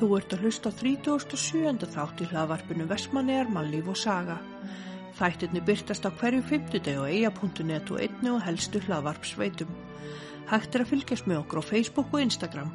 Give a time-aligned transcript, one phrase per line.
[0.00, 1.88] Þú ert að hlusta á 37.
[1.92, 4.38] þátt í hlaðvarpinu Vestmannegar, Mannlíf og Saga.
[5.18, 9.74] Þættirni byrtast á hverju fymtudeg og eia.net og einni og helstu hlaðvarpsveitum.
[10.48, 12.72] Hægt er að fylgjast með okkur á Facebook og Instagram.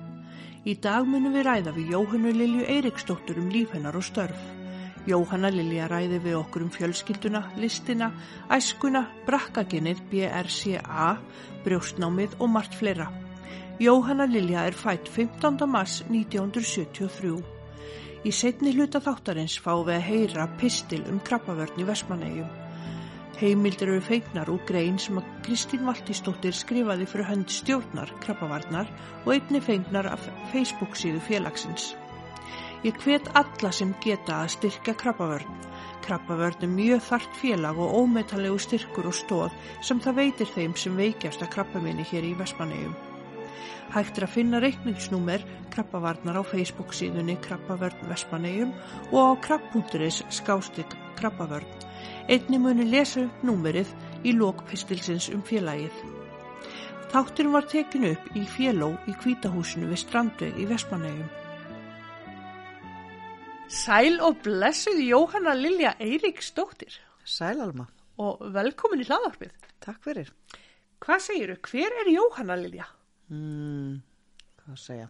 [0.69, 4.45] Í dag munum við ræða við Jóhannu Lilju Eiriksdóttur um líf hennar og störf.
[5.09, 8.13] Jóhanna Lilja ræði við okkur um fjölskylduna, listina,
[8.53, 11.15] æskuna, brakkaginnið, BRCA,
[11.65, 13.09] brjóstnámið og margt fleira.
[13.79, 15.57] Jóhanna Lilja er fætt 15.
[15.67, 17.33] mars 1973.
[18.25, 22.47] Í setni hluta þáttarins fáum við að heyra pistil um krabbavörn í Vestmannegjum.
[23.35, 28.87] Heimildir eru feignar úr grein sem að Kristín Valtísdóttir skrifaði fyrir hönd stjórnar krabbavarnar
[29.25, 31.89] og einni feignar af Facebook síðu félagsins.
[32.87, 35.59] Ég hvet alla sem geta að styrka krabbavörn.
[36.05, 40.95] Krabbavörn er mjög þart félag og ómetalegu styrkur og stóð sem það veitir þeim sem
[40.95, 42.95] veikjast að krabbaminni hér í Vestmannegjum.
[43.93, 48.73] Hægt er að finna reikningsnúmer krabbavarnar á Facebook síðunni Krabbavörn Vestmannegjum
[49.11, 51.69] og á krabb.is skástik krabbavörn.
[52.27, 53.91] Einni muni lesa upp númerið
[54.25, 55.95] í lókpistilsins um félagið.
[57.13, 61.29] Þátturinn var tekin upp í féló í kvítahúsinu við Strandveg í Vestmannegjum.
[63.71, 67.87] Sæl og blessuð Jóhanna Lilja Eiríksdóttir Sæl Alma,
[68.21, 69.53] og velkomin í hlaðarpið.
[69.81, 70.29] takk fyrir.
[71.01, 72.85] Hvað segiru, hver er Jóhanna Lilja?
[73.31, 74.01] Mm,
[74.61, 75.07] hvað að segja?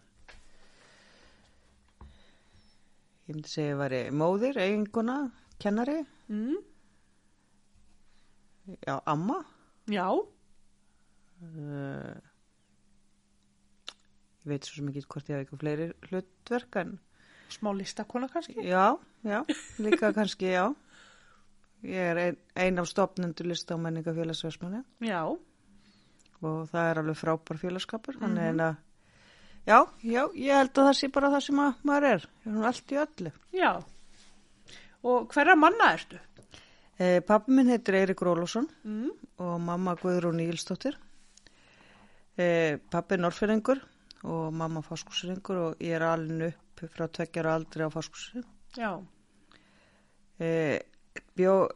[3.26, 5.16] Ég myndi segja að ég væri móðir, eiginguna,
[5.62, 6.56] kennari, Mm,
[8.86, 9.44] já, amma.
[9.88, 10.08] já,
[11.36, 12.16] Uh,
[14.40, 16.94] ég veit svo ekki hvort ég hafa eitthvað fleiri hlutverk en
[17.52, 18.54] smá listakona kannski?
[18.64, 19.42] já, já,
[19.78, 20.74] líka kannski, já.
[21.84, 25.28] Ég er ein, ein af stopnendur lista á menningafélagsversmanni Já,
[26.46, 28.82] og það er alveg frábær félagskapur, þannig en að
[29.66, 32.26] Já, já, ég held að það sé bara það sem að maður er.
[32.46, 33.32] Er allt í öllu.
[33.58, 33.72] já.
[35.06, 36.18] Og hverra manna ertu?
[36.98, 39.10] Eh, Pappi minn heitir Eirik Rólásson Mm,
[39.42, 40.94] og mamma Guðrún Ílstóttir.
[42.38, 43.80] Eh, pappi er norrfyrringur
[44.24, 48.44] og mamma fáskursringur og ég er alveg upp frá tveggjara aldri á fáskursring.
[48.76, 49.02] já,
[50.38, 50.78] Eh,
[51.36, 51.68] bjó,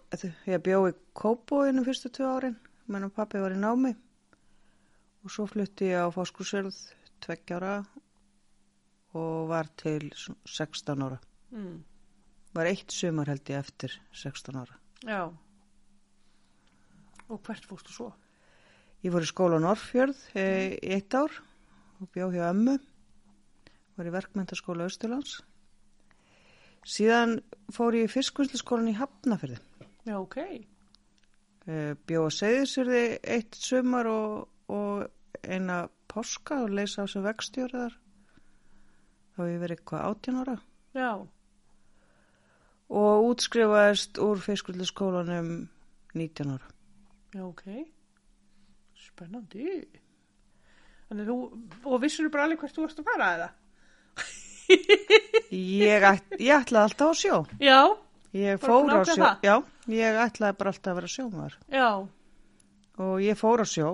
[0.47, 2.57] ég bjó í Kópóinu fyrstu tvö árin,
[2.89, 3.95] menn og pappi var í námi
[5.25, 6.77] og svo flutti ég á fáskursrið
[7.25, 7.75] tveggjara
[9.19, 11.19] og var til svona 16 ára.
[11.51, 11.79] mm,
[12.55, 14.75] Var eitt sumar held ég eftir 16 ára.
[15.05, 15.31] já.
[17.31, 18.09] Og hvert fórstu svo?
[19.05, 20.45] Ég fór í skóla Norrfjörð e,
[20.83, 21.31] í eitt ár
[22.01, 22.75] og bjó hjá ömmu.
[23.97, 25.39] Var í verkmyndaskóla Östurlands.
[26.85, 27.39] Síðan
[27.73, 29.61] fór ég í fiskvinnsluskólan í Hafnafjörði.
[30.09, 30.37] Já, ok.
[31.71, 35.07] E, bjó á Seyðisjörði eitt sumar og, og
[35.47, 37.95] eina páska og leysa á sem vegstjóriðar.
[39.35, 40.57] Þá hef ég verið eitthvað 18 ára.
[40.99, 41.11] Já,
[42.91, 45.51] Og útskrifaðist úr fiskvinnsluskólanum
[46.19, 46.67] 19 ára.
[47.37, 47.63] já, ok.
[48.99, 49.85] Spennandi.
[51.11, 51.37] Þannig þú,
[51.87, 53.49] og vissur þú bara alveg hvert þú varst að fara eða?
[55.51, 57.39] Ég, æt, ég ætlaði alltaf á sjó.
[57.63, 57.79] Já,
[58.35, 59.17] Ég fór á sjó.
[59.19, 59.41] það?
[59.47, 59.55] Já,
[59.91, 61.57] ég ætlaði bara alltaf að vera sjómaður.
[61.75, 61.89] já,
[63.07, 63.89] og ég fór á sjó,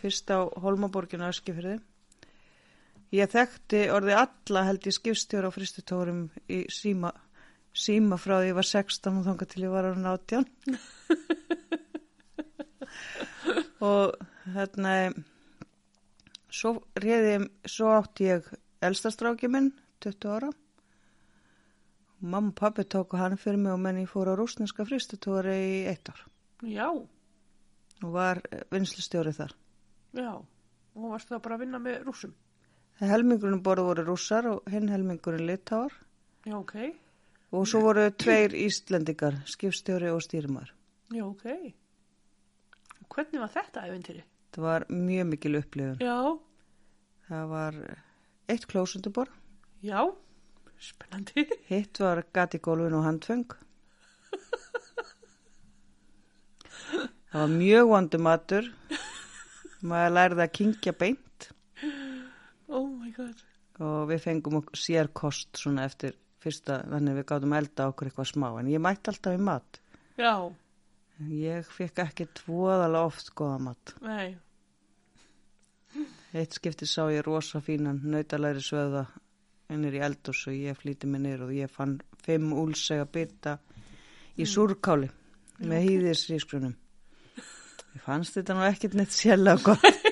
[0.00, 1.78] fyrst á Holmaborginu og Eskifyrði.
[3.14, 7.10] Ég þekkti orðið alla held ég skipstjóra á fristutórum í síma,
[7.74, 10.44] síma frá því ég var 16 og þangað til ég var ára 18.
[13.90, 14.16] og
[14.54, 14.94] þarna,
[16.50, 18.50] svo réði, svo átti ég
[18.84, 19.72] elstastráki minn,
[20.04, 20.50] 20 ára.
[22.20, 25.78] Mamma og pappi tóku hann fyrir mig og menn ég fór á rúsneska fristutóri í
[25.88, 26.20] eitt ár
[26.62, 29.54] já, og var vinslustjóri þar.
[30.16, 30.32] Já.
[30.96, 32.32] Og varstu það bara að vinna með rússum?
[33.00, 35.92] Helmingurinn borðu voru rússar og hinn helmingurinn litáar
[36.44, 36.74] Já, ok.
[37.52, 40.72] og svo voru tveir íslendingar, skipstjóri og stýrimar.
[41.14, 41.46] Já, ok.
[43.10, 44.22] Hvernig var þetta æfintýri?
[44.54, 45.98] Það var mjög mikil upplifun.
[46.04, 46.38] Já,
[47.30, 47.76] Það var
[48.50, 49.28] eitt klósundubor,
[49.86, 50.00] já,
[50.82, 51.44] spennandi.
[51.68, 53.44] hitt var gat í gólfin og handfeng.
[57.30, 58.66] Það var mjög vondu matur,
[59.82, 61.48] maður lærði að kingja beint
[62.70, 63.40] Oh my god.
[63.80, 68.48] og við fengum okkur sérkost svona eftir fyrsta, þannig við gátum elda okkur eitthvað smá,
[68.60, 69.80] en ég mætti alltaf í mat.
[70.20, 70.34] Já,
[71.20, 73.90] Ég fekk ekki tvoðalega oft góða mat.
[74.00, 74.36] nei,
[76.32, 79.02] Eitt skipti sá ég rosa fínan nautalæri sveða
[79.74, 83.56] innir í eldurs og ég flýti mig niður og ég fann fimm úlsega bytta
[84.38, 85.08] í súrkáli
[85.66, 86.76] með hýðis í skrunum.
[87.94, 89.86] Ég fannst þetta nú ekkert neitt sérlega gott.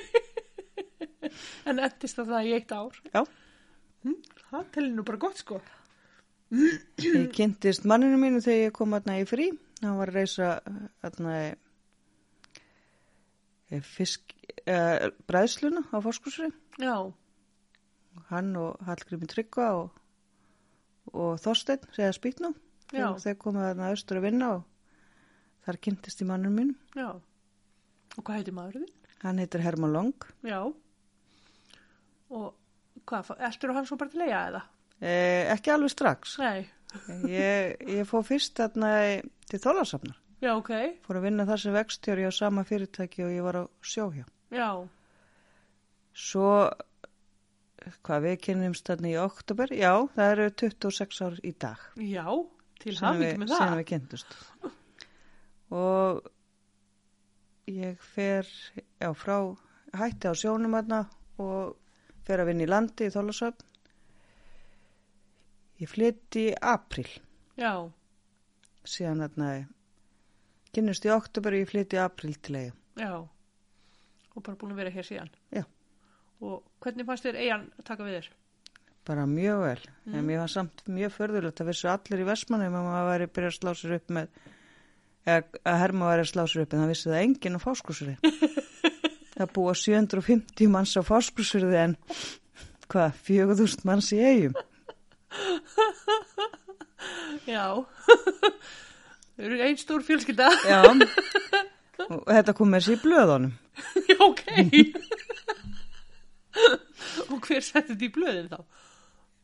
[1.69, 2.95] En endist það það í eitt ár?
[3.13, 3.21] Já.
[4.07, 4.15] Hm,
[4.49, 5.59] það telir nú bara gott sko.
[7.05, 9.51] Ég kynntist manninu mínu þegar ég kom aðna í frí.
[9.83, 10.49] Hann var að reysa
[11.05, 11.35] aðna
[13.85, 14.33] fisk,
[14.65, 16.49] uh, bræðsluna á fórskursri.
[16.81, 17.13] Já,
[18.33, 20.01] Hann og Hallgrími Tryggva og,
[21.13, 22.57] og Þorsteinn, segja spýtnum.
[22.95, 23.13] Já.
[23.21, 24.65] Þeir komið aðna austur að vinna og
[25.67, 26.77] þar kynntist í manninu mínu.
[26.97, 27.11] já.
[28.17, 28.89] Og hvað heitir maðurinn?
[29.23, 30.15] Hann heitir Herman Long.
[30.47, 30.61] Já.
[32.31, 32.55] Og
[33.09, 34.63] hvað, ertur hann svo bara til eiga eða?
[35.01, 36.37] Eh, ekki alveg strax.
[36.43, 36.67] Nei.
[37.29, 38.91] Ég, ég fór fyrst þarna
[39.51, 40.17] til Þólasafnar.
[40.41, 40.71] Já, ok.
[41.05, 44.25] Fór að vinna þar sem vextjóri á sama fyrirtæki og ég var á sjóhjá.
[44.55, 44.71] Já,
[46.19, 46.49] Svo,
[48.03, 51.85] hvað við kynnumst þarna í oktober, já, það eru 26 ár í dag.
[51.95, 52.25] já,
[52.83, 53.77] til við- með það.
[53.79, 54.35] við kynntust.
[55.71, 56.23] Og
[57.69, 58.49] ég fer,
[59.01, 59.39] já, frá,
[59.99, 61.03] hætti á sjónum þarna
[61.43, 61.77] og
[62.27, 63.65] fer að vinna í landi í Þólasafn.
[65.79, 67.07] Ég flytti í april.
[67.59, 67.73] Já,
[68.89, 69.51] síðan þarna
[70.75, 72.75] kynnust í oktober og ég flytti í april til eiga.
[72.99, 73.13] já.
[74.35, 75.31] Og bara búin að vera hér síðan.
[75.51, 75.65] Já.
[76.39, 78.29] Og hvernig fannst þér eigan að taka við þér?
[79.09, 79.81] Bara mjög vel.
[80.13, 83.51] En mér var samt mjög förðulegt að vissu allir í Vestmannum að maður væri byrjað
[83.51, 84.29] að slá sér upp með
[85.37, 88.15] að herma væri að slá sér upp en það vissi það enginn á fáskursuri.
[89.37, 91.97] það búa 750 manns á fáskursuri en
[92.89, 94.57] hvað, 4000 manns í eigum.
[97.49, 97.65] Já.
[99.39, 100.49] Þau eru einn stór fjölskylda.
[100.67, 100.83] Já.
[102.09, 103.55] og þetta kom með sér í blöðunum.
[104.11, 104.43] Já, ok.
[107.31, 108.61] og hver setti þetta í blöðin þá?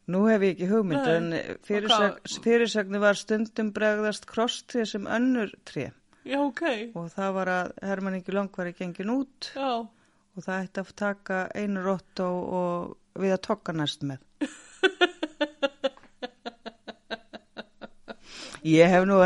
[0.04, 1.14] Nú hef ég ekki hugmynd Nei.
[1.16, 5.94] en fyrirsag, fyrirsagni var stundum bregðast krosstrið sem önnur trið.
[6.24, 6.62] Já, ok.
[6.96, 10.80] og það var að Hermann Ingi Lang var í gengin út Já, og það ætti
[10.80, 14.20] að taka einu rótt og, við að tokka næst með.
[18.64, 19.18] Ég hef nú,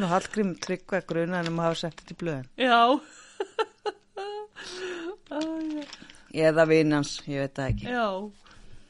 [0.00, 2.48] nú Hallgrím tryggva gruna en um að hafa sett þetta í blöðin.
[2.56, 2.80] já.
[5.28, 5.36] Æ,
[5.76, 5.84] já.
[6.48, 7.84] Eða vinans, ég veit það ekki.
[7.92, 8.06] Já,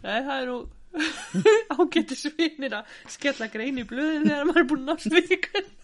[0.01, 0.59] Nei, það er nú
[1.81, 2.85] ágætti svinir að
[3.15, 5.65] skella grein í blöðin þegar maður er búin að nást vikur.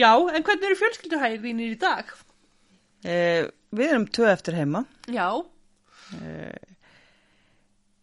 [0.00, 2.04] Já, en hvernig eru fjölskylduhægir þínir í dag?
[3.04, 3.42] Eh,
[3.74, 4.80] við erum tvö eftir heima.
[5.10, 5.28] Já,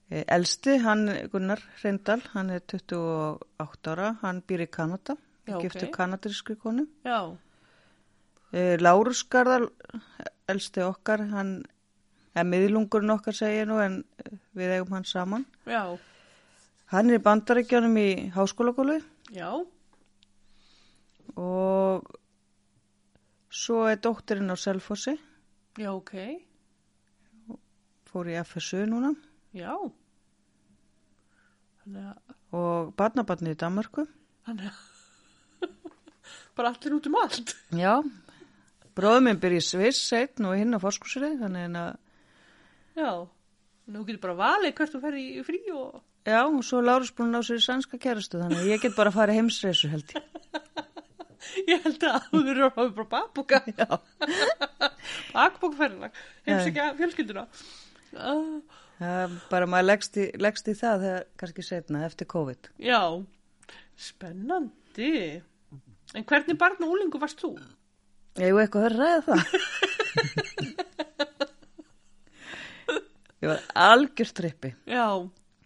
[0.07, 1.01] Eh, elsti, hann
[1.33, 5.63] Gunnar Reyndal, hann er 28 ára, hann býr í Kanada, Já, ok.
[5.65, 6.85] giftur kanadrískri konu.
[7.03, 7.35] já,
[8.53, 9.67] Eh, Lárus Garðal,
[10.47, 11.65] elsti okkar, hann
[12.41, 15.45] er miðlungurinn okkar segja nú en eh, við eigum hann saman.
[15.65, 15.83] já,
[16.87, 19.01] Hann er bandarækjanum í háskólagólu
[19.35, 19.49] já,
[21.35, 22.05] og
[23.51, 25.17] svo er dóttirinn á Selfossi,
[25.77, 26.13] já, ok,
[28.07, 29.11] fór í FSU núna
[29.57, 29.73] já.
[31.83, 34.07] Þannig að, og barnabarni í Danmarku.
[34.47, 35.67] þannig að,
[36.57, 37.53] bara allir út um allt.
[37.75, 37.93] Já,
[38.97, 41.95] bróður minn byrja í Sviss seitt og hinn á fórskursri, þannig en að,
[42.97, 43.11] Já,
[43.93, 47.11] nú getur bara valið hvert þú ferði í frí og, já, og svo er Lárus
[47.13, 49.91] búin að ná sér í sænska kærastu, þannig að ég get bara að fara heimsreisu
[49.91, 50.25] held ég.
[51.71, 53.61] ég held að þú eru að hafa bara bakboka.
[53.69, 53.87] Já.
[55.37, 56.17] Bakbókferðilag,
[56.47, 57.45] heimsækja fjölskylduna.
[58.17, 62.71] Uh, bara maður leggst í, leggst í það þegar kannski setna eftir COVID.
[62.81, 63.01] já,
[63.93, 65.13] spennandi.
[66.15, 67.53] En hvernig barn og úlingu varst þú?
[68.41, 70.83] Ég hef eitthvað að ræða það.
[73.43, 74.73] ég var algjör trippi.
[74.89, 75.07] Já,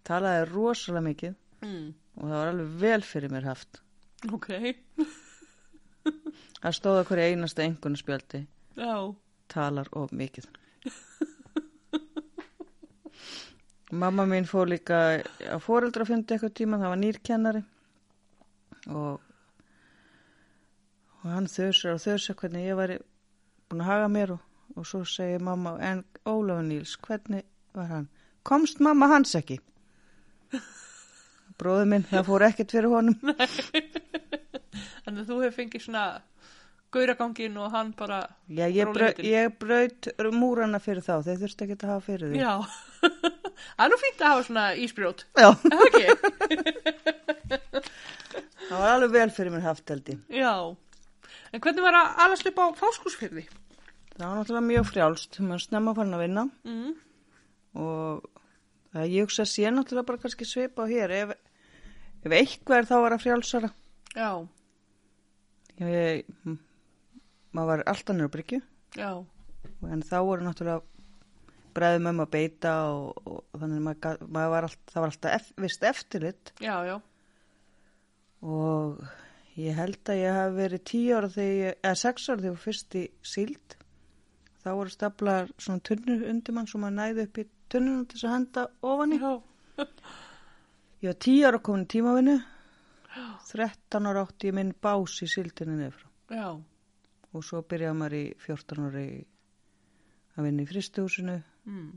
[0.07, 3.81] Talaði rosalega mikið mm, og það var alveg vel fyrir mér haft.
[4.33, 4.49] ok,
[6.61, 8.43] Það stóða hverja einasta engun spjaldi.
[8.77, 8.95] já,
[9.51, 10.45] Talar of mikið.
[13.91, 15.19] Mamma mín fór líka
[15.51, 17.61] á fóreldrafundi eitthvað tíma, það var nýrkennari
[18.87, 19.17] og,
[21.19, 22.95] og hann þauðsar og þauðsar hvernig ég væri
[23.67, 24.45] búin að haga mér og,
[24.77, 27.43] og svo segir mamma, en Ólafur Níls, hvernig
[27.77, 28.07] var hann?
[28.47, 29.59] Komst mamma hans ekki?
[31.61, 33.17] Bróður minn, það fór ekkert fyrir honum.
[35.05, 36.05] þannig að þú hefur fengið svona
[36.91, 38.17] gauragangin og hann bara,
[38.51, 42.41] Já, ég, brau, ég braut múrana fyrir þá, þeir þurfti ekki að hafa fyrir því.
[42.41, 42.53] já,
[43.77, 45.49] það er nú fínt að hafa svona ísbrjót, Já,
[48.67, 50.19] það var alveg vel fyrir mér haft held ég.
[50.41, 50.51] Já,
[51.51, 53.45] en hvernig var að alast upp á fáskúsfyrði?
[54.17, 56.91] Það var náttúrulega mjög frjálst, maður snemma farin að vinna Mm.
[57.77, 58.25] Og
[59.07, 61.13] ég hugsa að sé náttúrulega bara kannski svipa á hér.
[61.21, 61.35] Ef,
[62.25, 63.71] ef eitthvað er þá að frjálsara.
[64.11, 64.31] Já,
[65.81, 66.27] Ég,
[67.55, 68.59] maður var alltaf nýra bryggju.
[68.99, 69.11] Já,
[69.87, 70.83] en þá voru náttúrulega
[71.71, 75.35] breðum um að beita og, og þannig að maður, maður var allt, það var alltaf
[75.37, 76.53] ef, vist eftirlit.
[76.61, 76.95] Já, já.
[78.43, 79.01] og
[79.55, 83.05] ég held að ég hef verið tíu ára þegar eða sex ára þegar fyrst í
[83.33, 83.77] síld.
[84.61, 88.27] Þá voru staplar svona tunnur undir mann sem maður næði upp í tunnunum til þess
[88.29, 89.19] að henda ofan í.
[89.21, 89.33] Já,
[91.01, 92.37] ég var tíu ára komin í tímavinnu.
[93.51, 96.07] 13 ára átti ég minn bás í síldinu nefra
[97.31, 99.17] og svo byrjaði maður í 14 ára í
[100.37, 101.35] að vinna í fristuhúsinu
[101.67, 101.91] mm.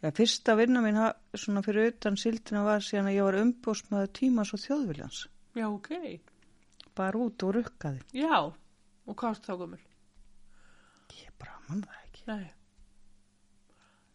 [0.00, 0.96] Já, fyrsta vinna mín
[1.36, 5.18] svona fyrir utan síldina var síðan að ég var umbósmaður tímas og þjóðviljans.
[5.58, 5.90] Já, ok.
[6.96, 8.00] bara út og rukkaði.
[8.16, 9.82] Já, og varst þá gömul?
[11.20, 12.24] ég bara mann það ekki.
[12.30, 12.59] Nei.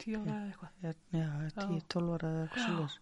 [0.06, 0.72] Tíu ára eða eitthvað.
[0.86, 1.28] Já, Já.
[1.58, 3.00] 10-12 ára eða eitthvað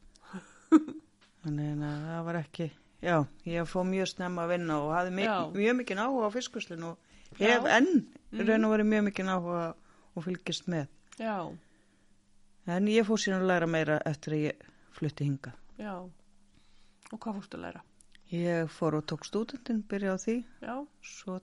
[1.43, 2.67] þannig að það var ekki
[3.03, 3.15] já,
[3.51, 5.33] ég fóð mjög snemma að vinna og hafði Já.
[5.51, 6.97] mjög mikið áhuga á fiskuslinu og
[7.39, 7.47] Já.
[7.49, 7.89] hef enn
[8.31, 8.47] Mhm.
[8.47, 9.65] raun og verið mjög mikið áhuga
[10.15, 10.87] og fylgist með
[11.19, 11.35] Já,
[12.67, 14.55] en ég fóð síðan að læra meira eftir að ég
[14.95, 15.93] flutti hinga já.
[17.11, 17.81] Og hvað fórstu að læra?
[18.31, 21.41] ég fór og tók stúdentinn, byrjaði á því Já, svo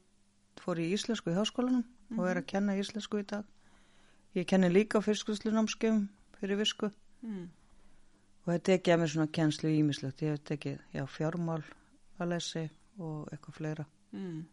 [0.57, 1.85] fór ég í íslensku í háskólanum
[2.19, 2.47] og er að Mhm.
[2.47, 3.45] kenna íslensku í dag
[4.35, 6.09] ég kenni líka fiskvíslunámskefum
[6.41, 6.91] fyrir visku.
[7.21, 7.51] Mm.
[8.41, 11.61] og þetta ekki að mér svona kennslu ímislegt ég hef tekið, já, fjármál
[12.17, 12.63] að lesi
[12.99, 13.85] og eitthvað fleira.
[14.13, 14.47] Mm.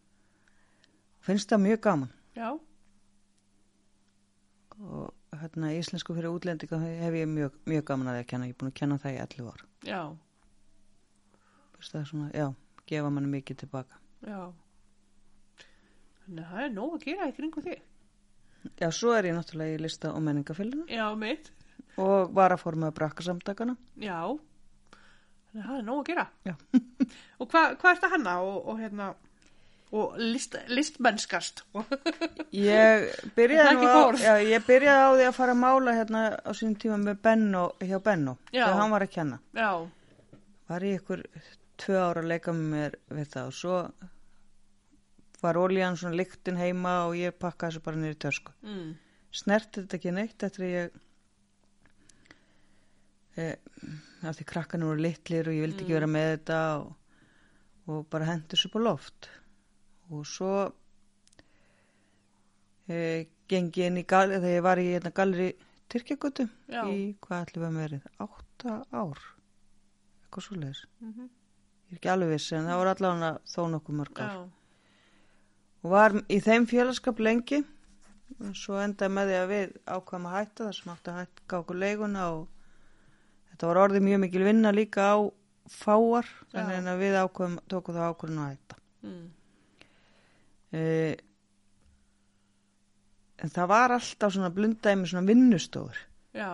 [1.24, 2.12] finnst það mjög gaman.
[2.36, 2.50] Já,
[4.78, 8.50] og hérna íslensku fyrir útlendinga hef ég mjög, mjög gaman að því að kenna.
[8.50, 9.64] Ég er búin að kenna það í 11 ár.
[9.88, 10.02] Já,
[11.76, 12.46] finnst það svona, já,
[12.86, 14.40] gefa manni mikið tilbaka já.
[16.24, 17.84] Þannig að það er nóg að gera í kringu þig.
[18.80, 21.50] Já, svo er ég náttúrulega í lista og menningafélina Já, mitt.
[21.98, 24.20] og var að forma brakkasamtakana Já.
[25.48, 26.26] Þannig að það er nóg að gera.
[26.44, 26.54] Já.
[27.40, 29.06] og hvað hva er þetta hanna og, og hérna,
[29.96, 31.62] og list, listmennskast?
[32.52, 36.76] Ég byrjaði, á, já, ég byrjaði á því að fara að mála hérna á sínum
[36.82, 39.40] tíma með Benno, hjá Benno, þegar hann var að kenna.
[39.56, 39.70] Já,
[40.68, 41.22] Var ég ykkur
[41.80, 43.76] tvö ára að leika með mér við það og svo
[45.42, 48.54] var ólíðan svona lyktin heima og ég pakkaði þessu bara niður í tösku.
[48.62, 48.88] mm.
[49.38, 50.94] Snerti þetta ekki neitt eftir að ég,
[53.36, 53.48] e,
[54.26, 55.98] af því krakkan voru litlir og ég vildi ekki Mm.
[55.98, 56.94] vera með þetta og,
[57.86, 59.28] og bara hendi þessu á loft.
[60.10, 60.52] Og svo
[62.88, 65.50] e, gengi inn í gal, þegar ég var í hérna, galeri
[65.88, 66.82] Tyrkjagutu Já.
[66.88, 69.20] í hvað ætlum við að verið, átta ár,
[70.24, 70.86] eitthvað svo leiðis.
[71.00, 71.28] Mm
[71.88, 74.34] Ég er ekki alveg viss en það voru allavega þó nokkuð mörg ár.
[75.82, 77.62] Var í þeim félagskap lengi
[78.38, 81.60] og svo endaði með því að við ákvæm að hætta þar sem átti að hætta
[81.62, 82.42] okkur leiguna og
[83.52, 85.16] þetta var orðið mjög mikil vinna líka á
[85.68, 86.64] fáar Já.
[86.78, 88.78] að við ákvæm tókum það ákvörðun að hætta.
[89.02, 89.26] mm.
[90.68, 90.80] E,
[93.40, 96.00] en það var alltaf svona blundaði með svona vinnustofur
[96.36, 96.50] já,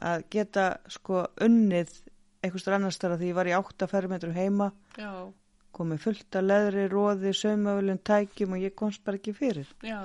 [0.00, 1.92] að geta sko unnið
[2.40, 5.10] einhverstur annars þar að því ég var í átta fermetrum heima já,
[5.76, 9.68] komið fullt af leðri, róði, saumavölun, tækjum og ég komst bara ekki fyrir.
[9.84, 10.00] já,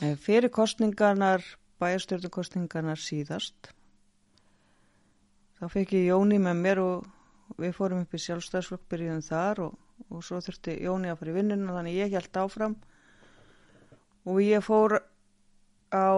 [0.00, 1.42] Eh, Fyrir kostningarnar,
[1.80, 3.70] bæjarstjórnum kostningarnar síðast,
[5.58, 7.06] þá fekk ég Jóni með mér og
[7.58, 9.78] við fórum upp í sjálfstæðsflokk, byrjuðum þar og,
[10.12, 12.76] og svo þurfti Jóni að fara í vinnuna þannig ég held áfram
[14.28, 14.98] og ég fór
[15.90, 16.08] á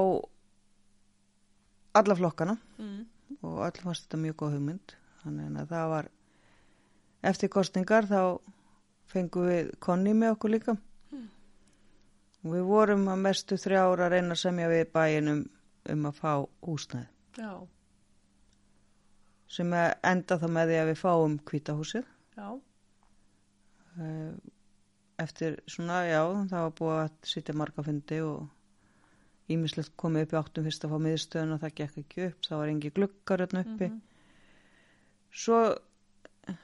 [2.00, 3.00] alla flokkana mm.
[3.46, 6.10] og allir fannst þetta mjög góð hugmynd þannig að það var
[7.22, 8.40] eftir kostningar þá
[9.10, 10.76] fengum við konni með okkur líka.
[12.40, 15.42] Og við vorum að mestu þrjá ára að reyna að semja við bæinum
[15.92, 16.32] um að fá
[16.64, 17.08] húsnæði.
[17.36, 17.52] Já,
[19.50, 22.48] sem enda það með því að við fáum kvítahúsið já,
[23.98, 24.34] Eh,
[25.20, 30.38] eftir svona, já, það var búið að sitja marga fundi og ímislegt komið upp í
[30.40, 33.64] áttum fyrst að fá miðstöðun og það gekk ekki upp, það var engi glukkar hérna
[33.66, 33.88] uppi.
[33.90, 33.98] Mhm.
[35.30, 35.58] svo,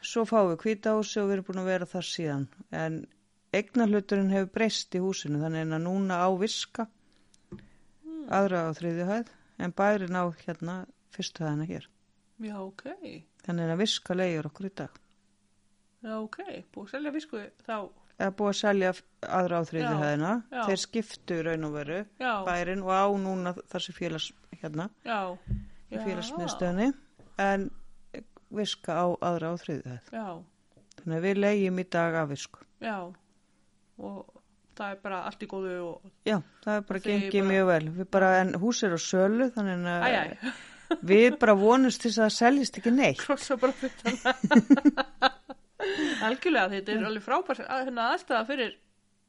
[0.02, 2.46] svo fáum við kvítahúsi og við erum búin að vera þar síðan.
[2.72, 2.98] En
[3.56, 6.86] eignarhluturinn hefur breyst í húsinu þannig að núna á viska
[8.06, 8.26] Mm.
[8.30, 9.28] aðra á þriðju hæð
[9.64, 10.74] en bærin á hérna
[11.14, 11.84] fyrstu hæðina hér.
[12.42, 12.82] Já, ok,
[13.46, 14.90] þannig að viska leiður okkur í dag.
[16.04, 16.36] Já, ok,
[16.74, 17.76] búið að selja visku þá,
[18.18, 18.90] eða búið að selja
[19.38, 20.32] aðra á þriðju Já, hæðina.
[20.52, 20.62] já.
[20.68, 24.28] þeir skiptu raun og veru já, bærin og á núna þessi félags
[24.60, 25.18] hérna já,
[25.90, 26.04] í Já.
[26.04, 26.92] félagsmiðstöðni
[27.38, 27.70] en
[28.54, 30.10] viska á aðra þriðju hæð.
[30.12, 30.26] Já,
[31.00, 32.96] þannig að við leigjum í dag af visku já,
[33.98, 34.16] og
[34.76, 37.66] það er bara allt í góðu og, já, það er bara Og gengið bara- mjög
[37.72, 37.84] vel.
[38.00, 40.52] Við bara, en hús er á sölu þannig að æj, æj,
[41.10, 43.22] við bara vonumst til þess að það seljist ekki neitt.
[43.24, 43.96] Krossa bara fyrir
[46.26, 48.74] algjörlega, þetta er alveg frábært að hérna aðstæða fyrir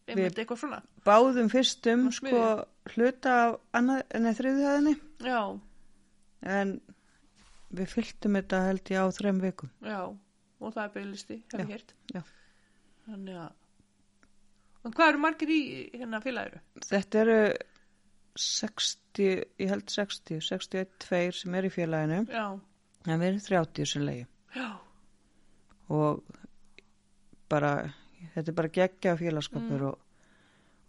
[0.08, 0.80] einmitt eitthvað svona.
[1.08, 2.44] báðum fyrstum Og sko
[2.96, 3.34] hluta
[3.76, 4.94] af þriðuhæðinni
[5.26, 5.42] Já,
[6.48, 6.72] en
[7.76, 9.72] við fylltum þetta held ég á þrem vikum.
[9.84, 10.02] já,
[10.60, 11.84] og það er bygglisti, hef ég
[12.14, 12.22] já.
[13.08, 13.52] Þannig að,
[14.84, 15.60] en hvað eru margir í
[15.94, 16.62] hérna félagiru?
[16.88, 17.38] Þetta eru
[18.38, 19.30] 60,
[19.64, 22.46] ég held 60, 61 tveir sem er í félaginu, Já,
[23.08, 24.68] en við erum 30 sem leiði já,
[25.94, 26.24] og
[27.50, 27.72] bara,
[28.36, 30.04] þetta er bara geggja félagskapur og,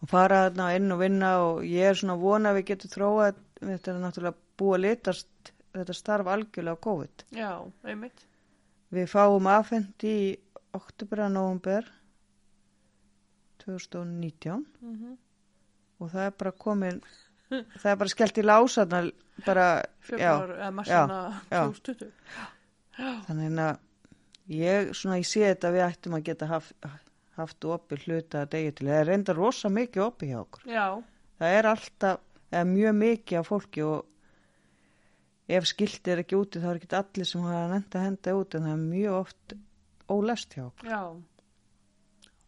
[0.02, 3.30] og fara þarna inn og vinna og ég er svona vona að við getum þróa,
[3.62, 7.24] þetta er náttúrulega búið að litast þetta starf algjörlega COVID.
[7.36, 7.52] já,
[7.84, 8.24] einmitt.
[8.94, 10.18] Við fáum afhend í
[10.72, 11.88] oktober að november
[13.64, 15.16] 2019 Mm
[15.98, 17.00] og það er bara komin,
[17.80, 19.00] það er bara skellt í lásaðna
[19.46, 19.66] bara,
[20.04, 21.18] Februar, eða marsana
[21.50, 21.62] já.
[21.74, 22.12] 2020.
[23.26, 23.80] þannig að
[24.58, 26.88] ég svona ég sé þetta við ættum að geta haft,
[27.38, 30.86] haft opið hluta að degi til, það er reynda rosa mikið opið hjá okkur, Já,
[31.42, 34.06] það er alltaf eða mjög mikið af fólki og
[35.48, 38.54] ef skilti er ekki úti þá er ekki allir sem hafa nefnt að henda út
[38.58, 39.54] en það er mjög oft
[40.08, 41.02] ólest hjá okkur, já.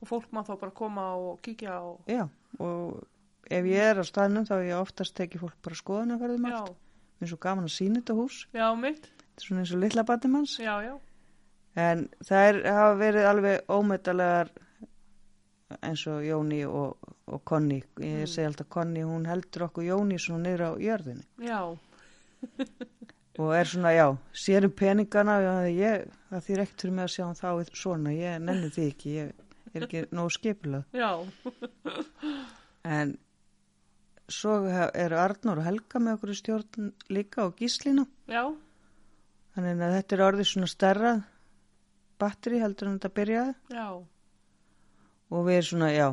[0.00, 2.26] Og fólk má þá bara koma og kíkja og, já
[2.58, 3.02] og
[3.50, 6.46] ef ég er á staðnum þá er ég oftast tekið fólk bara skoðan að verðum
[6.48, 6.76] já, allt,
[7.20, 9.80] mér er svo gaman að sína þetta hús, já, mitt, þetta er svona eins og
[9.84, 10.96] litla batimanns já, já,
[11.78, 14.48] En það er, hafa verið alveg ómetalegar
[15.86, 16.96] eins og Jóni og,
[17.30, 17.76] og Konni.
[18.02, 18.26] Ég Mm.
[18.26, 21.24] segi alltaf Konni, hún heldur okkur Jóni svona niður á jörðinni.
[21.38, 21.60] já,
[23.40, 24.06] Og er svona, já,
[24.36, 25.38] sérum peningana,
[25.72, 29.12] ég, það þýr ekkert fyrir mig að sjá hann þá svona, ég nenni því ekki,
[29.16, 29.30] ég
[29.78, 30.84] er ekki nógu skipulað.
[30.92, 31.10] já,
[32.84, 33.14] En
[34.30, 34.54] svo
[34.94, 38.04] eru Arnur og Helga með okkur í stjórn líka og Gíslina.
[38.28, 38.44] já,
[39.56, 41.14] Þannig að þetta er orðið svona stærra
[42.20, 43.54] batteri heldur en þetta byrjaði.
[43.74, 43.88] já,
[45.30, 46.08] og við svona, já,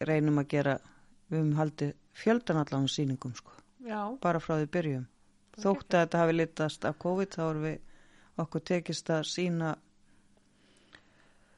[0.00, 0.76] reynum að gera
[1.30, 3.52] við höfum haldið fjöldan allan sýningum sko,
[3.86, 5.06] já, bara frá því byrjum
[5.62, 9.72] þótt að þetta hafi litast af COVID þá erum við okkur tekist að sína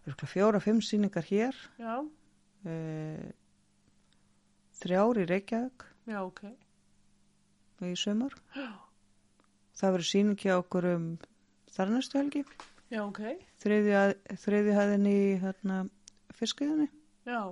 [0.06, 1.56] örugglega fjóra, fimm sýningar hér.
[1.80, 1.94] Já,
[2.64, 2.76] e,
[4.80, 5.86] þrjár í Reykjavík.
[6.08, 6.44] Já, ok,
[7.84, 8.70] í já,
[9.76, 11.08] það verður sýning hjá okkur um
[11.74, 12.44] þar næstu helgi.
[12.88, 13.20] Já, ok,
[13.60, 15.82] þriði hæðin í hérna,
[16.38, 16.88] fiskiðinni
[17.28, 17.42] já,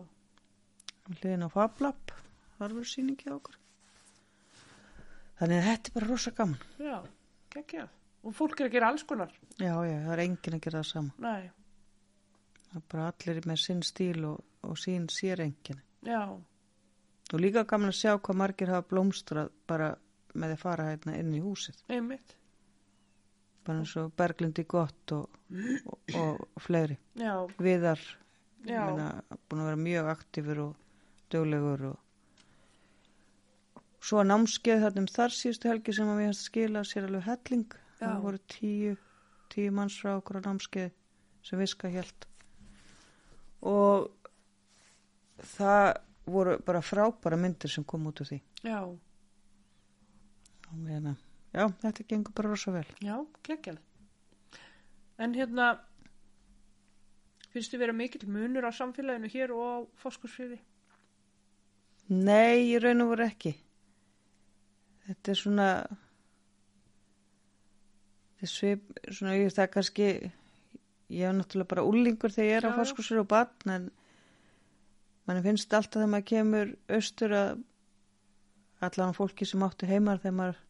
[1.19, 2.13] hliðin á Fablab
[2.57, 3.59] þar verður sýning hjá okkur
[5.41, 6.65] þannig að þetta er bara rosa gaman.
[6.81, 6.97] Já,
[7.55, 7.95] geggjað.
[8.27, 9.33] Og fólk er að gera alls konar.
[9.61, 11.13] já, já, það er enginn að gera það sama.
[11.23, 11.51] Nei,
[12.71, 15.83] það er bara allir með sinn stíl og, og sín sér enginn.
[16.07, 16.23] Já,
[17.33, 19.93] og líka gaman að sjá hvað margir hafa blómstrað bara
[20.37, 21.79] með að fara hérna inn í húsið.
[21.91, 22.35] Einmitt,
[23.67, 25.39] bara eins og Berglindi gott og,
[26.15, 26.99] og, og fleiri.
[27.19, 28.03] Já, viðar
[28.67, 28.83] Já.
[28.91, 29.09] meina,
[29.47, 30.77] búin að vera mjög aktífur og
[31.33, 32.03] döglegur og
[34.07, 37.27] svo að námskeið þarna um þar síðustu helgi sem að við hans skila sér alveg
[37.27, 38.95] helling það voru tíu,
[39.53, 40.93] tíu manns frá okkur á námskeið
[41.47, 42.29] sem viska hjælt
[43.67, 44.11] og
[45.57, 45.89] það
[46.27, 48.79] voru bara frábæra myndir sem kom út úr því já,
[50.73, 51.17] meina,
[51.53, 53.83] já, þetta gengur bara rosa vel já, geggjað.
[55.17, 55.71] En hérna,
[57.53, 60.59] finnst þið vera mikill munur á samfélaginu hér og á fóskursfiði?
[62.13, 63.55] Nei, í raun og voru ekki.
[65.07, 65.69] Þetta er svona,
[68.35, 70.09] þetta er svip, svona, ég það er kannski,
[71.15, 72.77] ég hef náttúrulega bara úlingur þegar ég er á já.
[72.81, 73.89] fórskursur og batn, en
[75.27, 77.63] mann finnst alltaf þegar maður kemur austur að
[78.87, 80.61] allan fólki sem áttu heimar þegar maður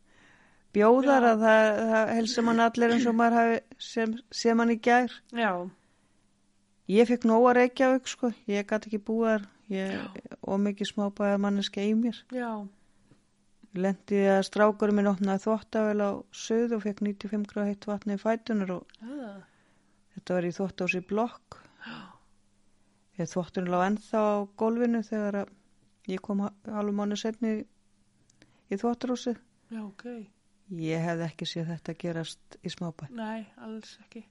[0.76, 1.32] bjóðar Já.
[1.32, 5.12] að það, það helsa mann allir eins og maður hafi sem, sem hann í gær.
[5.32, 5.50] Já,
[6.86, 11.40] Ég fekk nóg að Reykjavík, sko, ég gæti ekki búið þar, ég, og mikið smábæða
[11.42, 12.20] manneska í mér.
[12.30, 12.50] já,
[13.76, 18.20] Lendi að strákurum minn opnaði þvóttavel á söð og fekk 95 gráð heitt vatni í
[18.22, 19.40] fætunar og ah,
[20.14, 21.58] þetta var í þvóttási blokk.
[23.16, 25.42] Ég þvótturinn lág ennþá á gólfinu þegar
[26.10, 27.58] ég kom halvum mánu setni
[28.70, 29.38] í þvóttarúsið.
[29.72, 30.08] já, ok.
[30.82, 33.06] Ég hefði ekki séð þetta gerast í smábæ.
[33.14, 34.24] Nei, alls ekki.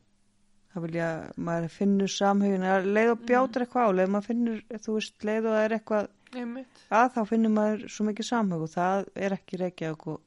[0.75, 5.15] Það vilja, maður finnur samhugin, leið og bjátur eitthvað á, leið maður finnur, þú veist,
[5.23, 9.05] leið og það er eitthvað Einmitt, að þá finnur maður svo mikið samhug og það
[9.27, 10.21] er ekki reykjavík og,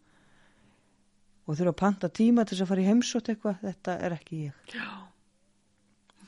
[1.45, 4.43] og þurfa að panta tíma til þess að fara í heimsótt eitthvað, þetta er ekki
[4.47, 4.55] ég.
[4.75, 4.89] já,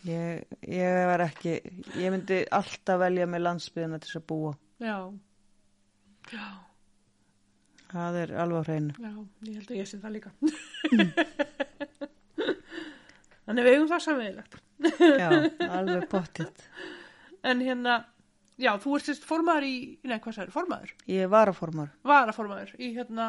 [0.09, 1.51] Ég, ég var ekki,
[2.01, 4.53] ég myndi alltaf velja með landsbyðina til þess að búa.
[4.81, 4.97] já,
[6.33, 6.47] já,
[7.91, 8.95] Það er alveg á hreinu.
[8.97, 9.13] já,
[9.51, 10.31] ég held að ég sé það líka.
[13.45, 14.57] Þannig við eigum það samvegilegt.
[15.21, 15.31] Já,
[15.69, 16.65] alveg pottitt.
[17.51, 17.95] En hérna,
[18.61, 20.91] Já, þú ert sérst formaður í, nei, hvað sagður, formaður?
[21.09, 21.93] Ég var að formar.
[22.05, 23.29] Varaformaður í hérna,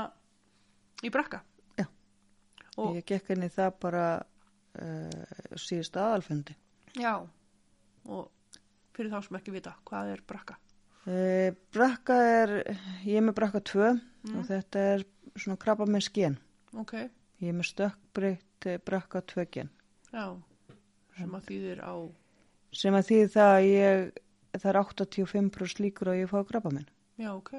[1.07, 1.39] í brakka.
[1.79, 1.85] Já.
[2.77, 6.55] Og, Ég gekk inn í það bara uh, síðust aðalfundi.
[6.99, 7.13] já,
[8.11, 8.27] og
[8.95, 10.57] fyrir þá sem ekki vita, hvað er brakka?
[11.07, 12.51] Uh, brakka er,
[13.07, 13.91] ég er með brakka 2
[14.21, 14.35] Mm.
[14.37, 16.35] og þetta er svona krabba með skén.
[16.77, 16.91] Ok,
[17.41, 19.71] Ég er með stökkbreytt eh, brakka 2 gen.
[20.13, 20.27] já,
[21.17, 21.93] sem að þýðir á,
[22.77, 24.03] Sem að því það að ég,
[24.53, 26.87] það er 85% líkur að ég fá krabba minn.
[27.19, 27.53] já, ok.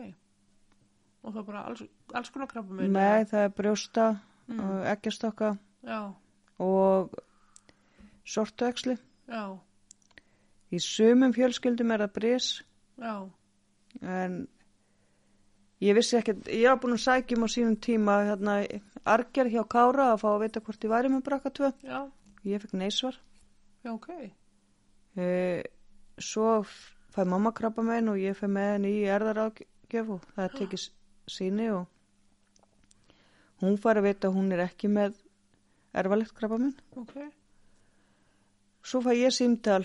[1.22, 1.82] Og það er bara alls,
[2.14, 2.88] alls konar krabba með.
[2.90, 4.06] Nei, það er brjósta
[4.48, 4.82] Mm.
[4.90, 5.56] eggjastokka
[6.58, 7.10] og
[8.26, 8.96] sortuæksli.
[9.28, 9.58] já,
[10.72, 12.46] Í sumum fjölskyldum er það brís
[12.98, 13.28] já,
[14.02, 14.48] en
[15.80, 18.54] ég vissi ekkert, ég var búin að sækjum á sínum tíma hérna
[19.04, 21.72] arger hjá Kára að fá að vita hvort ég væri með brakka 2.
[21.84, 22.10] já,
[22.44, 23.16] Ég fekk neysvar.
[23.84, 24.08] já, ok.
[25.16, 25.62] E,
[26.24, 30.24] svo f- fæ mamma krabba með henn og ég fæ með henni í erðarágjöf og
[30.36, 30.90] það tekið s-
[31.36, 31.86] síni og
[33.62, 35.14] hún fær að vita að hún er ekki með
[35.94, 36.74] erfalegt krabba minn.
[36.96, 37.14] Ok,
[38.82, 39.84] Svo fæ ég símtal,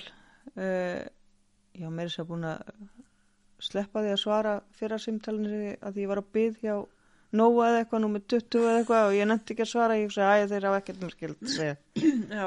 [0.58, 1.04] uh,
[1.78, 2.64] já, mér er sér búin að
[3.62, 6.78] sleppa því að svara fyrra símtalinu að ég var að byð hjá
[7.38, 10.44] Nóa eða eitthvað, númer 20 eða eitthvað og ég nefndi ekki að svara, ég sagði
[10.46, 11.74] að þeir hafa ekkert mér skild að segja.
[12.40, 12.46] já,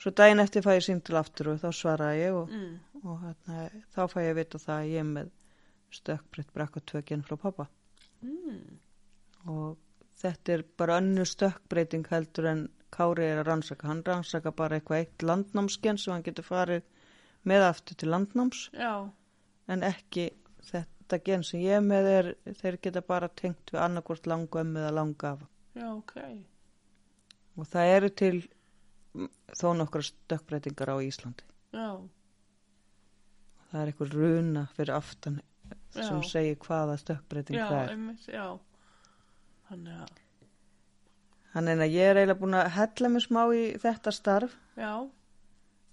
[0.00, 3.66] Svo daginn eftir fæ ég símtal aftur og þá svaraði ég og, mm, og hérna,
[3.92, 5.30] þá fæ ég að vita það að ég er með
[6.00, 7.66] stökkbreytt brakka tvögin frá pappa
[8.22, 8.60] mm,
[9.50, 9.78] og
[10.22, 13.86] þetta er bara önnu stökkbreyting heldur en Kári er að rannsaka.
[13.86, 16.82] Hann rannsaka bara eitthvað eitt landnámsgen sem hann getur farið
[17.46, 18.64] með aftur til landnáms.
[18.74, 19.06] Já,
[19.70, 20.26] en ekki
[20.66, 24.96] þetta gen sem ég með er, þeir geta bara tengt við annarkvort langu ömmu eða
[24.98, 25.50] langa afa.
[25.74, 26.16] já, ok,
[27.58, 28.36] Og það eru til
[29.60, 31.44] þó nokkra stökkbreytingar á Íslandi.
[31.74, 31.90] já,
[33.70, 35.36] Það er eitthvað runa fyrir aftan
[35.94, 36.26] sem Já.
[36.26, 37.90] segir hvaða stökkbreyting já, það er.
[37.94, 38.46] einmitt, já.
[39.70, 40.10] Þannig að,
[41.52, 44.52] Þannig að ég er eiginlega búin að hella mig smá í þetta starf.
[44.78, 44.92] já,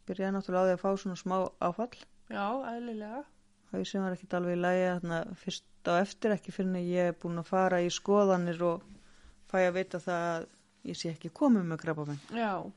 [0.08, 1.38] Byrjaði náttúrulega á því að fá svona smá
[1.70, 1.98] áfall.
[2.30, 3.24] já, eðlilega,
[3.72, 7.14] Það sem var ekkit alveg í þarna fyrst á eftir ekki fyrir en ég er
[7.14, 8.82] búin að fara í skoðanir og
[9.52, 10.46] fæ að vita það að
[10.88, 12.22] ég sé ekki komið með krabba minn.
[12.32, 12.72] já,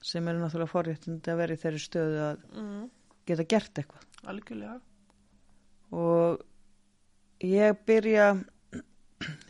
[0.00, 2.84] Sem eru náttúrulega forréttindi að vera í þeirri stöðu að mm,
[3.28, 4.06] geta gert eitthvað.
[4.32, 4.76] algjörlega,
[5.90, 6.44] Og
[7.44, 8.28] ég byrja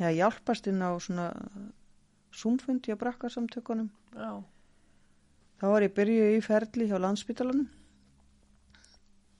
[0.00, 1.28] að hjálpast inn á svona
[2.34, 3.90] súmfundi á brakkarsamtökunum.
[4.16, 4.32] já,
[5.60, 7.68] Þá var ég byrjuð í ferli hjá landsbytalanum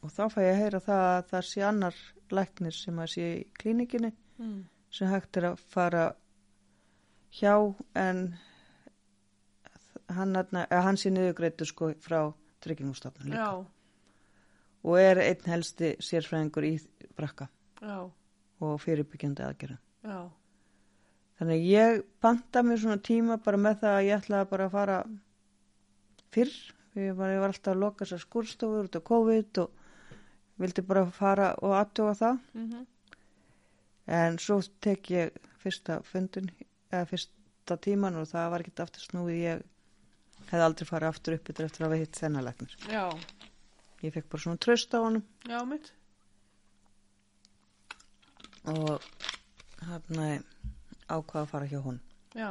[0.05, 1.97] og þá fæ ég að heyra það að það sé annar
[2.33, 4.61] læknir sem að sé í klínikinni mm,
[4.93, 6.05] sem hægt er að fara
[7.37, 7.55] hjá
[8.01, 8.23] en
[10.17, 10.35] hann,
[10.71, 12.21] hann sé niðurgreitur sko frá
[12.65, 13.65] tryggingustofnun líka já,
[14.85, 16.75] og er einn helsti sérfræðingur í
[17.17, 17.49] brakka
[17.81, 17.97] já,
[18.61, 19.81] og fyrirbyggjandi aðgerðum.
[20.05, 20.21] já,
[21.41, 24.97] Þannig ég banta mér svona tíma bara með það að ég ætlaði bara að fara
[26.35, 26.51] fyrr.
[27.01, 29.71] Ég var, ég var alltaf að loka sér skurstofur út á COVID og
[30.61, 32.41] vildi bara fara og aðtuga það.
[32.53, 32.87] mhm,
[34.11, 36.51] En svo tek ég fyrsta fundin,
[36.91, 39.37] eða fyrsta tíman og það var ekkert aftur snúið.
[39.41, 39.63] Ég
[40.51, 42.77] hefði aldrei farið aftur upp eftir að hafa hitt þennalæknir.
[42.91, 43.05] já,
[44.03, 45.91] Ég fekk bara svona tröst á honum já, mitt,
[48.71, 49.01] og
[49.85, 50.45] hann
[51.11, 51.99] ákvað að fara hjá hún.
[52.35, 52.51] já.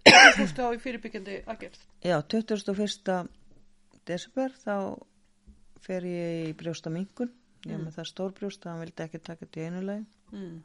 [0.00, 3.28] Þú fórstu á í fyrirbyggjandi aðgerð, Já, 21.
[4.08, 4.76] desember þá
[5.84, 7.30] fer ég í brjósta mingun.
[7.66, 7.84] Ég Mm.
[7.86, 10.06] með það stór brjósta, hann vildi ekki taka þetta í einu lagi.
[10.32, 10.62] mm,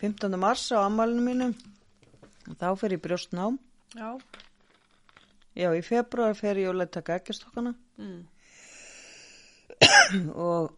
[0.00, 0.36] 15.
[0.38, 1.54] mars á ammálinu mínu,
[2.50, 3.58] og þá fer ég brjóstnám.
[3.94, 4.10] já,
[5.54, 7.70] Já, í februar fer ég að taka ekkjastokkana
[8.02, 8.22] mm,
[10.48, 10.74] og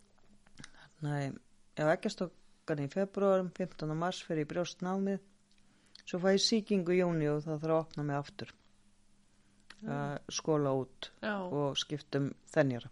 [1.06, 1.32] Nei,
[1.74, 3.90] já, ekkjastokkana í februar, 15.
[3.96, 5.18] mars fer ég brjóstnámið.
[6.04, 8.52] Svo fæ ég sýkingu í júni og það þarf að opna mig aftur.
[9.88, 12.90] Að skóla út já, og skiptum þennjara.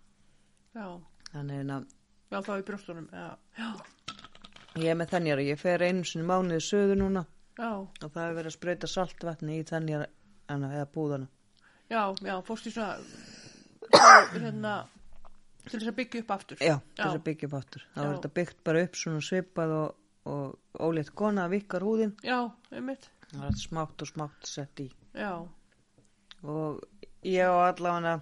[0.74, 0.86] já,
[1.34, 1.86] Þannig að
[2.32, 3.68] já, þá í brjóstunum, já,
[4.78, 7.26] Ég er með þennjara, ég fer einu sinni í mánuði söðu núna
[7.58, 10.06] já, og það er verið að sprauta saltvatni í þennjara
[10.48, 11.28] eða búðana.
[11.90, 12.96] já, já, fórstu í svona,
[13.88, 14.74] svo, hérna,
[15.68, 16.58] til þess að byggja upp aftur.
[16.62, 17.84] Já, til þess að byggja upp aftur.
[17.94, 19.94] Það var þetta byggt bara upp svona svipað og,
[20.28, 22.14] og ólétt kona að vikkar húðin.
[22.24, 22.38] Já,
[22.72, 24.88] einmitt, Það var smátt og smátt sett í.
[25.14, 25.32] já,
[26.42, 26.78] Og
[27.26, 28.20] ég á allavega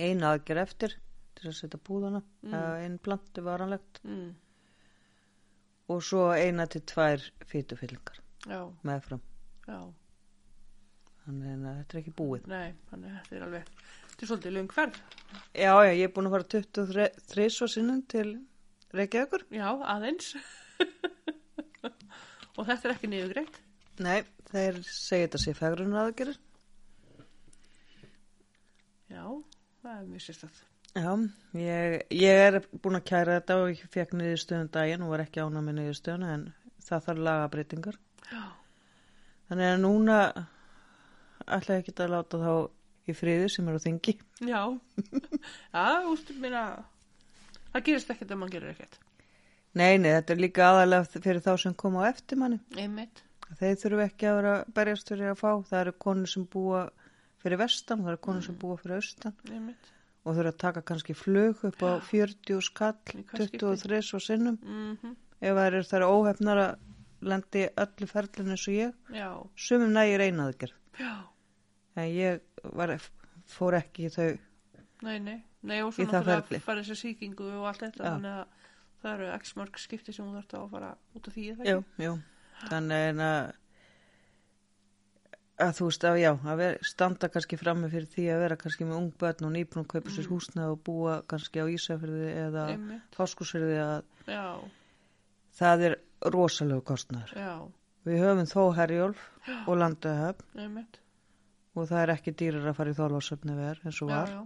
[0.00, 0.94] eina aðgerð eftir
[1.38, 2.54] til að setja búðana, Mm.
[2.54, 4.30] einn plantu varanlegt mm,
[5.88, 8.18] og svo eina til tvær fýtufyllingar
[8.86, 9.20] meðfram.
[9.68, 9.78] já,
[11.24, 12.46] Þannig að þetta er ekki búið.
[12.48, 13.72] nei, þannig að þetta er alveg
[14.08, 14.96] Þetta er svolítið löng ferð.
[15.54, 18.30] Já, já, ég er búin að fara 23 svo sinnum til
[18.96, 19.44] Reykjavíkur.
[19.54, 20.32] Já, aðeins.
[22.58, 23.60] og þetta er ekki niðugreitt.
[24.02, 26.40] Nei, þeir segja þetta sé fegrunar aðgerðir.
[29.12, 29.22] Já,
[29.84, 30.58] það er mjög sérstætt.
[30.98, 31.12] Já,
[31.54, 35.42] ég, ég er búin að kæra þetta og ég fekk niðurstöðun daginn og var ekki
[35.44, 36.46] ána með niðurstöðun en
[36.88, 37.98] það þarf lagabreitingar.
[38.32, 38.42] Já,
[39.48, 40.16] Þannig að núna
[41.48, 42.52] ætla ég ekki að láta þá
[43.08, 44.14] í friði sem er á þingi.
[44.44, 44.62] já.
[45.76, 46.64] Já, ústu, minna,
[47.72, 48.98] það gerist ekkert ef mann gerir ekkert.
[49.78, 52.58] Nei, nei, þetta er líka aðalega fyrir þá sem koma á eftir manni.
[52.76, 53.22] Einmitt.
[53.60, 55.50] Þeir þurfu ekki að vera að berjast fyrir að fá.
[55.70, 56.82] Það eru konur sem búa
[57.40, 59.92] fyrir vestan, það eru konur sem búa fyrir austan Einmitt.
[60.24, 63.62] Og þurfa að taka kannski flug upp á 40 skall, Í hvað skipti?
[63.64, 64.60] 23 og sinnum.
[64.62, 69.92] Mm Ef það eru þar óhefnar að lendi öllu ferlinu eins og ég, Já, sumum
[69.94, 70.72] nægir einaðgerð.
[71.94, 72.40] En ég
[72.74, 72.90] var,
[73.46, 74.32] fór ekki í þau,
[75.06, 75.36] Nei, nei.
[75.62, 78.02] Nei, og svo náttúrulega fara þessi sýkingu og allt þetta.
[78.02, 78.10] Já.
[78.16, 78.66] Þannig að
[79.02, 81.80] það eru x mörg skipti sem þú þarft að fara út af því, er jú,
[82.02, 82.12] jú.
[82.66, 83.52] Þannig að,
[85.58, 88.86] að þú veist að já, að vera, standa kannski frammi fyrir því að vera kannski
[88.86, 92.66] með ung börn og nýbúin að kaupa sér húsnað og búa kannski á Ísafyrði eða.
[93.16, 94.44] Fáskursfyrði að Já,
[95.58, 95.96] það er
[96.34, 97.34] rosalega kostnæður.
[97.34, 97.52] já,
[98.08, 99.24] Við höfum þó Herjólf
[99.66, 100.78] og Landahöfn
[101.78, 104.30] og það er ekki dýrar að fara í þólásöfni ver eins og Já, var.
[104.32, 104.42] já,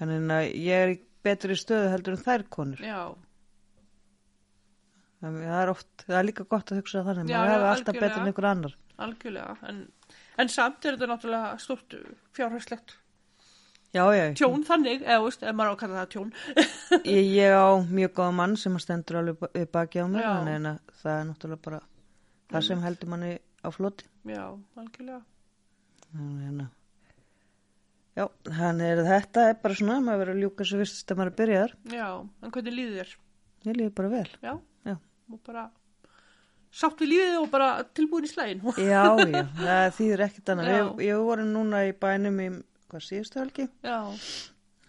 [0.00, 2.80] Þannig að ég er í betri stöðu heldur en þær konur.
[2.80, 3.02] já,
[5.20, 7.98] Það er oft, það er líka gott að hugsa þannig, Já, maður já, hefur alltaf
[8.00, 8.76] betur en einhver annar.
[9.06, 9.56] Algjörlega.
[9.70, 9.84] En,
[10.40, 11.96] en samt er þetta náttúrulega stort
[12.36, 12.96] fjárhagslegt
[13.90, 16.28] Já, já, tjón þannig, eða veist, ef maður á að kalla það tjón.
[17.10, 20.28] ég, ég á mjög góða mann sem að stendur alveg við baki á Já.
[20.30, 21.80] þannig að það er náttúrulega bara
[22.52, 23.32] það sem heldur manni
[23.66, 24.06] á floti.
[24.30, 24.44] Já,
[24.78, 25.18] algjörlega.
[26.12, 26.70] Þannig að,
[28.20, 28.24] já,
[28.60, 31.74] þannig að þetta er bara svona, maður verður að ljúka svo vist að maður byrjar.
[31.90, 33.14] Já, en hvernig líður þér?
[33.66, 34.24] Ég líður bara vel.
[34.38, 34.52] Já,
[34.86, 34.94] Já.
[35.34, 35.66] og bara
[36.70, 38.62] sátt við lífið og bara tilbúin í slægin.
[38.92, 40.70] Já, já, það þýðir ekkert annað.
[40.70, 42.48] Við, ég voru núna í bænum í,
[42.92, 43.68] hvað síðustu helgi?
[43.86, 43.98] Já,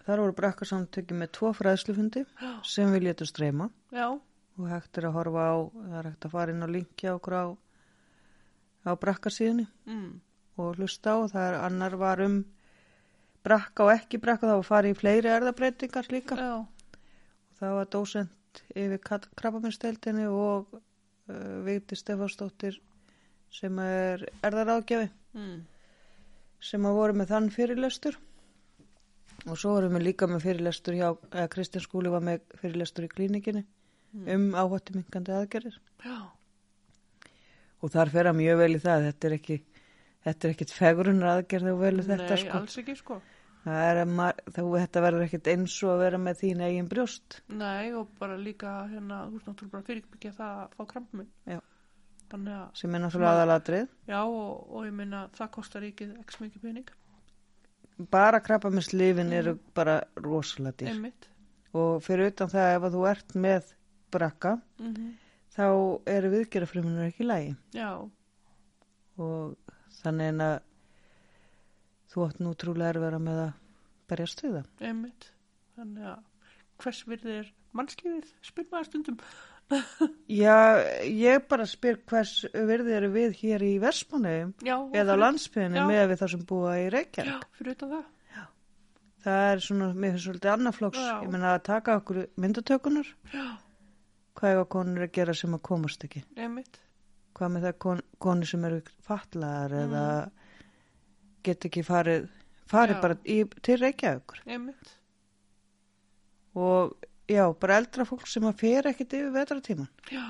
[0.02, 5.06] Þar voru brakkarsamtöki með tvo fræðslufundi já, sem við létum streyma já, og hægt er
[5.08, 7.46] að horfa á, það er hægt að fara inn og linkja okkur á,
[8.90, 10.10] á brakkarsíðunni mm,
[10.58, 11.18] og hlusta á.
[11.30, 12.40] Það er annar var um
[13.46, 16.38] brakka og ekki brakka, var farið í fleiri erðabreitingar líka.
[16.38, 16.98] já,
[17.62, 19.06] Það var dósent yfir
[19.38, 20.82] krabbaminnsteldinni og
[21.68, 22.80] Vigdi Stefánsdóttir
[23.52, 25.56] sem er erðaráðgjafi mm,
[26.72, 28.20] sem að voru með þann fyrirlestur.
[29.50, 33.12] Og svo vorum við líka með fyrirlestur hjá, eða Kristján Skúli var með fyrirlestur í
[33.12, 33.66] klínikinni
[34.30, 35.78] um áhættu minkandi aðgerðir.
[36.04, 36.30] Já,
[37.82, 39.58] og þar fer að mjög vel í það þetta er ekki
[40.26, 42.60] þetta er ekkit fegrunar aðgerð og vel í þetta nei, sko.
[42.60, 43.20] alls ekki sko.
[43.66, 44.02] Er
[44.56, 47.42] þá þetta verður ekkit eins og að vera með þín eigin brjóst.
[47.54, 51.28] Nei, og bara líka hérna, þú veist náttúrulega bara fyrirbyggja það að fá krampmi.
[51.50, 51.60] Já.
[52.32, 56.40] Þannig að, sem er náttúrulega aðalatrið já, og, og ég meina, það kostar ríkið x
[56.40, 56.94] mikið pening,
[58.14, 60.94] bara krabbaminnslifin eru bara rosalega dýr.
[60.96, 61.28] Einmitt.
[61.76, 63.76] og fyrir utan það ef þú ert með
[64.12, 65.12] brakka Mm
[65.56, 65.68] þá
[66.10, 67.90] eru viðgerðafrumunir ekki lægi Já,
[69.20, 70.54] og þannig en að
[72.12, 73.54] þú átt nú trúlega er vera með að
[74.12, 74.68] berjast við það.
[74.90, 75.30] einmitt.
[75.78, 76.20] Þannig að,
[76.84, 79.20] hvers virði er mannslífið, spyr maður stundum.
[80.44, 80.56] Já,
[81.08, 83.76] ég bara spyr hvers virði eru við hér í
[84.68, 85.86] Já, og eða á Já.
[85.88, 87.32] með við það sem búa í Reykjavík.
[87.32, 88.10] Já, fyrir utan það.
[89.22, 90.98] Það er svona, mér finnst svolítið annað flóks.
[91.06, 91.16] Já.
[91.22, 93.10] Ég menna að taka okkur myndatökunar.
[93.36, 93.44] Já,
[94.40, 96.22] Hvað er konur að gera sem að komast ekki?
[96.40, 96.80] einmitt.
[97.38, 99.82] Hvað með það kon, konur sem eru fatlaðar Mm.
[99.92, 100.06] eða
[101.44, 102.30] get ekki farið,
[102.72, 103.02] farið Já.
[103.06, 104.44] bara í, til Reykjavíkur.
[104.48, 104.94] Einmitt.
[106.60, 106.96] Og
[107.32, 109.92] já, bara eldra fólk sem að fer ekkit yfir vetratíman.
[110.12, 110.26] Já,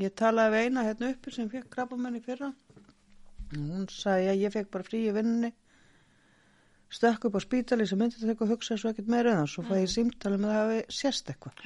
[0.00, 2.48] Ég talaði við eina hérna uppi sem fekk krabbamenn í fyrra.
[3.52, 5.50] Hún sagði að ég fekk bara frí í vinninni.
[6.92, 9.50] Stökk upp á spítali sem myndi þetta og hugsa svo ekkert meira um það.
[9.52, 11.60] Svo fæ ég símtali með að það hafi sést eitthvað.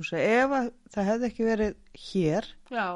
[0.00, 2.86] Hún sagði ef að það hefði ekki verið hér, já,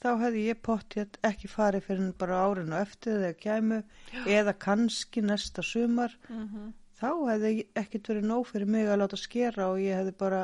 [0.00, 3.80] þá hefði ég pottið ekki farið fyrir bara árinu eftir þegar kæmu
[4.26, 6.16] eða kannski næsta sumar.
[6.28, 10.40] mhm, Þá hefði ekkert verið nóg fyrir mig að láta skera og ég hefði bara,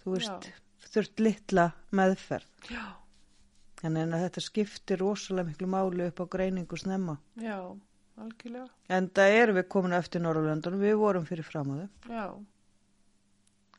[0.00, 0.46] þú veist,
[0.94, 2.46] þurft litla meðferð.
[2.70, 2.84] já,
[3.84, 7.18] En þetta skiptir rosalega miklu máli upp á greiningu snemma.
[7.36, 7.58] já,
[8.16, 8.68] algjörlega.
[8.88, 11.88] En það erum við komin eftir Norrlöndunum, við vorum fyrir fram á þau.
[12.08, 12.26] Já,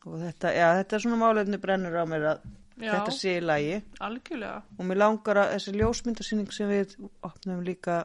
[0.07, 2.45] Og þetta, já, þetta er svona málefni brennur á mér að
[2.77, 3.81] já, þetta sé í lagi.
[4.03, 4.61] algjörlega.
[4.77, 8.03] Og mér langar að þessi ljósmyndasýning sem við opnum líka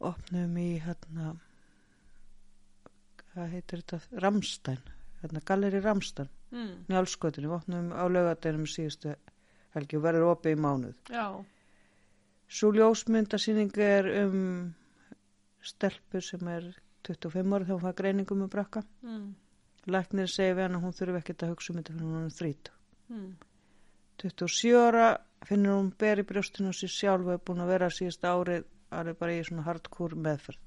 [0.00, 1.34] opnum í hérna
[3.30, 4.82] hvað heitir þetta Ramstein,
[5.20, 6.72] hérna Galleri Ramstein mm.
[6.90, 9.14] Njálskotinu, opnum á laugadeinum síðustu
[9.76, 11.26] helgi og verður opið í mánuð Já,
[12.50, 14.38] Svo ljósmyndasýning er um
[15.62, 16.64] stelpu sem er
[17.06, 19.28] 25 ára þegar hún fær greiningum um brakka mm.
[19.90, 22.36] Læknir segir við hann að hún þurfi ekkert að hugsa um þetta fyrir hún er
[22.40, 22.74] þrít
[23.10, 23.30] Mm.
[24.22, 25.06] 27 ára
[25.48, 28.68] finnur hún ber í brjóstinu á sér sjálf og er búin að vera síðast árið
[28.90, 30.60] árið bara í svona hardcore meðferð.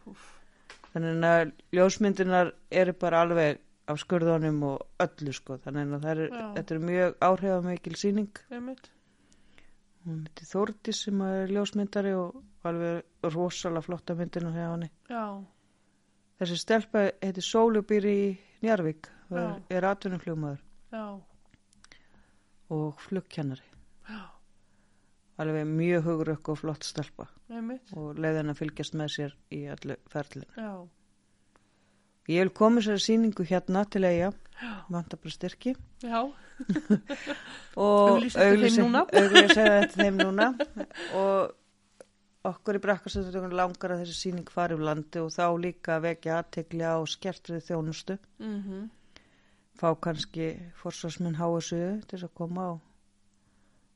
[0.00, 0.22] Púf.
[0.92, 5.58] þannig að ljósmyndinar eru bara alveg af skurðunum og öllu sko.
[5.64, 6.20] Þannig að er,
[6.56, 8.42] þetta er mjög áhrifamikil sýning.
[8.50, 8.90] Einmitt.
[10.06, 13.02] hún heiti Þórti sem er ljósmyndari og alveg
[13.34, 14.90] rosalega flotta myndina hjá henni.
[15.10, 15.24] Já,
[16.40, 18.20] þessi stelpa heiti Sólu býr í
[18.60, 20.62] Njarvík er, er atvinnuflugmaður.
[20.92, 21.04] Já,
[22.70, 23.66] og flugkennari
[25.40, 27.26] alveg mjög hugurökk og flott stelpa.
[27.50, 27.92] Einmitt.
[27.96, 30.66] og leiði henni að fylgjast með sér í allu ferlinu.
[32.30, 35.72] Ég vil koma sér sýningu hérna til eiga, já, vanta bara styrki.
[36.04, 36.20] Já,
[37.86, 39.06] og núna.
[39.08, 40.52] auglýsa eftir þeim núna.
[41.20, 41.56] Og
[42.48, 46.86] okkur í brakkastöðutökun langar að þessi sýning fari úr landi og þá líka vekja aðtegli
[46.88, 48.16] á skertrið þjónustu.
[48.40, 48.86] Mhm,
[49.80, 52.72] fá kannski forsvarsminn HSU til að koma á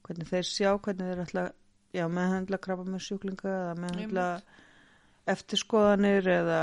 [0.04, 1.44] hvernig þeir sjá, hvernig þeir ætla
[1.94, 4.26] já, meðhandla krabba með sjúklinga eða meðhandla
[5.33, 6.61] eftirskoðanir eða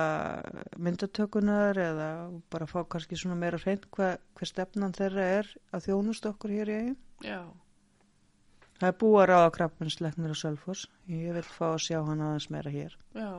[0.78, 2.08] myndatökunar eða
[2.54, 6.70] bara fá kannski svona meira hreint hver, hver stefnan þeirra er að þjónust okkur hér
[6.70, 6.98] í eigin.
[7.26, 7.42] já,
[8.82, 10.88] Það er búið að ráða krabbinsleiknir á Sölfoss.
[11.12, 12.96] Ég vil fá að sjá hann aðeins meira hér.
[13.14, 13.30] já,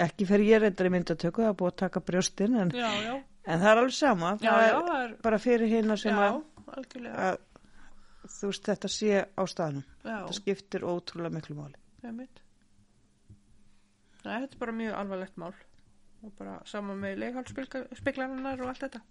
[0.00, 3.14] Ekki fer ég reyndar í myndatöku, það er búið að taka brjóstin en, já, já,
[3.44, 4.30] en það er alveg sama.
[4.40, 6.38] já, það já, er það er, bara fyrir hérna sem já, að,
[6.78, 9.84] algjörlega, að þú veist þetta sé á staðnum.
[10.06, 11.76] Þetta skiptir ótrúlega miklu máli.
[12.06, 12.40] einmitt.
[14.24, 15.52] Nei, þetta er bara mjög alvarlegt mál
[16.20, 19.02] og bara saman með leikhalsspeglarinnar og allt þetta.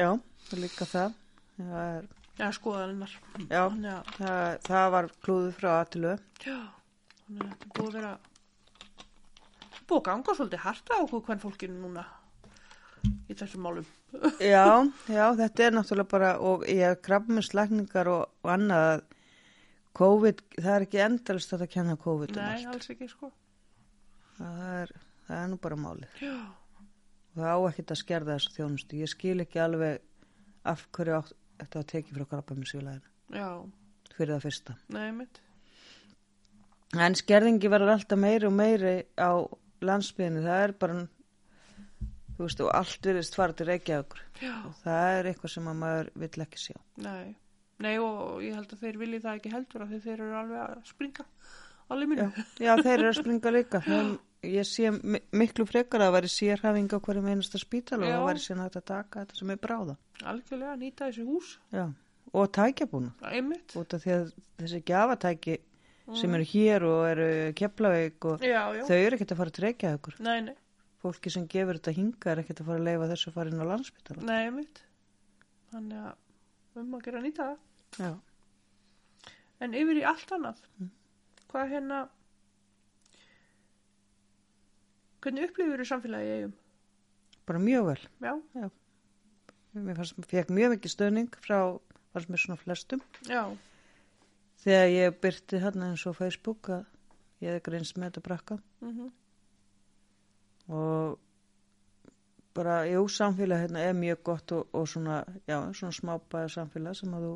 [0.00, 0.10] Já,
[0.56, 1.16] líka það.
[1.56, 2.06] Það, er,
[2.40, 3.12] Já, skoðarinnar.
[3.50, 6.12] já, Já, það, það var klúðu frá aðtilu.
[6.46, 6.58] já,
[7.26, 8.12] þannig að þetta búið að vera
[9.82, 12.04] búið að ganga svolítið harta á hvern fólkinu núna
[13.28, 13.86] í þessum málum.
[14.44, 14.64] Já,
[15.08, 19.04] já, þetta er náttúrulega bara, og ég hef krabminslækningar og, og annað að
[19.96, 23.30] COVID, það er ekki endalist að það kenna COVID um Nei, alls ekki, sko.
[24.36, 24.92] Það er,
[25.28, 26.20] það er nú bara málið.
[26.20, 26.36] Já,
[27.32, 29.00] Og það á ekkert að skerða þessu þjónustu.
[29.00, 30.02] Ég skil ekki alveg
[30.68, 31.32] af hverju átt,
[31.62, 33.48] þetta að tekið frá krabminsvílæðinu já,
[34.16, 34.76] fyrir það fyrsta.
[34.92, 35.26] nei.
[36.92, 39.32] En skerðingi verður alltaf meiri og meiri á
[39.80, 40.42] landsbyðinu.
[40.44, 40.96] Það er bara,
[42.36, 44.20] þú veist, og allt virðist fara til Reykjavíkur.
[44.66, 46.76] Og það er eitthvað sem að maður vill ekki sjá.
[47.00, 47.38] nei.
[47.82, 50.60] Nei, og ég held að þeir vilji það ekki heldur af því þeir eru alveg
[50.62, 51.24] að springa
[52.62, 53.80] Já, þeir eru að springa líka.
[54.42, 58.24] Ég sé mi- miklu frekar að það væri sérhæfing á hverjum einasta spítal og það
[58.26, 59.96] væri síðan hægt að taka þetta sem er bráða.
[60.24, 61.58] Algjörlega, nýta þessi hús.
[61.72, 61.84] Já,
[62.32, 62.48] og
[64.02, 65.58] því að þessi gjafatæki
[66.18, 68.82] sem eru hér og eru keflaveik og Já, já.
[68.88, 70.18] þau eru ekkert að fara til Reykjavíkur.
[70.20, 70.54] Nei, nei,
[71.02, 73.62] Fólki sem gefur þetta hinga er ekkert að fara að leifa þessu að fara inn
[73.62, 74.22] á landspítala.
[74.22, 74.82] nei, einmitt.
[75.72, 77.56] Þannig að um að gera að nýta það.
[77.98, 78.12] Já.
[79.60, 80.58] En yfir í allt annað.
[81.52, 81.98] Hvað hérna,
[85.22, 86.54] hvernig upplifur þú samfélagi eigum?
[87.48, 88.00] Bara mjög vel.
[88.22, 88.70] Já,
[89.72, 91.58] Mér fannst, fekk mjög mikið stöðning frá,
[92.12, 93.00] fannst mér svona flestum.
[93.28, 93.42] já,
[94.62, 96.82] Þegar ég byrti hérna eins og Facebook að
[97.42, 98.58] ég hefði greinst með þetta brakka.
[98.84, 99.08] mhm,
[100.72, 101.18] og
[102.54, 107.14] bara, jú, samfélag hérna er mjög gott og, og svona, já, svona smábæða samfélag sem
[107.16, 107.32] að þú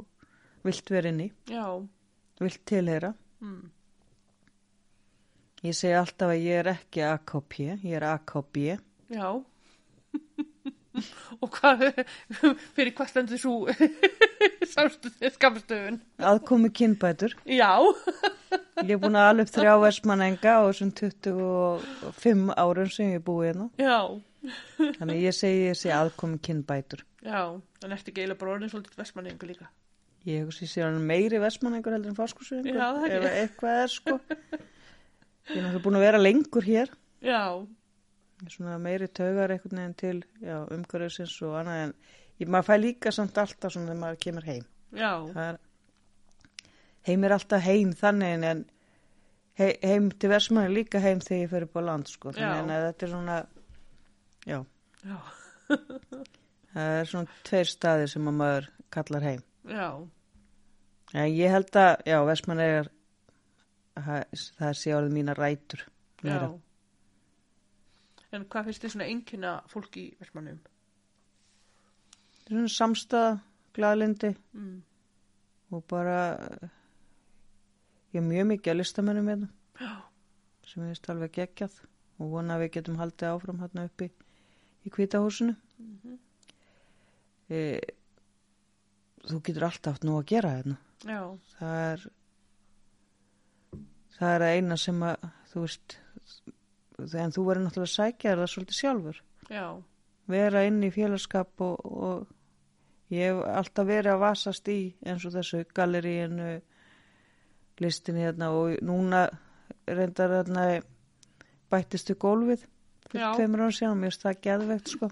[0.69, 1.65] vilt vera inn í, já,
[2.41, 3.15] vilt tilheyra.
[3.41, 3.71] mm,
[5.65, 8.57] Ég segi alltaf að ég er ekki AKP, ég er AKB.
[9.11, 9.29] já.
[11.45, 11.83] Og hvað,
[12.77, 13.55] fyrir hvað stendur svo
[14.75, 15.99] samstöð, skamstöðun?
[16.25, 17.35] Aðkomi kynbætur.
[17.45, 17.75] Já,
[18.87, 23.47] Ég er búin að alveg þrjá versmanenga á þessum 25 árum sem ég er búið
[23.51, 23.67] hérna.
[23.81, 23.99] já,
[25.01, 27.03] Þannig ég segi ég segi aðkomi kynbætur.
[27.25, 27.43] já,
[27.85, 29.69] en ertu bara orðin svolítið vestmanningu líka?
[30.27, 32.81] Ég sér hann meiri versmanengur heldur en fáskursuðingur.
[33.11, 34.17] Ef eitthvað er sko.
[35.47, 36.91] Ég er náttúrulega búin að vera lengur hér.
[37.25, 37.43] Já,
[38.53, 41.95] svona meiri taugar einhvern veginn til já, umhverfisins og annað en
[42.43, 44.67] ég, maður fæ líka samt alltaf svona þegar maður kemur heim.
[44.97, 45.13] Já,
[45.47, 45.61] er
[47.07, 48.65] heim er alltaf heim þannig en
[49.61, 52.35] he, heim til versmanni líka heim þegar ég fer upp á land sko.
[52.35, 52.49] Já.
[52.59, 53.39] þannig að þetta er svona
[54.47, 54.59] já,
[55.07, 55.19] já,
[56.75, 59.47] það er svona tveir staðir sem að maður kallar heim.
[59.71, 59.89] Já,
[61.15, 62.93] en ég held að, já, versmanni er
[63.97, 65.85] það, sé orðið mína rætur
[66.23, 66.49] meira.
[66.49, 66.61] Já.
[68.37, 70.59] En hvað finnst þið svona einkynna fólk í Vestmannum?
[72.47, 73.31] Það er svona samstæða,
[73.77, 74.83] glaðlindi Mm.
[75.73, 76.19] og bara
[78.13, 79.49] ég er mjög mikið að listamennum hérna
[80.67, 81.75] sem ég veist alveg geggjað
[82.19, 84.09] og vona að við getum haldið áfram hérna uppi
[84.87, 85.57] í kvítahúsinu.
[85.79, 86.19] Mhm.
[87.51, 87.81] E,
[89.27, 90.77] þú getur alltaf nú að gera hérna.
[91.05, 91.21] Já.
[91.59, 92.07] Það er
[94.17, 95.99] það er að eina sem að þú veist
[96.97, 99.21] en þú verður náttúrulega að sækja það svolítið sjálfur.
[99.53, 99.67] Já.
[100.27, 105.37] vera inn í félagskap og, og ég hef alltaf verið að vasast í eins og
[105.37, 106.49] þessu galleríinu
[107.83, 109.27] listinni hérna og núna
[109.87, 110.65] reyndar hérna
[111.71, 112.65] bættistu gólfið
[113.11, 115.11] fyrir tveimur ára síðan mér finnst það geðvegt sko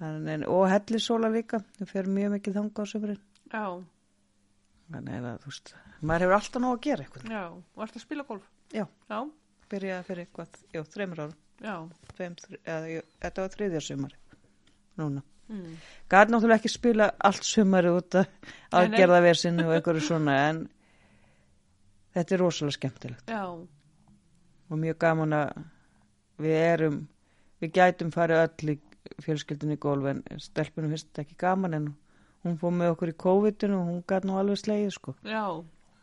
[0.00, 3.64] en, og hellisóla líka það fer mjög mikið þanga á sömurinn Já.
[4.90, 7.42] Þannig að þú veist maður hefur alltaf nóg að gera eitthvað Já.
[7.50, 8.46] Og að spila golf?
[8.74, 8.84] Já.
[9.10, 9.18] Já.
[9.70, 11.74] byrjaði fyrir eitthvað, já, þreimur ára Já.
[12.16, 14.18] Tveim, þri, eða, þetta var þriðja sumari
[15.00, 15.78] núna Mm.
[16.06, 18.50] Gæti náttúrulega ekki spila allt sumari út að nei.
[18.78, 20.60] aðgerðaversinu og einhverju svona en
[22.14, 23.42] þetta er rosalega skemmtilegt Já.
[24.70, 25.64] og mjög gaman að
[26.44, 27.00] við erum,
[27.58, 28.78] við gætum farið öll í
[29.26, 31.90] fjölskyldunni í golf en stelpunum finnst þetta ekki gaman en
[32.44, 35.44] hún fór með okkur í COVID-inu og hún gæti nú alveg slegið sko Já.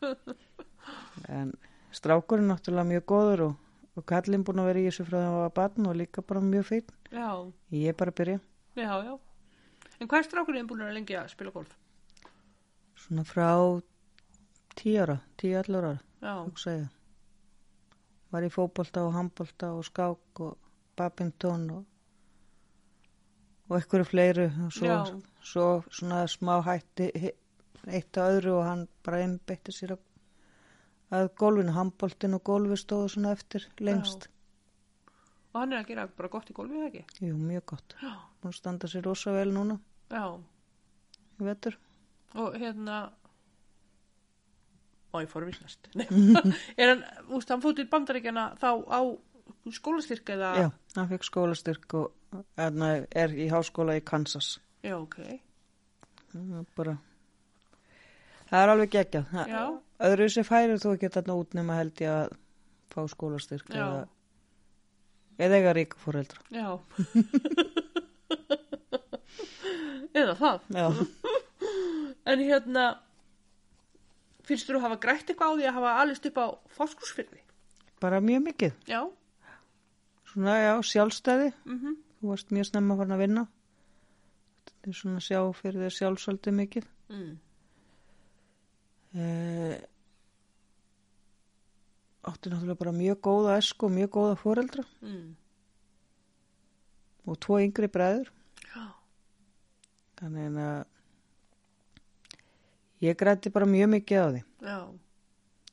[1.38, 1.54] en
[1.96, 3.56] strákurinn náttúrulega mjög góður og,
[3.98, 6.70] og kallinn búin að vera í þessu frá það var barn og líka bara mjög
[6.70, 7.32] fín Já.
[7.74, 8.40] ég er bara að byrja
[8.78, 9.14] Já, já.
[9.98, 11.74] En hvað er strákurinn búin að lengi að spila golf?
[12.98, 13.50] svona frá
[14.78, 16.88] tíu ára, tíu allur ára Já.
[18.28, 20.58] Var í fótbolta og handbolta og skák og
[21.00, 21.84] badminton og,
[23.70, 24.98] og einhverju fleiru og svo, Já.
[25.48, 27.12] Svo svona smá hætti
[27.88, 30.02] eitt á öðru og hann bara einbeitti sér að,
[31.18, 34.28] að gólfinu, handboltin og gólfi stóðu svona eftir lengst.
[35.54, 37.04] Og hann er að gera bara gott í eða ekki?
[37.24, 37.96] Jú, mjög gott.
[38.02, 38.12] Já.
[38.44, 39.80] Hún standa sér rosa vel núna,
[40.12, 40.38] Já.
[41.40, 41.80] ég veitur.
[42.36, 42.98] Og hérna...
[45.16, 45.88] Ó, ég fór að vissnast.
[46.82, 49.00] er hann, úst, hann fótt í bandaríkjana þá á
[49.74, 50.54] skólastyrk eða...
[50.60, 50.70] Já,
[51.00, 54.58] hann fekk skólastyrk og hérna, er í háskóla í Kansas.
[54.86, 55.16] Já, ok.
[56.32, 56.96] Það er bara
[58.50, 59.64] það er alveg geggjað Já.
[60.08, 62.28] öðru sér færir þú ekki þarna út nema held ég að
[62.94, 63.84] fá skólastyrk Já.
[63.84, 64.04] eða,
[65.48, 66.68] eða eiga ríka fóreldra Já.
[70.18, 70.58] eða það.
[70.74, 70.88] já,
[72.28, 72.84] En hérna,
[74.48, 77.40] finnst þú að hafa grætt eitthvað á því að hafa alist upp á fáskursfyrði?
[78.04, 79.02] bara mjög mikið Já.
[80.32, 83.42] svona já, sjálfstæði Mm þú varst mjög snemma farin að vinna
[84.88, 87.32] er svona sjá fyrir þér sjálfsöldi mikið mm.
[89.18, 89.76] eh,
[92.28, 95.36] átti náttúrulega bara mjög góða esku og mjög góða fóreldra Mm.
[97.28, 98.32] og tvo yngri bræður
[98.74, 98.86] Já.
[100.20, 100.86] þannig að
[103.08, 104.80] ég grætti bara mjög mikið á því Já.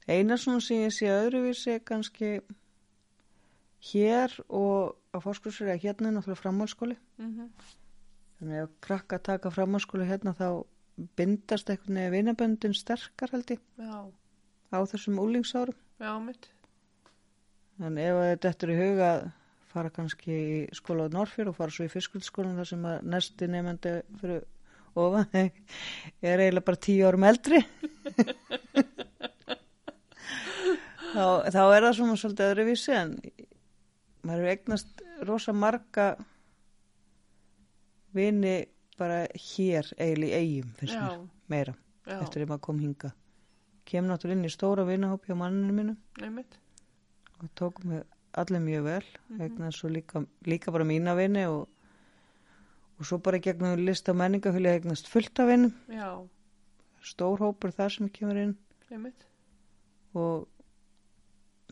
[0.07, 2.35] Eina svona sem ég sé öðruvísi er kannski
[3.93, 6.97] hér og á fórskursur hérna er náttúrulega framhalskóli.
[7.17, 7.49] Mm
[8.45, 10.49] Þannig að krakka taka framhalskóli hérna þá
[11.17, 14.05] bindast einhvern veginn vinaböndin sterkar held ég Já.
[14.69, 15.79] á þessum úlingsárum.
[15.97, 16.51] Já, mitt.
[17.81, 19.09] En ef þetta er í huga
[19.73, 23.49] fara kannski í skóla á Norrfjör og fara svo í fiskvöldskólan þar sem að næsti
[23.49, 24.45] nefndi fyrir
[24.93, 25.49] ofan er
[26.45, 27.63] eiginlega bara tíu árum eldri.
[31.17, 33.17] þá, þá er það svona svolítið öðruvísi en
[34.21, 36.13] maður hefur eignast rosa marga
[38.15, 38.55] vini
[38.99, 41.09] bara hér eiginlega í eigum finnst Já.
[41.11, 41.75] mér meira
[42.07, 42.21] Já.
[42.23, 43.13] eftir að maður kom hinga
[43.85, 46.59] kem náttúrulega inn í stóra vinahópi á manninu mínum Nei, mitt.
[47.43, 48.05] og tókum við
[48.35, 49.39] allir mjög vel Mhm.
[49.39, 51.69] vegna svo líka, líka bara mína vini og,
[52.99, 56.27] og svo bara gegnum lista menningafylgja eignast fullt af vinum Já.
[57.03, 58.57] stór hópur þar sem kemur inn
[58.91, 59.27] Nei, mitt.
[60.15, 60.49] og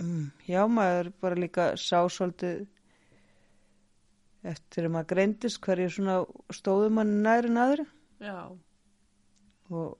[0.01, 2.67] mm, já maður bara líka sá svolítið
[4.43, 6.19] eftir að maður greindist hverju svona
[6.55, 7.87] stóðum mann næri en aðri
[8.23, 8.39] Já.
[9.71, 9.99] og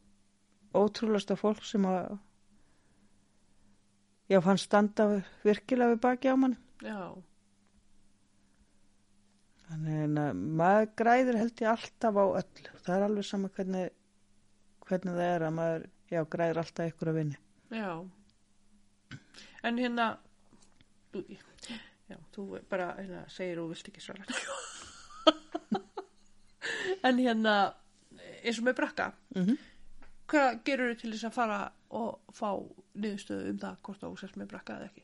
[0.75, 2.17] ótrúlasta fólk sem að
[4.33, 5.09] já fann standa
[5.45, 7.15] virkilega við baki á mann Já.
[9.69, 12.73] Þannig að maður græðir held ég alltaf á öllu.
[12.85, 13.95] Það er alveg sama hvernig,
[14.89, 17.39] hvernig það er að maður já, græðir alltaf ykkur að vinni.
[17.73, 17.93] Já.
[19.63, 20.09] En hérna,
[22.13, 24.27] já, þú bara hérna, segir og vilt ekki svara.
[27.09, 27.55] en hérna,
[28.43, 29.57] eins og með brakka, Mm -hmm.
[30.29, 32.51] hvað gerur þau til þess að fara og fá
[32.95, 35.03] niðurstöðu um það hvort þú sérst með brakka eða ekki?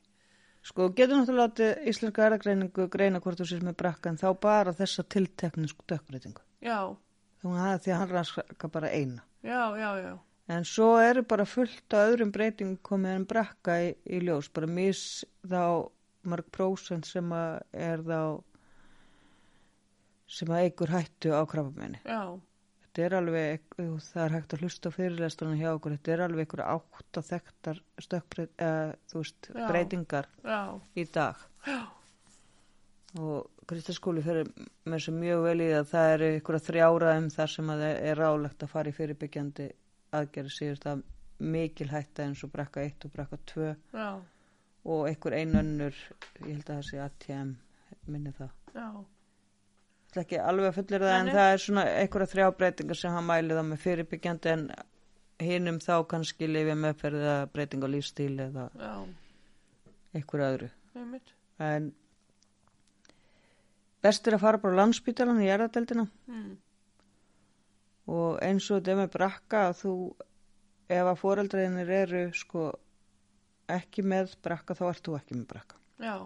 [0.62, 4.72] Sko, getur náttúrulega látið íslenska erðagreiningu greina hvort þú sér með brakka en þá bara
[4.72, 6.40] þessa tilteknu stökkbreytingu.
[6.60, 6.96] Já,
[7.42, 9.22] Þannig að því að hann rannsaka bara eina.
[9.42, 10.18] já, já, já.
[10.48, 14.66] En svo eru bara fullt á öðrum breytingum komið en brakka í, í ljós, bara
[14.66, 15.88] mis þá
[16.32, 17.58] mörg prósent sem að
[17.88, 18.20] er þá
[20.28, 22.00] sem að eigur hættu á krabbamenni.
[22.04, 22.36] Já,
[22.88, 26.46] Þetta er alveg, það er hægt að hlusta á fyrirlesturinn hjá okkur, þetta er alveg
[26.48, 29.66] einhver átt að þekktar stökkbreyt, eða þú veist, Já.
[29.68, 30.60] breytingar já,
[30.98, 31.44] í dag.
[31.68, 31.78] já,
[33.18, 34.48] Og Kristaskóli fyrir
[34.88, 38.00] mér sem mjög vel í það, það eru einhverja þrjára um þar sem að það
[38.10, 39.68] er rálegt að fara í fyrirbyggjandi
[40.18, 41.04] aðgerði síðust að
[41.54, 44.10] mikil hætta eins og brekka 1 og brekka 2 já,
[44.88, 45.96] og einhver einönnur,
[46.40, 47.50] ég held að það sé ATM,
[48.08, 48.50] minni það.
[48.74, 48.88] já,
[50.08, 51.32] Það er ekki alveg að fullir það en nei.
[51.36, 54.62] það er svona einhverja þrjá breytingar sem hann mæli það með fyrirbyggjandi en
[55.44, 58.94] hinum þá kannski lifja meðferð eða breyting á lífstíl eða já,
[60.16, 60.70] einhverju öðru.
[60.96, 61.34] einmitt.
[61.60, 61.90] En
[64.02, 66.56] best er að fara bara á landspítalan í erðadeldina Mm.
[68.08, 69.92] og eins og þetta með brakka að þú,
[70.88, 72.70] ef að foreldreinir eru sko
[73.68, 75.76] ekki með brakka þá ert þú ekki með brakka.
[76.00, 76.16] Já,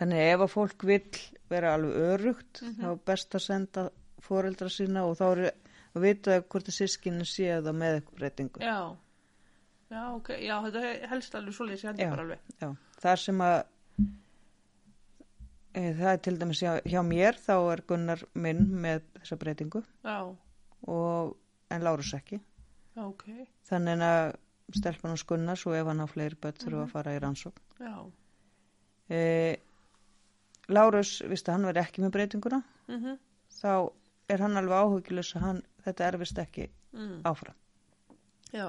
[0.00, 1.18] Þannig ef að fólk vill
[1.50, 2.78] vera alveg örugt Mhm.
[2.80, 3.90] þá er best að senda
[4.24, 5.50] foreldra sína og þá eru
[5.94, 8.60] að vita hvort að sískinni séu það með eitthvað breytingu.
[8.64, 8.96] já,
[9.90, 11.88] já, ok, já, þetta helst alveg svoleiðis, ég Já.
[11.90, 12.38] hendi bara alveg.
[12.60, 13.64] Já, þar sem að
[15.74, 19.82] e, það er til dæmis hjá, hjá mér þá er Gunnar minn með þessa breytingu
[20.04, 20.16] Já,
[20.88, 21.36] og
[21.70, 22.40] en Lárus ekki.
[22.96, 23.24] já, ok,
[23.68, 24.34] Þannig að
[24.76, 26.84] stelpan hans Gunnars og ef hann á fleiri börn þurfa Mhm.
[26.86, 28.12] að fara í rannsókn.
[29.10, 29.56] E,
[30.70, 33.16] Lárus, viðst að hann veri ekki með breytinguna, mhm,
[33.60, 33.92] þá
[34.28, 37.22] er hann alveg áhugilus að hann, þetta erfist ekki mm.
[37.24, 37.54] áfram.
[38.52, 38.68] já,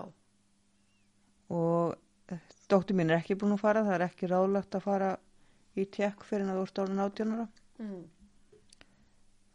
[1.49, 1.95] Og
[2.29, 2.39] eh,
[2.69, 5.17] dóttir mín er ekki búin að fara, það er ekki ráðlagt að fara
[5.75, 7.47] í tjekk fyrir að ert árið 18 ára.
[7.79, 8.03] mm.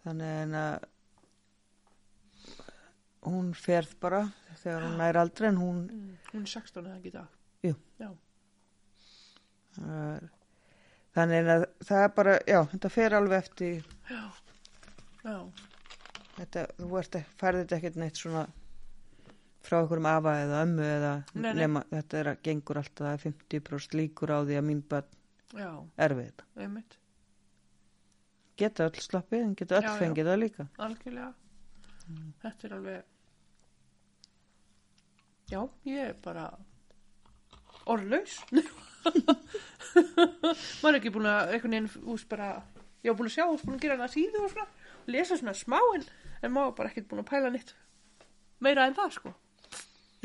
[0.05, 0.85] Þannig að
[3.27, 4.23] hún ferð bara
[4.63, 6.17] þegar hún nær aldrei en hún Mm.
[6.33, 7.29] hún er 16 eða ekki í dag.
[7.67, 7.75] Jú.
[8.01, 8.11] Já,
[9.87, 10.29] er,
[11.17, 14.23] þannig að það er bara, já, þetta fer alveg eftir já,
[15.25, 15.37] já,
[16.39, 18.45] þetta, þú ert, færði þetta ekkert neitt svona
[19.67, 21.55] frá einhverjum afa eða ömmu eða Nei, nei.
[21.65, 25.11] nema þetta er að gengur alltaf það er 50% líkur á því að mín börn
[25.59, 25.71] já,
[26.07, 26.45] erfið þetta.
[26.67, 26.97] einmitt,
[28.57, 30.65] Geta öll sloppið en geta öll fengið það líka.
[30.81, 31.33] algjörlega.
[32.41, 33.03] Þetta er alveg,
[35.53, 36.49] já, ég er bara
[37.87, 38.39] orðlaus.
[40.83, 42.49] Maður er ekki búin að, einhvern veginn, ús bara,
[43.05, 44.67] ég var búin að sjá, ús búin að gera hana síðu og svona,
[45.13, 46.07] lesa svona smá en,
[46.53, 47.75] maður bara ekkert búin að pæla nýtt
[48.65, 49.33] meira en það, sko.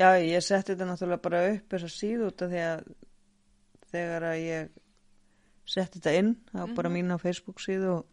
[0.00, 2.80] Já, ég setti þetta náttúrulega bara upp þess að síðu út af því að
[3.92, 4.70] þegar að ég
[5.68, 6.96] setti þetta inn, það var bara Mhm.
[6.98, 8.06] mín á Facebook síðu og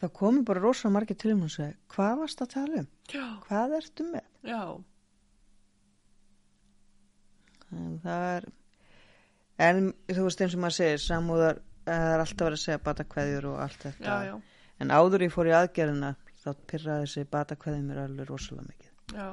[0.00, 2.88] það komi bara rosa margir til um og segi, hvað varst að tala um?
[3.12, 4.24] Já, Hvað ertu með?
[4.46, 4.62] já,
[7.72, 8.46] En það er,
[9.68, 12.82] en þú veist eins og maður segir, samúðar, eh, það er alltaf verið að segja
[12.88, 14.04] batakveðjur og allt þetta.
[14.04, 14.40] já, já,
[14.80, 18.90] En áður ég fór í aðgerðina, þá pyrraði þessi batakveðjur mér alveg rosalega mikið.
[19.14, 19.28] já,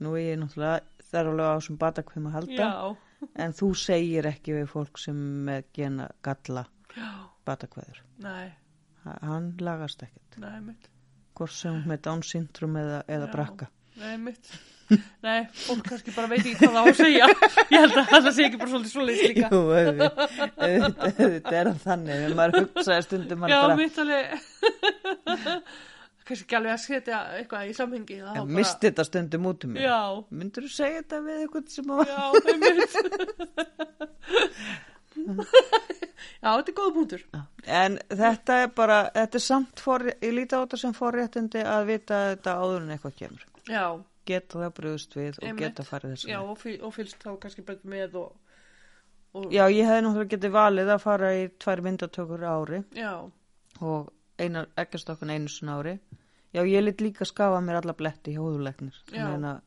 [0.00, 2.56] Nú er ég náttúrulega, það er alveg á þessum batakveðum að halda.
[2.64, 2.96] já,
[3.36, 6.62] En þú segir ekki við fólk sem með gena galla
[7.44, 7.98] batakveður.
[9.04, 10.88] Hann lagast ekkert.
[11.36, 13.68] Hvort sem með Down syndrom eða, eða brakka.
[14.00, 14.48] Nei, mitt.
[15.26, 17.26] Nei, fólk kannski bara veit ekki hvað það á að segja.
[17.70, 19.46] Ég held að það sé ekki bara svolítið svoleiðis líka.
[19.50, 20.16] Jú, auðvitað
[20.66, 22.14] auðvitað- er þannig.
[22.20, 24.24] Þegar maður hugsaði stundum Já, bara, mitt alveg.
[26.30, 28.16] kannski ekki alveg að setja eitthvað í samhengi.
[28.20, 29.82] en bara- misti þetta stundum út um mig.
[29.82, 31.98] Já, Myndur þú segja þetta við eitthvað sem að...
[32.10, 32.22] já,
[32.62, 32.94] mitt.
[36.40, 37.22] já, þetta er góða punktur.
[37.66, 41.88] En þetta er bara, þetta er samt for, ég líti á þetta sem forréttindi að
[41.90, 43.42] vita þetta áður en eitthvað kemur.
[43.70, 43.84] Já,
[44.30, 46.30] Geta það brúðust við og geta farið þessu.
[46.30, 48.32] já, og, fyl, og fylgst þá kannski betur með og...
[49.34, 53.12] og Já, ég hefði náttúrulega getið valið að fara í tvær myndatökur ári já,
[53.80, 54.10] og
[54.40, 55.96] einar, ekkjastokkun einu sinna ári.
[56.50, 58.96] Já, ég lit líka skafa mér alla bletti hjá húðulegnir.
[59.14, 59.26] Já.
[59.30, 59.60] Að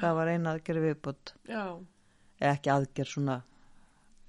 [0.00, 1.32] það var eina aðgerð viðbútt.
[1.50, 1.64] já,
[2.40, 3.34] Eða ekki aðgerð svona,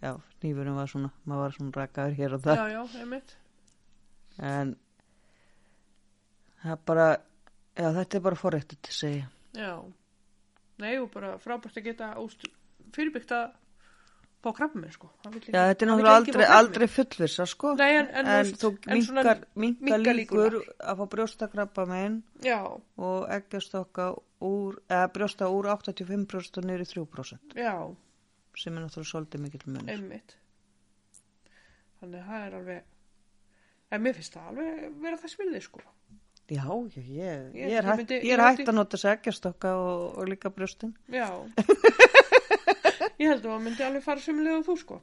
[0.01, 2.71] já, nýfurum var svona, maður var svona rakaður hér og já, það.
[2.73, 3.35] já, einmitt.
[4.51, 4.73] En
[6.63, 7.05] það bara,
[7.77, 9.29] já, þetta er bara forréttið til að segja.
[9.57, 9.73] Já,
[10.81, 12.13] nei og bara frábært að geta
[12.95, 13.51] fyrirbyggt að
[14.41, 15.09] fá krabba með sko.
[15.29, 17.73] Ekki- Já, þetta er náttúrulega aldrei, aldrei fullvissa, sko.
[17.77, 22.21] Nei, en, en, en þú minkar, minkar líkur að fá brjóstakrabba meginn
[22.97, 24.07] og eggjastokka
[24.41, 27.57] úr, eða brjósta úr 85% og í 3%.
[27.59, 27.75] já,
[28.57, 29.91] sem er náttúrulega svolítið mikill munur.
[29.93, 30.35] einmitt
[32.01, 32.83] þannig að það er alveg
[33.91, 35.83] en mér finnst það alveg vera þess vilði sko
[36.51, 40.91] Já, já, ég, Ég- er hætt, er myndi- að nota seggjastokka og, og líka brjóstin.
[41.07, 41.29] já.
[43.21, 44.95] Ég held að það myndi alveg fara sömulega og þú sko.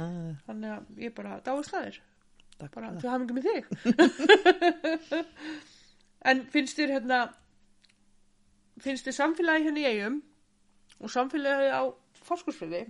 [0.00, 1.96] Ah, þannig að ég bara dáist það þér.
[2.58, 3.64] Takk bara þú hafði ekki með þig.
[6.28, 7.18] En finnst þér hérna
[8.82, 10.16] finnst þér samfélagi hérna í eigum
[10.98, 11.82] og samfélagi á
[12.26, 12.82] fórskursfjöði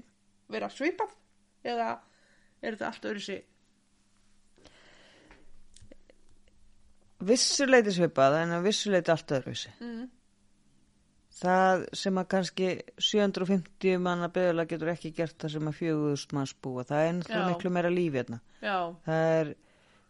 [0.54, 1.12] vera svipað?
[1.68, 1.88] Eða
[2.62, 3.40] er þetta allt öðru sig
[7.26, 9.72] Vissuleiti svipað en vissuleiti allt öðruvísi.
[9.82, 10.06] mm.
[11.38, 16.54] Það sem að kannski 750 manna beðulega getur ekki gert það sem að 4000 manns
[16.66, 16.82] búa.
[16.88, 17.42] Það er Já.
[17.46, 18.40] miklu meira lífi hérna.
[19.06, 19.52] Það er,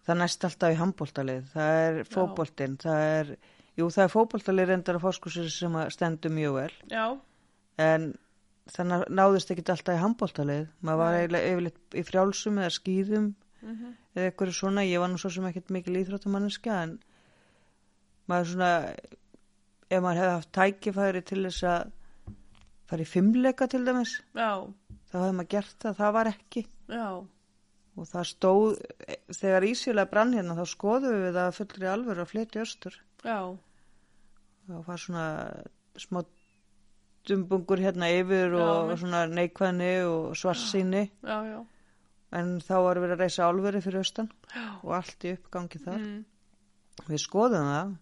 [0.07, 1.43] það næst alltaf í handbóltalið.
[1.53, 2.79] Það er fótboltinn.
[2.81, 3.35] Það er,
[3.77, 6.73] jú það er fótboltalið reyndar að fórskursir sem að stendur mjög vel.
[6.95, 7.05] já,
[7.79, 8.09] En
[8.73, 10.65] þannig náðist ekki alltaf í handbóltalið.
[10.81, 13.29] Maður var eiginlega yfirleitt í frjálsum eða skýðum
[13.63, 14.83] mm eða eitthvað svona.
[14.87, 16.99] Ég var nú svo sem ekkert mikil íþróttamanniska en
[18.29, 18.71] maður svona,
[19.91, 21.93] ef maður hefði haft tækifæri til þess að
[22.89, 24.51] fara í fimmleika til dæmis, já,
[25.11, 26.65] þá hefði maður gert það, það var ekki.
[26.89, 27.09] já
[27.99, 28.77] Og það stóð,
[29.35, 32.95] þegar Ísjölega brann hérna, þá skoðum við það fullri alvöru að flytja östur.
[33.25, 33.39] já,
[34.69, 35.25] Það var svona
[35.99, 36.21] smá
[37.29, 39.01] dumbungur hérna yfir Já, og mitt.
[39.03, 41.03] svona neikvæðni og svarsýni.
[41.23, 41.59] já, já,
[42.37, 44.27] En þá var verið að reysa álveri fyrir austan
[44.85, 46.03] og allt í uppgangi þar.
[46.03, 46.19] Mm.
[47.09, 47.95] Við skoðum það.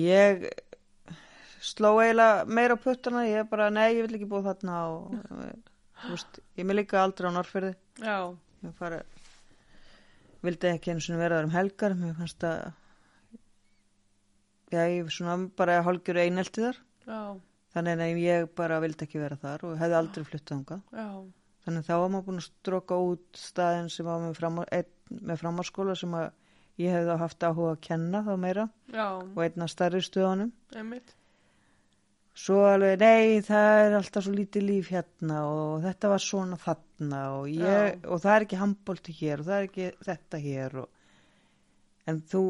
[0.00, 0.44] Ég
[1.60, 5.16] sló eiginlega meira á puttana, ég bara, nei, ég vil ekki búa þarna og,
[6.00, 7.72] þú veist, ég með líka aldrei á Norrfyrði.
[8.00, 8.16] já,
[8.60, 8.98] Ég fara,
[10.44, 12.72] vildi ekki einu sinni vera þar um helgar, mér fannst að,
[14.72, 16.80] já, ég svona bara hálgjur einelti þar.
[17.06, 17.20] já,
[17.70, 20.80] Þannig að ég bara vildi ekki vera þar og hefði aldrei fluttað þangað.
[20.90, 21.08] já,
[21.64, 25.96] Þannig þá var maður búin að stróka út staðin sem var með, einn, með framárskóla
[25.98, 26.28] sem að
[26.80, 30.52] ég hefði þá haft áhuga að kenna þá meira já, og einna stærri stöðunum.
[30.74, 31.16] einmitt
[32.40, 37.22] Svo alveg, nei, það er alltaf svo lítið líf hérna og þetta var svona þarna
[37.36, 40.76] og, ég, og það er ekki handbólti hér og það er ekki þetta hér.
[40.80, 41.18] Og,
[42.08, 42.44] en þú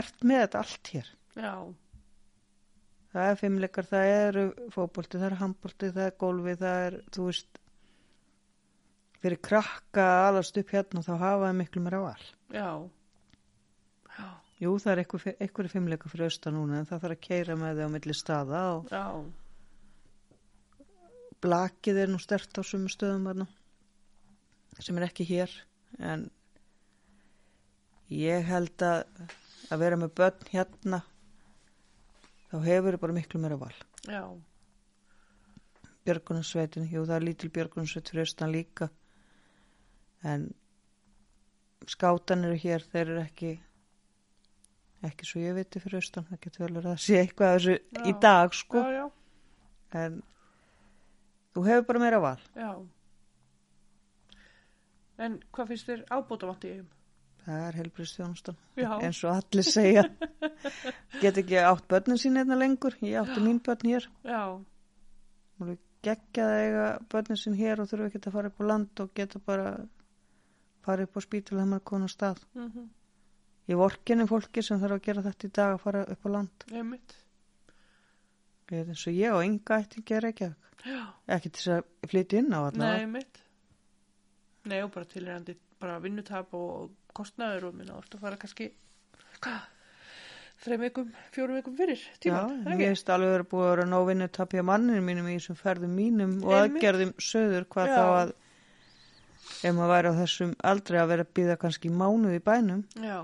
[0.00, 1.12] ert með þetta allt hér.
[1.36, 1.52] já,
[3.16, 4.42] Það er fimmleikar, það eru
[4.74, 7.60] fótbolti, það er handbólti, það er gólfi, það er, þú veist,
[9.22, 12.26] fyrir krakka að alast upp hérna þá hafa það miklu meira val.
[12.54, 12.68] já.
[14.16, 14.28] Já,
[14.60, 17.80] Jú, það er einhver, einhver fimmleika fyrir austan núna en það þarf að keira með
[17.82, 19.02] þau á milli staða og já,
[21.44, 23.46] blakið er nú stert á sumu stöðum þarna
[24.80, 25.52] sem er ekki hér
[26.00, 26.24] en
[28.12, 29.04] ég held að
[29.72, 31.02] að vera með börn hérna
[32.50, 33.74] þá hefur þau bara miklu meira val.
[34.06, 34.22] já,
[36.06, 38.88] Björgunarsveitin, jú það er lítil björgunarsveit fyrir austan líka
[40.24, 40.48] en
[41.86, 43.52] skátan eru hér, þeir eru ekki
[45.06, 47.76] ekki svo ég viti fyrir austan, það getur vel verið að sé eitthvað af þessu
[47.76, 48.18] í Já.
[48.24, 48.82] dag sko.
[48.82, 49.06] Já, já,
[50.02, 50.20] en
[51.54, 52.38] þú hefur bara meira val.
[52.56, 52.70] Já.
[55.16, 56.92] En hvað finnst þér ábóta vant í eigum?
[57.46, 60.04] það er helbriðstjónustan eins og allir segja.
[61.22, 64.08] Get ekki átt börnin sín einna lengur ég átti mín börn hér.
[66.06, 69.12] Geggjað að eiga börnin sín hér og þurfa ekki að fara upp á land og
[69.16, 69.70] geta bara
[70.86, 72.42] fara upp á spítul þegar maður er konar stað.
[72.56, 72.88] Mhm,
[73.72, 76.66] ég vorkinni fólki sem þarf að gera þetta í dag að fara upp á land.
[76.72, 77.16] Einmitt.
[78.70, 80.48] Er eins og ég og enga ætti að gera ekki
[80.86, 81.02] já,
[81.36, 83.42] ekki til að flytja inn á nei, allavega einmitt.
[84.66, 88.70] Nei, og bara tilherandi bara vinnutap og kostnaður og minna, ert að fara kannski
[90.64, 93.86] þreim vikum, fjórum vikum fyrir Já, tíman, en ég veist alveg verið búið að vera
[93.90, 97.96] nóvinni tapja manninu mínum í þessum ferðum mínum og aðgerðum söður hvað Já.
[97.96, 98.34] þá að
[99.62, 102.82] ef maður væri á þessum aldrei að vera að býða kannski mánuð í bænum.
[103.02, 103.20] Já,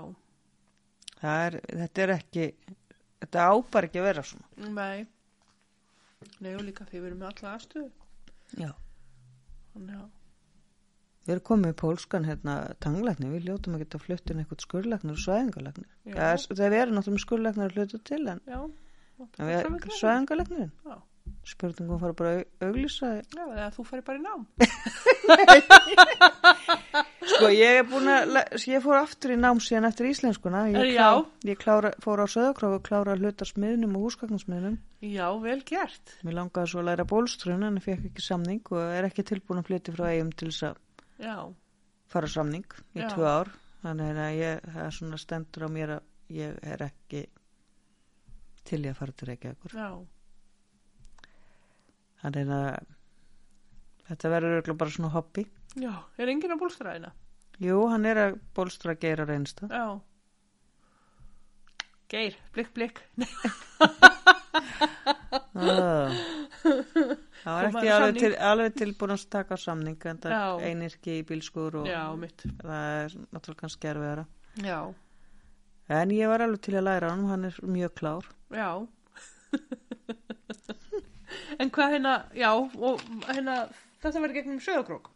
[1.33, 2.47] er, þetta er ekki
[3.23, 4.49] þetta ábar ekki að vera svona.
[4.73, 5.05] Nei.
[6.39, 7.89] Nei, og líka því við erum með alla aðstöðu.
[8.59, 8.69] Já.
[9.73, 10.11] þannig að
[11.23, 12.53] Við erum komið í pólskan hérna
[12.83, 15.93] tanglækni, við ljótum að geta fluttin eitthvað skurlæknir og svæðingalæknir.
[16.09, 18.57] Það er verið náttúrulega skurlæknir að hluta til en, já,
[19.39, 20.73] en svæðingalæknirinn.
[20.83, 20.97] Já.
[21.43, 23.07] Spurningum fara bara að auglýsa.
[23.35, 24.45] já, eða þú færi bara í nám
[27.33, 30.65] Sko ég er búin að, le- ég fór aftur í nám síðan eftir íslenskuna.
[30.73, 31.09] Ég, Já.
[31.47, 34.77] ég klára, fór á söðakróf og klára að hluta smiðnum og húsgagnarsmiðnum.
[35.03, 38.79] já, vel gert Mér langaði svo að læra bólstrun en ég fekk ekki samning og
[38.95, 40.75] er ekki tilbúin að flytja frá eigum til þess að
[41.27, 41.35] já,
[42.07, 42.65] fara samning
[42.95, 43.09] í Já.
[43.11, 43.51] tvö ár.
[43.83, 46.03] Þannig að ég, það er svona stendur á mér að
[46.39, 47.25] ég er ekki
[48.63, 49.71] til ég að fara til Reykjavíkur.
[49.75, 49.89] já,
[52.23, 52.87] Þannig að
[54.07, 55.43] þetta verður bara svona hobby.
[55.79, 57.11] Já, er enginn að bólstræðina?
[57.63, 59.67] Jú, hann er að bólstra geira reynsta.
[59.69, 59.99] Já.
[62.13, 63.03] Geir, blikk, blikk.
[65.53, 66.09] Ah.
[67.43, 71.23] Það var ekki alveg, til, alveg tilbúin að taka samning en það er einirki í
[71.27, 72.03] bílskur og Já,
[72.61, 74.25] það er náttúrulega kannski erfiðara.
[74.63, 74.77] Já,
[75.93, 78.29] En ég var alveg til að læra hann, hann er mjög klár.
[78.53, 78.69] já.
[81.59, 83.57] en hvað hérna, já, og hérna,
[84.03, 85.09] þetta verður gegnum sögurkrók.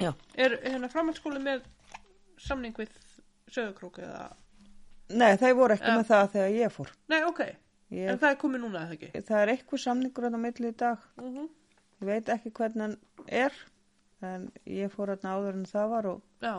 [0.00, 0.10] Já.
[0.34, 1.66] Er hérna framhaldsskóli með
[2.42, 2.90] samning við
[3.54, 4.24] sögurkrók eða?
[5.14, 5.96] Nei, það voru ekki Já.
[5.98, 6.90] með það þegar ég fór.
[7.12, 7.42] Nei, ok.
[7.94, 9.22] Ég, En það er komið núna, eða ekki?
[9.28, 11.04] það er eitthvað samningur á milli í dag.
[11.20, 11.44] Mm
[12.00, 12.96] Ég veit ekki hvernig hann
[13.28, 13.52] er,
[14.20, 16.54] en ég fór hann áður en það var og, Já,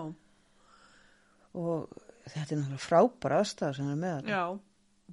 [1.55, 1.91] og
[2.31, 4.31] þetta er náttúrulega frábæra aðstæða sem er með þetta.
[4.31, 4.43] já,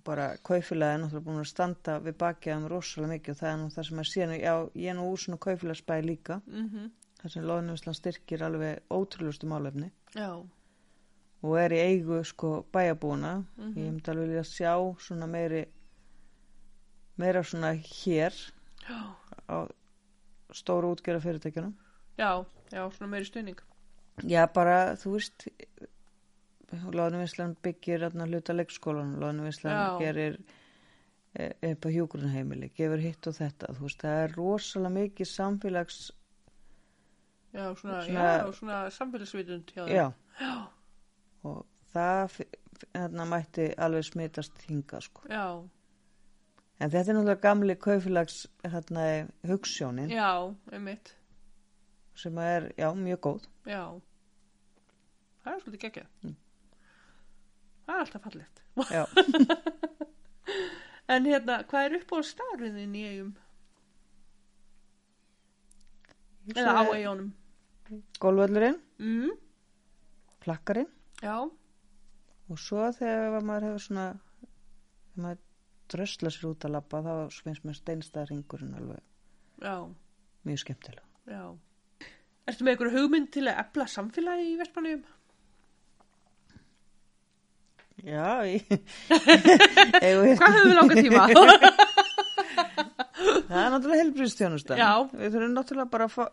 [0.05, 3.59] Bara kaufilega er náttúrulega búin að standa við bakið um rosalega mikið og það er
[3.61, 6.88] nú það sem að sé nú, já, ég er nú úr svona kaufilagsbæði líka, mhm,
[7.20, 10.30] þar sem Lóðinvísland styrkir alveg ótrúlustu málefni já,
[11.42, 13.44] og er í eigu sko bæjabúna.
[13.57, 13.76] Mhm.
[13.78, 15.66] Ég myndi alveg vilja sjá svona meiri,
[17.18, 18.32] meira svona hér
[18.88, 18.98] já,
[19.50, 19.57] á
[20.53, 21.74] stóru útgerða fyrirtækjunum.
[22.18, 23.61] já, já, svona meiri stuðning.
[24.28, 25.48] Já, bara, þú veist,
[26.72, 29.98] Lóðinvísland byggir hluta leikskólanum, Lóðinvísland Já.
[30.00, 30.38] gerir
[31.34, 36.00] e, upp á hjúgrunheimili, gefur hitt og þetta, þú veist, það er rosalega mikið samfélags,
[37.52, 40.12] Já, svona, Svona- já, svona samfélagsvitund já, Já,
[41.44, 42.38] og það
[42.94, 45.22] þarna mætti alveg smitast hinga, sko.
[46.80, 49.04] En þetta er náttúrulega gamli kaufélags hérna
[49.46, 50.10] hugssjónin
[52.14, 53.44] sem er, mjög góð.
[53.66, 54.00] já.
[55.44, 56.08] Það er svolítið geggjað.
[56.22, 56.36] Mm.
[57.87, 58.57] Það er alltaf fallegt.
[58.91, 59.05] Já,
[61.12, 63.33] En hérna, hvað er upp á starfiðin í eigum?
[66.55, 67.33] Eða á eigunum?
[68.22, 69.33] Gólvöllurinn, Mm,
[70.43, 70.89] plakkarinn
[71.22, 74.05] já, og svo þegar maður hefur svona,
[75.11, 75.41] þegar maður
[75.93, 77.12] drösla sér út að labba þá
[77.45, 79.03] finnst mér steinstaðringurinn alveg
[79.62, 79.74] já,
[80.49, 81.05] mjög skemmtilega.
[81.26, 81.45] já.
[82.47, 85.05] Ertu með einhverju hugmynd til að efla samfélagi í Vestmanniðum?
[88.03, 88.62] Já, ég...
[90.38, 91.26] Hvað höfum við langa tíma?
[93.49, 94.78] það er náttúrulega helbriðstjónusta.
[94.80, 94.90] Já.
[95.12, 96.24] Við þurfum náttúrulega bara að fá,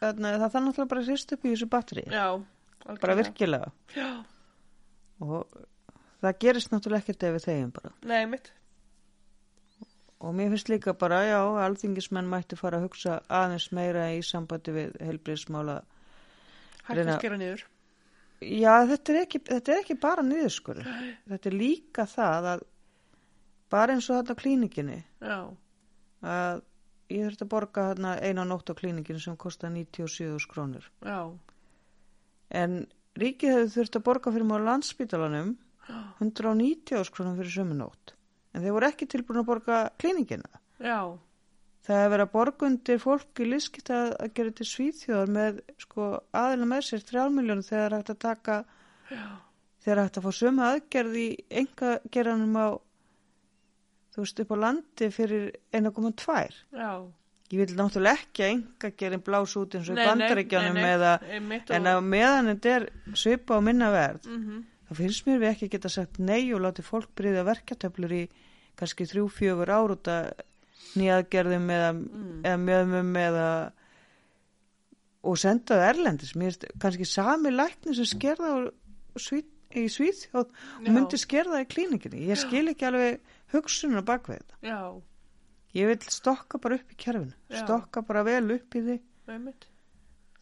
[0.00, 2.04] þarna, það þarf náttúrulega bara að hrist upp í þessu batteri.
[2.08, 2.26] já,
[2.84, 3.22] Bara algjörlega.
[3.22, 3.68] virkilega.
[3.96, 4.10] Já,
[5.24, 5.40] Og
[6.24, 7.90] það gerist náttúrulega ekkert ef við þegjum bara.
[8.10, 8.52] nei, mitt.
[10.24, 14.72] Og mér finnst líka bara, já, alþingismenn mætti fara að hugsa aðeins meira í sambandi
[14.72, 15.82] við helbriðsmála.
[16.88, 17.64] Að skera niður.
[18.42, 20.80] Já, þetta er ekki, þetta er ekki bara niðurskur.
[21.30, 22.64] Þetta er líka það að
[23.72, 25.38] bara eins og þetta á klínikinni Já,
[26.22, 26.62] að
[27.14, 30.86] ég þurfti að borga þarna eina nótt á klíninginu sem kostar 97 krónur.
[31.04, 31.20] já,
[32.50, 32.86] En
[33.18, 35.54] ríkið hefði þurfti að borga fyrir mjög landsspítalanum
[36.20, 38.14] 190 krónur fyrir sömu nótt.
[38.54, 40.48] En þeir voru ekki tilbúin að borga klíningina.
[40.78, 41.18] já,
[41.84, 45.58] Það hefur verið að borga undir fólk í liðskipt að, að gera til svíþjóðar með
[45.84, 46.06] sko
[46.40, 48.54] aðeina með sér 3 miljónu þegar hægt að taka
[49.10, 49.24] já,
[49.84, 51.26] þegar hægt að fá sömu aðgerð í
[51.60, 52.66] enga geranum á
[54.14, 56.38] þú veist upp á landi fyrir 1,2
[56.78, 56.90] já.
[57.52, 60.94] ég vil náttúrulega ekki að enga gerin blás út eins og Nei, bandaríkjanum nei, nei,
[60.94, 61.12] eða
[61.76, 65.68] en að meðan þetta er svipa á minna verð Mhm, þá finnst mér við ekki
[65.76, 68.24] geta sagt nei og láti fólk bryða verkjartöflur í
[68.78, 70.32] kannski þrjú, fjögur ár út að
[70.94, 72.42] nýjaðgerðum eða, Mm.
[72.44, 73.46] eða mjöðmum eða
[75.24, 78.58] og senda það erlendis mér finnst kannski sami lækni sem skerða á
[79.14, 80.50] Svíð, í Svíþjóð og
[80.84, 80.90] Já.
[80.92, 83.20] myndi skerða í klínikinni ég skil ekki alveg
[83.54, 84.80] hugsunum á bakveð þetta Já,
[85.78, 87.62] ég vil stokka bara upp í kerfinu Já.
[87.64, 89.66] stokka bara vel upp í því einmitt.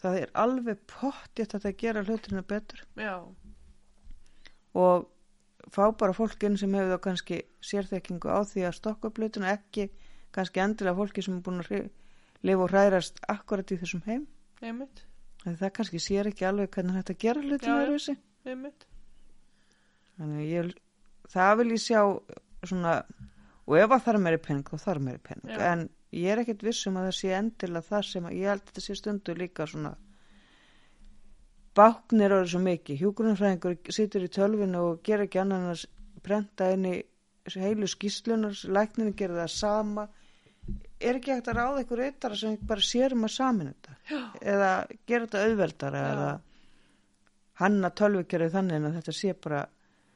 [0.03, 3.15] það er alveg pottið að það gera hlutina betur Já,
[4.75, 5.09] og
[5.73, 9.53] fá bara fólk inn sem hefur þá kannski sérþekkingu á því að stokka upp hlutina
[9.55, 9.87] ekki
[10.35, 11.91] kannski endilega fólki sem er búin að
[12.43, 14.27] lifa og hrærast akkurat í þessum heim
[14.63, 15.05] einmitt,
[15.45, 17.83] það kannski sér ekki alveg hvernig þetta gera Já, hlutina já.
[17.87, 18.17] öðruvísi
[18.47, 18.87] einmitt.
[20.19, 20.73] þannig að ég,
[21.35, 22.01] það vil ég sjá
[22.63, 22.95] svona
[23.67, 25.61] og ef að það er meiri penning þá þarf meiri penning Já.
[25.73, 28.63] en ég er ekkert viss um að það sé endilega það sem að ég held
[28.63, 29.93] að þetta sé stundu líka svona
[31.79, 35.87] báknir orðið svo mikið hjúgrunarfræðingur situr í tölvinu og gera ekki annan að
[36.93, 36.97] í
[37.43, 40.05] þessu heilu skýslunar lækninu gera það sama
[41.09, 44.23] er ekki hægt að ráða ykkur eitara sem bara sér um að samin þetta
[44.55, 44.73] eða
[45.07, 46.33] gera þetta auðveldara eða
[47.63, 49.63] hanna tölvukerfið þannig að þetta sé bara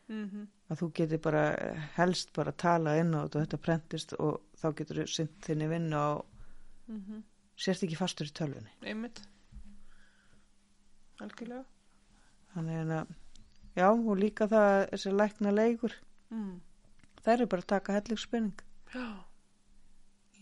[0.06, 4.12] Mhm, að þú getur bara eh, helst bara tala inn á þetta og þetta prentist
[4.22, 6.10] og þá getur þú sint þinni vinnu á
[6.86, 7.24] mhm.
[7.58, 8.70] sérst ekki fastur í tölvunni.
[8.86, 9.22] einmitt.
[11.24, 11.64] Algjörlega.
[12.54, 13.10] Þannig að,
[13.76, 15.96] já, og líka það að þessi lækna leikur,
[16.30, 16.60] Mm.
[17.22, 18.62] þær eru bara að taka hellingspenning.
[18.92, 19.24] Já,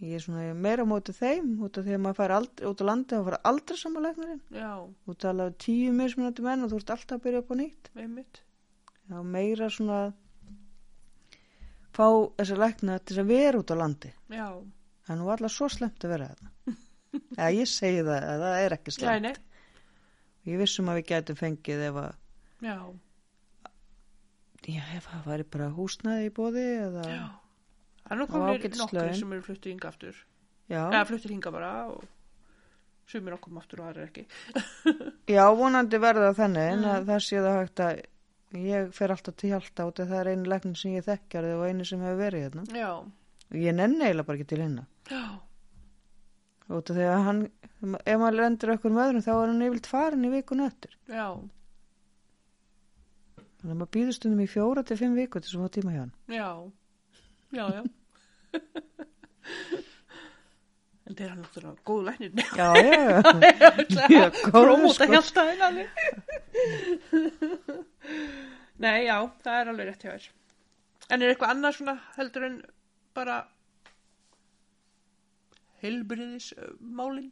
[0.02, 2.80] Ég er svona meira á móti þeim, út af því að maður fær aldrei, út
[2.82, 4.40] á landi og fara aldrei saman læknarinn.
[4.50, 4.70] já,
[5.06, 7.90] Þú tala tíu mismunandi menn og þú ert alltaf að byrja upp á nýtt.
[7.94, 8.40] einmitt.
[9.10, 10.00] Já, meira svona
[11.94, 12.06] fá
[12.40, 14.10] þessi lækna til að vera út á landi.
[14.34, 14.48] Já,
[15.04, 16.76] Það er nú allar svo slemt að vera þarna.
[17.38, 19.22] Já, ég segi það, að það er ekki já, slemt.
[19.22, 19.34] nei,
[20.44, 22.16] Ég vissum að við gætum fengið ef að,
[22.64, 22.74] já,
[24.68, 27.22] já, ef það væri bara húsnaði í bóði eða, já.
[28.04, 29.14] Það er nú komið laun.
[29.18, 30.14] sem eru fluttir hinga aftur.
[30.70, 32.04] já, Eða fluttir hinga bara og
[33.06, 34.26] sumir okkur aftur og aðra ekki.
[35.36, 37.06] já, vonandi verða þannig en Mm.
[37.08, 38.02] það sé það hægt að
[38.64, 41.84] ég fer alltaf til hjálta út það er einu læknin sem ég þekkjar og einu
[41.84, 42.64] sem hefur verið hérna.
[42.76, 42.90] Já,
[43.52, 44.86] Og ég nenni eiginlega bara ekki til hérna.
[45.10, 45.40] já,
[46.70, 47.40] Út af því að hann,
[48.06, 50.94] ef maður lendur okkur með öðrum þá er hann yfirlt farin í vikun eftir.
[51.08, 51.26] já,
[53.60, 55.92] Þannig að maður býður stundum í fjóra til fimm viku til þess að fá tíma
[55.94, 56.14] hjá hann.
[56.28, 56.48] já,
[57.54, 57.82] já, já.
[61.04, 62.46] en þeir eru náttúrulega góðu læknir.
[62.56, 63.10] Já, já, já.
[64.08, 65.10] Já, góður, Prómóta sko.
[65.12, 65.88] hjálta þinn alveg.
[68.84, 70.30] Nei, já, það er alveg rétt hjá þér.
[71.12, 72.56] En er eitthvað annað svona heldur en
[73.14, 73.36] bara
[75.84, 77.30] heilbriðismálin?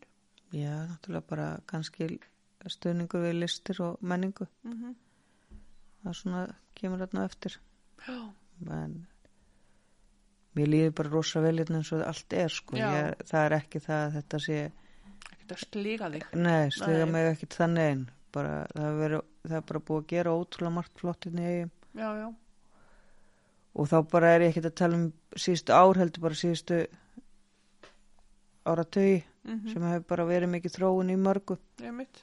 [0.52, 2.20] Já, náttúrulega bara kannski
[2.68, 4.46] stöðningur við listir og menningu.
[4.62, 4.92] Mm -hmm.
[6.02, 6.42] Það svona
[6.74, 7.52] kemur þarna eftir.
[8.06, 8.18] Já,
[8.70, 9.06] En
[10.56, 12.76] mér líður bara rosa vel hérna eins og allt er, sko.
[12.76, 14.58] Ég, það er ekki það að þetta sé,
[15.32, 16.26] ekkert að sliga þig.
[16.34, 17.10] nei, Nei.
[17.12, 18.04] mig ekki þannig einn.
[18.32, 21.52] Bara, það, er verið, það er bara búið að gera ótrúlega margt flott hérna í
[21.56, 21.72] eigum.
[21.98, 22.28] Já, já,
[23.72, 25.04] Og þá bara er ég ekkert að tala um
[25.40, 26.82] síðustu ár, heldur bara síðustu
[28.68, 32.20] áratögi mm sem hefur bara verið mikið þróun í mörgu ég mitt.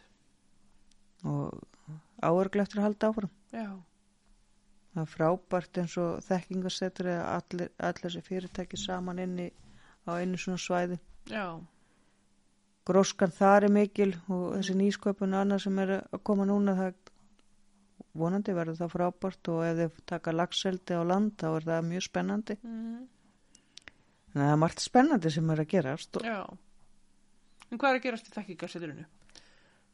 [1.28, 1.58] og
[2.24, 3.32] áörgleftur að halda áfram.
[3.52, 3.66] Já,
[4.94, 9.52] Það er frábært eins og þekkingasetur eða allir, allir þessi fyrirtæki saman inni
[10.10, 10.98] á einu svona svæði.
[11.30, 11.62] já,
[12.90, 16.96] Gróskan þar er mikil og þessi nýsköpun og annað sem er að koma núna það
[18.18, 22.06] vonandi verður það frábært og ef þið taka lagseldi á land þá er það mjög
[22.08, 22.58] spennandi.
[22.64, 23.08] mm
[24.30, 26.42] Þannig að það er margt spennandi sem er að gerast og já.
[27.70, 29.06] En hvað er að gerast í þekkingarseturinu?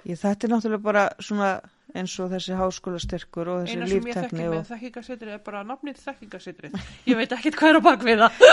[0.06, 1.49] Ég, þetta er náttúrulega bara svona
[1.95, 5.43] eins og þessi háskólastyrkur og þessi Eina sem ég þekki líftekni með og þekkingarsetrið er
[5.45, 6.76] bara nafnið þekkingarsetrið.
[7.08, 8.43] Ég veit ekkert hvað er á bakvið það.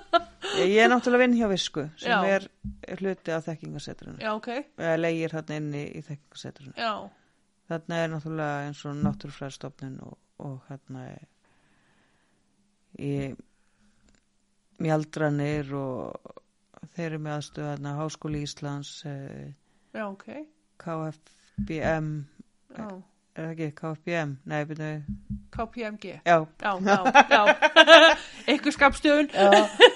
[0.62, 2.46] ég, er náttúrulega vinn hjá visku sem er,
[2.86, 6.74] er hluti af þekkingasetrinu Já, ok, eða leigir þarna inni í þekkingasetrinu.
[6.78, 6.92] já,
[7.64, 11.04] Þarna er náttúrulega eins og náttúrufræðstofnun og, og hérna
[13.00, 13.12] í
[14.84, 16.34] mjaldranir og
[16.94, 19.54] þeir eru með aðstöðu þarna Háskóli Íslands, eh,
[19.96, 20.28] já, ok,
[20.84, 22.08] KFBM,
[22.76, 22.88] já,
[23.34, 24.34] er það ekki KFBM?
[24.50, 24.90] Nei, byrju,
[25.54, 26.98] KPMG, já, já, já,
[27.32, 27.40] já,
[28.50, 29.48] eitthvað skapstöðun, já,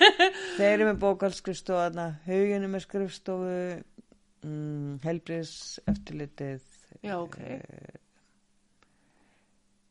[0.56, 3.60] þeir eru með bókaldskrifstofu þarna, huginu með skrifstofu,
[4.48, 5.54] mm, helbriðs
[5.92, 7.40] eftirlitið, já, ok,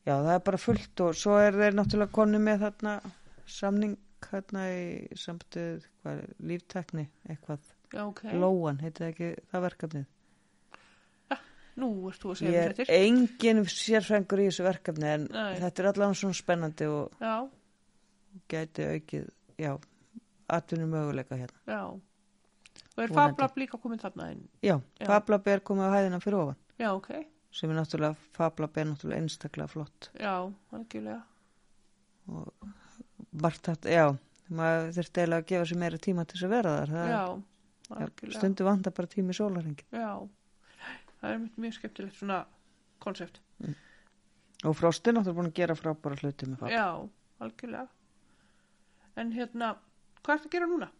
[0.07, 2.91] Já, það er bara fullt og svo er þeir náttúrulega konu með þarna
[3.51, 5.83] samning hérna í samtöð
[6.47, 7.65] líftekni, eitthvað.
[7.91, 10.05] Já, ok, Lóan, heitir það ekki það verkefnið
[11.77, 15.27] nú erst þú að segja Ég mér er þetta, engin sérfengur í þessu verkefni en
[15.31, 15.53] Nei.
[15.61, 17.35] þetta er allavega svona spennandi og já,
[18.51, 19.29] gæti aukið
[19.61, 19.71] já,
[20.57, 21.61] atvinnum möguleika hérna.
[21.67, 21.81] Já,
[22.97, 25.05] og er fablab líka komin þarna inn, Já, Já.
[25.09, 26.59] Fablab er komið á hæðina fyrir ofan.
[26.81, 27.09] Já, ok,
[27.57, 30.09] sem er náttúrulega, Fablab er náttúrulega einstaklega flott.
[30.17, 30.33] Já,
[30.73, 31.21] algjörlega,
[32.27, 32.71] og
[33.41, 34.07] margt þetta, já
[34.47, 36.91] maður þurfti eiginlega að gefa sér meira tíma til þess að vera þar.
[36.95, 40.11] Það já, er- algjörlega, stundu vantar bara tími í sólarhengin já,
[41.21, 42.43] það er mjög skemmtilegt svona
[43.03, 43.41] konsept,
[44.65, 46.87] og Frost er náttúrulega búin að gera frábæra hluti með Fab já,
[47.45, 47.87] algjörlega,
[49.17, 49.73] en hérna,
[50.21, 50.91] hvað ertu að gera núna?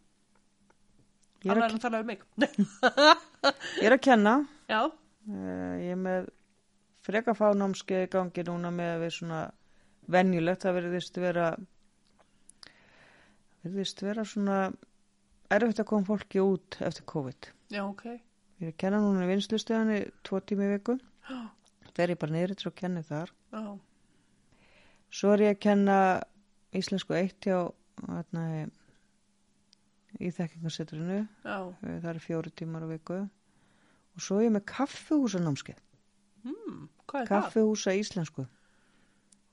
[1.43, 2.11] ég, er að, en að tala um
[3.82, 4.34] ég er að kenna.
[4.70, 6.30] Já, uh, ég er með
[7.05, 9.41] freka fánámskeið í gangi núna með að við svona
[10.11, 11.47] venjulegt, það verðist vera
[13.63, 14.59] verðist vera svona
[15.53, 17.51] erfitt að koma fólki út eftir COVID.
[17.72, 18.05] Já, ok,
[18.60, 20.97] ég er að kenna núna í vinslustöðinni tvo tími viku.
[21.30, 21.39] Já,
[21.97, 23.32] fer ég bara niður til að kenni þar.
[23.53, 23.64] Já,
[25.20, 25.97] svo er ég að kenna
[26.78, 27.60] íslensku eitt hjá
[28.08, 28.43] hérna,
[30.20, 31.20] í þekkingarsetrinu.
[31.45, 33.20] Já, Eh, það eru fjóri tímar á viku.
[34.18, 35.84] Og svo er ég með kaffihúsa námskeið
[37.08, 38.47] hvað er kaffihúsa íslensku.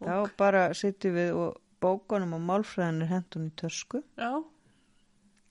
[0.01, 0.09] Það?
[0.09, 4.31] þá bara sitjum við og bókunum og málfræðin er hendun í tösku Já,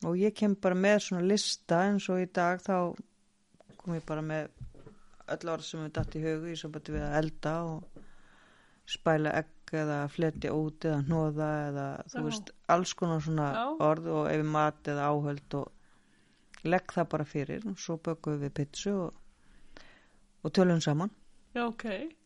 [0.03, 2.95] og ég kem bara með svona lista eins og í dag þá
[3.83, 4.49] kom ég bara með
[5.33, 8.01] öll orð sem við datt í hugu í sambandi við að elda og
[8.93, 12.23] spæla egg eða fletja út eða hnoða eða þú Já.
[12.27, 13.63] veist alls konar svona Já.
[13.87, 18.53] orð og ef mat eða áhöld og legg það bara fyrir og svo bökum við
[18.59, 19.13] pitsu og,
[20.43, 21.11] og tölum saman
[21.55, 21.85] Já, ok.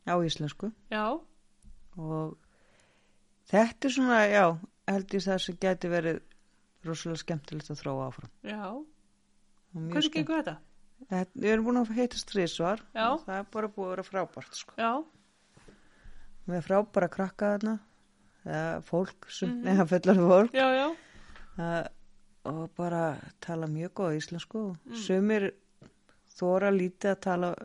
[0.10, 1.06] á íslensku Já,
[1.98, 2.38] og
[3.50, 4.46] þetta er svona, já,
[4.88, 6.20] held ég það sem gæti verið
[6.88, 8.32] rosalega skemmtilegt að þróa áfram.
[8.44, 8.62] já.
[9.74, 10.58] Hvernig gengur þetta?
[11.08, 13.06] Við erum búin að heitast þrísvar Já.
[13.14, 14.74] og það er bara búið að vera frábært sko.
[14.78, 15.04] Já,
[16.48, 17.80] Við erum frábæra krakka þarna
[18.48, 19.68] eða fólk, sem, Mhm.
[19.68, 20.96] eða fullar fólk já, já.
[21.60, 21.88] uh,
[22.46, 24.96] og bara tala mjög góð íslensku og Mm.
[24.96, 25.52] sumir
[26.38, 27.56] þóra lítið að tala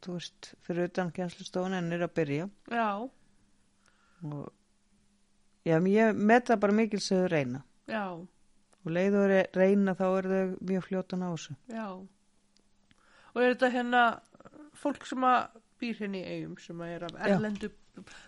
[0.00, 3.10] þú veist, fyrir utan kjænslustofun en er að byrja Já,
[4.24, 4.52] og
[5.66, 9.94] já, ég met það bara mikil sem þau reyna já, og leið og re- reyna
[9.94, 12.06] þá er þau mjög fljótan á þessu já.
[13.38, 14.04] Og er þetta hérna
[14.78, 17.70] fólk sem að býr henni í eigum sem að er af erlendu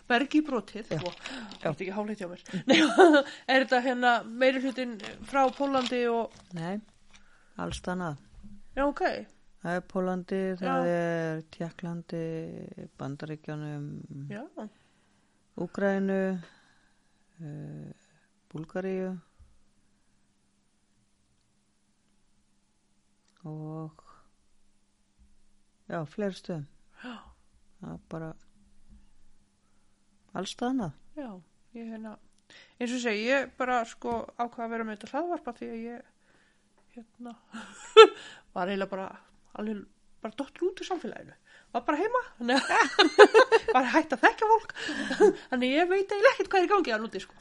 [0.07, 0.93] bergi brotið?
[1.01, 1.11] Og
[1.59, 2.45] þetta ekki háleit hjá mér.
[2.71, 2.79] Nei,
[3.51, 4.95] er þetta hérna meiri hlutin
[5.27, 6.77] frá Pólandi og Nei,
[7.59, 8.23] alls annað.
[8.71, 9.03] Já ok,
[9.61, 10.93] Það er Pólandi, það Já.
[10.97, 12.21] er Tjekklandi,
[12.97, 13.83] Bandaríkjanum,
[14.31, 14.41] já,
[15.61, 16.21] Úgrænu,
[17.43, 17.91] uh,
[18.49, 19.11] Búlgaríu.
[23.45, 24.01] Og
[25.91, 26.65] já, fleiri stöðum.
[27.03, 27.13] já,
[27.81, 28.31] Það er bara
[30.37, 30.93] alls annað.
[31.17, 31.29] já
[31.75, 32.15] ég hérna,
[32.79, 36.01] eins og segi ég bara sko ákvað að vera með þetta hlaðvarpa því að ég
[36.95, 37.33] hérna
[38.55, 39.05] var eiginlega bara
[39.59, 39.85] alveg
[40.21, 41.33] bara dottur út úr samfélaginu
[41.71, 42.21] var bara heima
[43.75, 44.73] var hægt að þekka fólk
[45.51, 47.39] þannig ég veit eiginlega ekkert hvað er í gangi að núti sko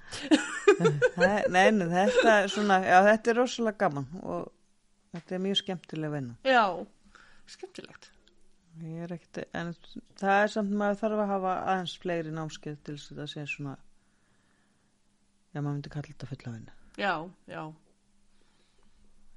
[1.20, 4.46] Nei, nei, nei, þetta er svona, já, þetta er rosalega gaman og
[5.12, 6.38] þetta er mjög skemmtileg vinna.
[6.46, 6.62] já,
[7.50, 8.10] skemmtilegt
[8.80, 9.72] Er ekkert, en
[10.20, 13.42] það er samt maður þarf að hafa aðeins fleiri námskeið til þess að það sé
[13.50, 13.72] svona,
[15.52, 16.76] já, maður myndi kalla þetta fulla vinna.
[16.96, 17.14] já,
[17.50, 17.62] já,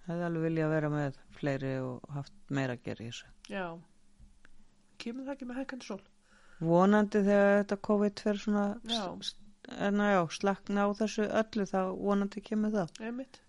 [0.04, 3.30] Hefði alveg vilja að vera með fleiri og haft meira að gera í þessu.
[3.50, 3.66] já
[5.04, 6.02] kemur það ekki með hækandi sól
[6.64, 9.06] Vonandi þegar þetta COVID fer svona, Já.
[9.88, 12.94] en já, slakna á þessu öllu þá vonandi kemur það.
[13.02, 13.40] einmitt,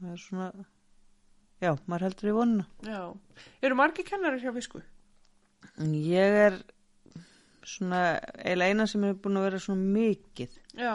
[0.00, 0.48] Það er svona,
[1.62, 2.66] já, maður heldur í vonuna.
[2.82, 3.00] já
[3.62, 4.82] eru margir kennarar hjá visku
[5.78, 6.58] ég er
[7.64, 8.00] svona,
[8.38, 10.58] eiginlega eina sem er búin að vera svona mikið.
[10.78, 10.94] já,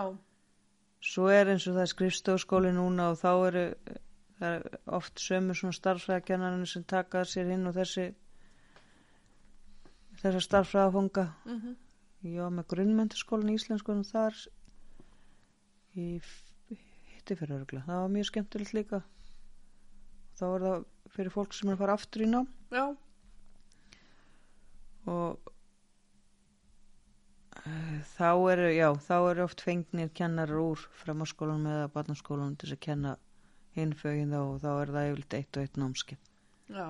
[1.00, 3.66] Svo er eins og það skrifstofskóli núna og þá eru
[4.44, 8.10] er oft sömu svona starffræðakennarinn sem taka sér inn og þessi
[10.20, 11.30] þessar starffræðafonga.
[11.46, 11.78] mhm
[12.20, 14.36] Ég var með grunnmentaskólan í íslenskunum þar
[15.96, 17.84] í hitti fyrir örgla.
[17.86, 19.00] Það var mjög skemmtilegt líka.
[20.36, 20.84] Þá er það
[21.16, 22.84] fyrir fólk sem er að fara aftur í nám já,
[25.10, 25.52] og
[27.66, 32.82] uh, þá eru, já, þá eru oft fengnir kennarar úr framháskólanum eða barnaskólanum til að
[32.88, 33.16] kenna
[33.78, 36.22] hinfögin þá og þá er það yfirleitt eitt og eitt námskeið.
[36.74, 36.90] já,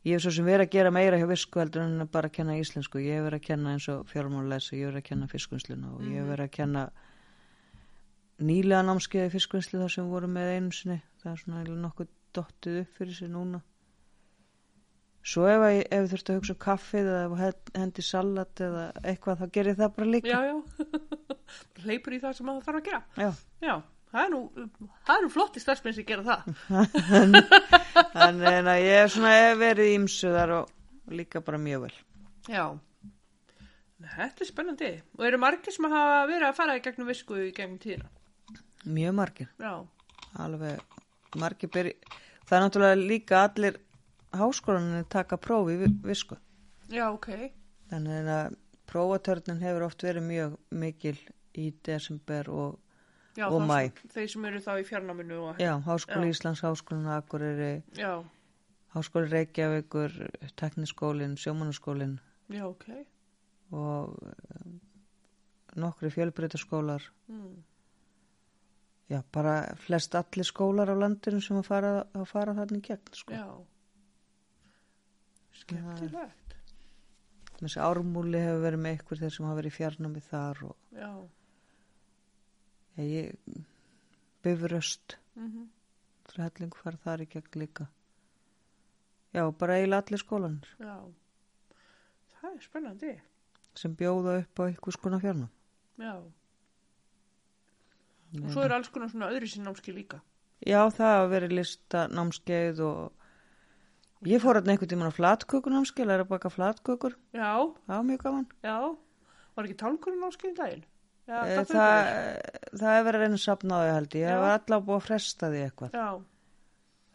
[0.00, 2.54] Ég hef svo sem verið að gera meira hjá visku heldur en bara að kenna
[2.56, 3.02] íslensku.
[3.04, 6.00] Ég hef verið að kenna eins og fjármálulesu, ég hef verið að kenna fiskunsluna og
[6.06, 6.30] ég hef Mhm.
[6.32, 6.84] verið að kenna
[8.40, 11.02] nýlega námskeiði fiskunslu þar sem við vorum með einu sinni.
[11.20, 13.60] Það er svona nokkuð dottið upp fyrir sig núna.
[15.22, 15.62] Svo ef,
[15.92, 19.90] ef við þurftum að hugsa um kaffið eða hendi salat eða eitthvað þá gerir það
[19.96, 20.28] bara líka.
[20.28, 20.56] já, já
[21.84, 23.30] hleypur í það sem það þarf að gera Já.
[23.66, 23.74] já,
[24.12, 24.40] það er nú
[25.10, 26.40] það nú flotti starfsmenn sem gera það
[28.14, 30.72] Þannig en að ég er svona verið ímsuðar og
[31.20, 31.92] líka bara mjög vel.
[32.48, 32.64] já
[34.16, 37.50] þetta er spennandi og eru margir sem hafa verið að fara í gegnum visku í
[37.56, 38.08] gegnum tíðina
[38.88, 39.50] Mjög margir.
[39.60, 39.74] já,
[40.40, 40.80] alveg
[41.36, 41.96] margir byrji
[42.48, 43.76] það er náttúrulega líka allir
[44.32, 46.36] háskólaninni taka prófi í vi- visku
[46.88, 47.28] já, ok
[47.90, 48.56] þannig að
[48.90, 51.16] prófatörnin hefur oft verið mjög mikil
[51.54, 52.78] í desember og
[53.36, 53.90] já, Og maí.
[53.94, 56.34] sem- þeir sem eru þá í fjarnáminu og já, háskóli Já.
[56.34, 58.22] Íslands, háskólinn á Akureyri já,
[58.94, 60.10] háskóli Reykjavíkur
[60.56, 62.18] tekniskólinn, sjómanaskólinn
[62.50, 63.06] já, ok
[63.72, 64.80] og um,
[65.76, 67.62] nokkri fjölbreytaskólar mm.
[69.10, 73.14] já, bara flest allir skólar á landinu sem að fara, að fara þarna í gegn
[73.14, 73.32] sko.
[73.34, 73.46] já
[75.64, 76.56] skemmtilegt.
[77.60, 81.10] Þessi ármúli hefur verið með ykkur þeir sem hafa verið í fjarnámi þar og já,
[82.96, 83.58] Já, ég
[84.44, 85.16] bifröst.
[85.36, 85.68] Mhm.
[86.36, 87.86] Helling farið þar í gegn líka.
[89.34, 90.94] Já, bara eiginlega allir skólanir já.
[92.40, 93.12] Það er spennandi.
[93.74, 95.50] Sem bjóða upp á ykkur skona fjárnum
[96.00, 96.14] já.
[98.40, 100.20] Og svo eru alls konar svona öðru sinnámski líka.
[100.62, 103.19] Já, það hafa verið lista námskeið og
[104.28, 107.52] ég fór hérna einhvern tímann á flatkökunámskeið, læra að baka flatkökur, Já,
[107.86, 108.46] það var mjög gaman.
[108.62, 108.76] já.
[109.56, 110.84] Var ekki tálkurinn á skilin daginn?
[111.30, 112.78] Já, fyrir Það, það.
[112.80, 114.96] það hefur verið að reyna að sapna á því held ég, ég var allavega búið
[115.00, 115.90] að fresta því eitthvað.
[115.94, 116.08] Já,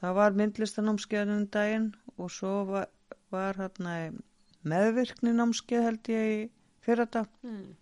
[0.02, 1.86] Það var myndlistanámskeiðin um daginn
[2.20, 2.88] og svo var,
[3.32, 3.94] var hérna
[4.66, 6.50] meðvirkni námskeið held ég í
[6.86, 7.26] fyrir þetta.
[7.44, 7.76] mm.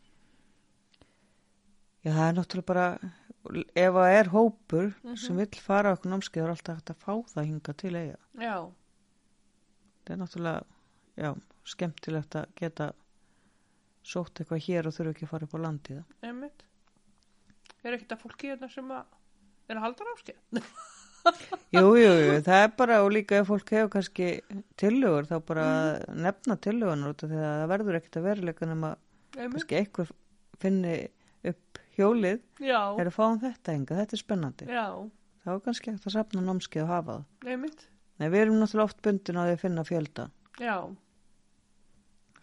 [2.04, 2.86] Já, það er náttúrulega bara,
[3.76, 5.16] ef það er hópur Mhm.
[5.18, 7.96] sem vill fara á okkur námskeið, þá er alltaf hægt að fá það hinga til
[7.96, 8.18] eiga.
[8.38, 8.72] já,
[10.04, 10.64] Það er náttúrulega,
[11.24, 11.30] já,
[11.74, 12.88] skemmtilegt að geta
[14.04, 16.02] sótt eitthvað hér og þurfa ekki að fara upp á landið.
[16.28, 16.64] einmitt.
[17.84, 19.06] Er ekkert að fólki hérna sem að
[19.70, 20.68] er að halda námskeið?
[21.72, 22.12] Jú, jú,
[22.44, 24.28] það er bara og líka ef fólk hefur kannski
[24.80, 25.66] tillögur þá bara
[26.04, 26.20] Mhm.
[26.26, 28.92] nefna tillögunar út af því að það verður ekkert að veruleika nema
[29.38, 30.12] kannski eitthvað
[30.60, 30.98] finni
[31.48, 34.68] upp hjólið Já, er að fáum þetta enga, þetta er spennandi.
[34.68, 34.86] já,
[35.46, 37.50] þá er kannski ekkert að sapna námskeið og hafa það.
[37.56, 37.88] einmitt.
[38.20, 40.26] Nei, við erum náttúrulega oft bundin á því að finna fjölda
[40.62, 40.76] Já,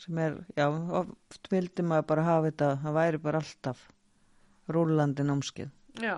[0.01, 0.67] sem er, já,
[1.01, 3.83] oft vildi maður bara hafa þetta, það væri bara alltaf
[4.69, 5.71] rúlandi námskeið.
[6.03, 6.17] já,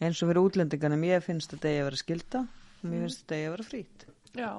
[0.00, 3.02] Eins og fyrir útlendingarnir, mér finnst þetta eigi að vera skilda og mér Mm.
[3.02, 4.04] finnst þetta eigi að vera frýtt.
[4.38, 4.50] já,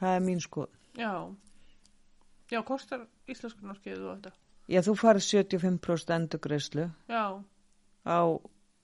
[0.00, 0.68] Það er mín skoð.
[0.98, 1.12] já.
[2.52, 4.32] Já, kostar íslensku námskeið og þetta?
[4.68, 7.42] Já, þú farið 75% endurgreislu Já,
[8.04, 8.18] á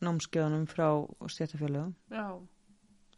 [0.00, 0.88] námskeiðunum frá
[1.28, 1.94] stjættafélögum.
[2.10, 2.40] já,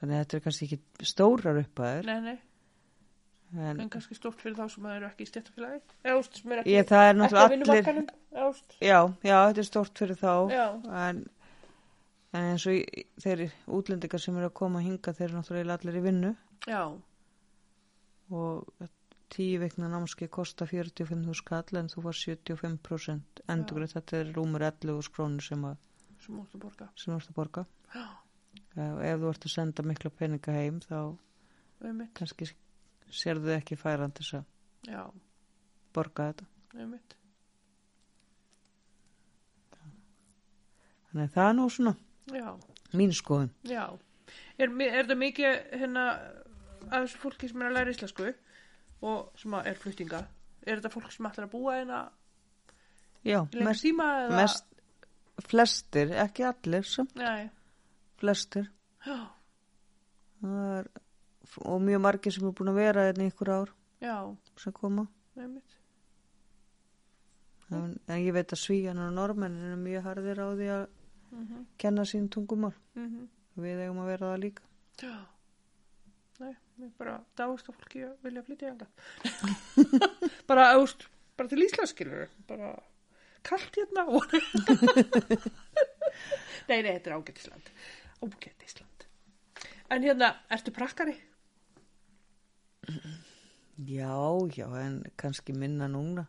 [0.01, 2.07] Þannig að þetta er kannski ekki stórar uppaðir.
[2.09, 2.39] nei, nei,
[3.51, 5.81] En en kannski stórt fyrir þá sem eru ekki í stjættafélagi.
[6.15, 8.13] Úst, sem eru ekki, ég, það er náttúrulega allir...
[8.79, 10.35] Já, Já, þetta er stórt fyrir þá.
[10.55, 10.67] já,
[11.09, 11.25] En,
[12.33, 15.99] en eins og í- þeir útlendingar sem eru að koma hinga, þeir eru náttúrulega allir
[15.99, 16.31] í vinnu.
[16.71, 16.85] já,
[18.31, 18.87] Og
[19.35, 23.95] tíu veikna námskeið kosta 45.000 skall en þú var 75% endurgreið.
[23.99, 25.77] Þetta er rúmur 11 skrónur sem, að,
[26.23, 26.87] sem mústu borga.
[26.99, 27.65] sem ert að borga.
[27.95, 28.07] Já,
[28.81, 30.99] Og ef þú ert að senda mikla peninga heim þá
[31.85, 32.47] einmitt, kannski
[33.11, 35.03] sérðu ekki færan til þess að já,
[35.97, 36.47] borga þetta.
[36.79, 37.17] einmitt.
[41.11, 41.95] Þannig að það er nú svona
[42.31, 42.51] Já,
[42.95, 43.51] mín skoðun.
[43.67, 43.85] já.
[44.61, 46.05] Er, er það mikið hérna
[46.93, 48.29] þessu fólki sem er að læra íslensku
[49.11, 50.21] og sem er fluttinga?
[50.63, 52.01] Er þetta fólk sem ætlar að búa hérna
[53.27, 53.85] Já, mest,
[54.33, 54.69] mest,
[55.45, 57.51] flestir, ekki allir sem, Nei,
[58.21, 58.69] flestir.
[60.41, 60.87] Er,
[61.67, 64.15] og mjög margir sem er búin að vera hérna í ykkur ár já,
[64.61, 65.07] sem koma.
[65.37, 65.77] einmitt.
[67.71, 70.87] En, en ég veit að svíjan og normennin er mjög harðir á því að
[71.31, 72.73] Mm kenna sín tungumál.
[72.97, 73.27] -hmm.
[73.63, 74.63] Við eigum að vera það líka.
[75.03, 75.27] Já.
[76.41, 78.75] Nei, mér bara dáist að fólki að vilja flytja
[80.49, 81.07] bara, ást,
[81.37, 82.29] bara til Íslands skilur.
[82.49, 82.75] Bara
[83.43, 84.07] kallt hérna.
[84.09, 84.27] og-
[86.69, 87.39] nei, nei, þetta er ágætt
[88.21, 89.07] Ágætt Ísland.
[89.91, 91.17] En hérna, ertu prakkari?
[93.87, 94.13] Já,
[94.53, 96.27] já, en kannski minna núna.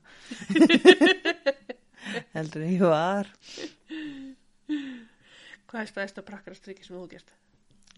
[2.33, 3.27] Heldur en ég var.
[5.67, 7.33] Hvað er stæðista prakkarastriki sem þú gert?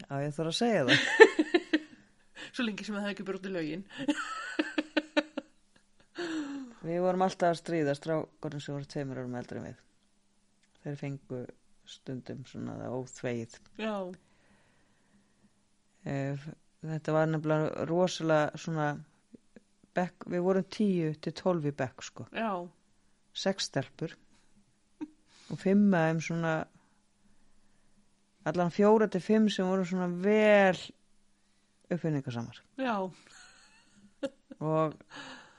[0.01, 0.97] Já, ég þarf að segja það.
[2.53, 3.85] Svo lengi sem það hefði ekki brútið lögin.
[6.83, 9.83] Við vorum alltaf að stríða strákurinn sem voru tveimur árum eldri en við.
[10.83, 11.43] Þeir fengu
[11.85, 13.59] stundum svona óþveið.
[13.77, 13.95] Já,
[16.05, 16.37] Eh,
[16.83, 18.85] Þetta var nefnilega rosalega svona,
[19.95, 22.25] bekk, við vorum tíu til tólf í bekk sko.
[22.35, 22.67] já,
[23.33, 24.11] Sex stelpur
[25.49, 26.51] og fimm aðeim svona,
[28.45, 30.75] allan fjóra til fimm sem voru svona vel
[31.89, 32.59] uppfinningasamar.
[32.77, 32.97] já,
[34.59, 34.93] Og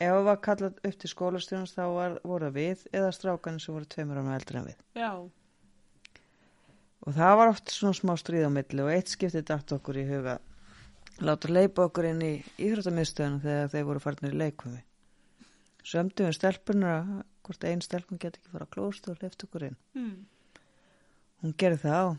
[0.00, 3.88] ef það var kallað upp til skólastjónast þá var, voru við eða strákan sem voru
[3.88, 4.76] tveimur árum eldri en við.
[4.94, 5.10] já,
[7.04, 10.06] Og það var oft svona smá stríð á milli og eitt skiptið dætt okkur í
[10.08, 10.38] huga
[11.22, 14.80] láta leipa okkur inn í íþróttamiðstöðunum þegar þeir voru farnir í leikumi.
[15.84, 17.10] Sömdum við stelpunar að
[17.44, 19.76] hvort einn stelpun get ekki fara að klósta og lefta okkur inn.
[19.94, 20.14] mm.
[21.44, 22.14] Hún gerði það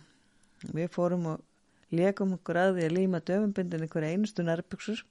[0.78, 5.02] við fórum og leikum okkur að því að líma döfumbindin ykkur einustu nærbygsur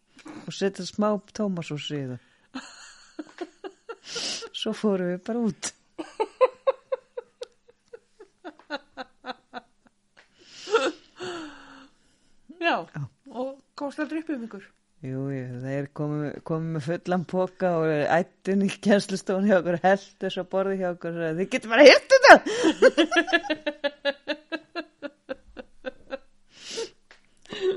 [0.47, 2.21] og setja smá tómasús í það.
[4.61, 5.73] Svo fórum við bara út.
[12.75, 12.81] Já.
[12.99, 13.05] Já.
[13.35, 14.65] Og komst aldrei upp um ykkur?
[15.05, 20.33] Jú, jú, þeir komið komi með fullan póka og ættun í kjænslustofun hjá okkur, heldur
[20.33, 22.35] svo borði hjá okkur og þið getur bara hirt þetta.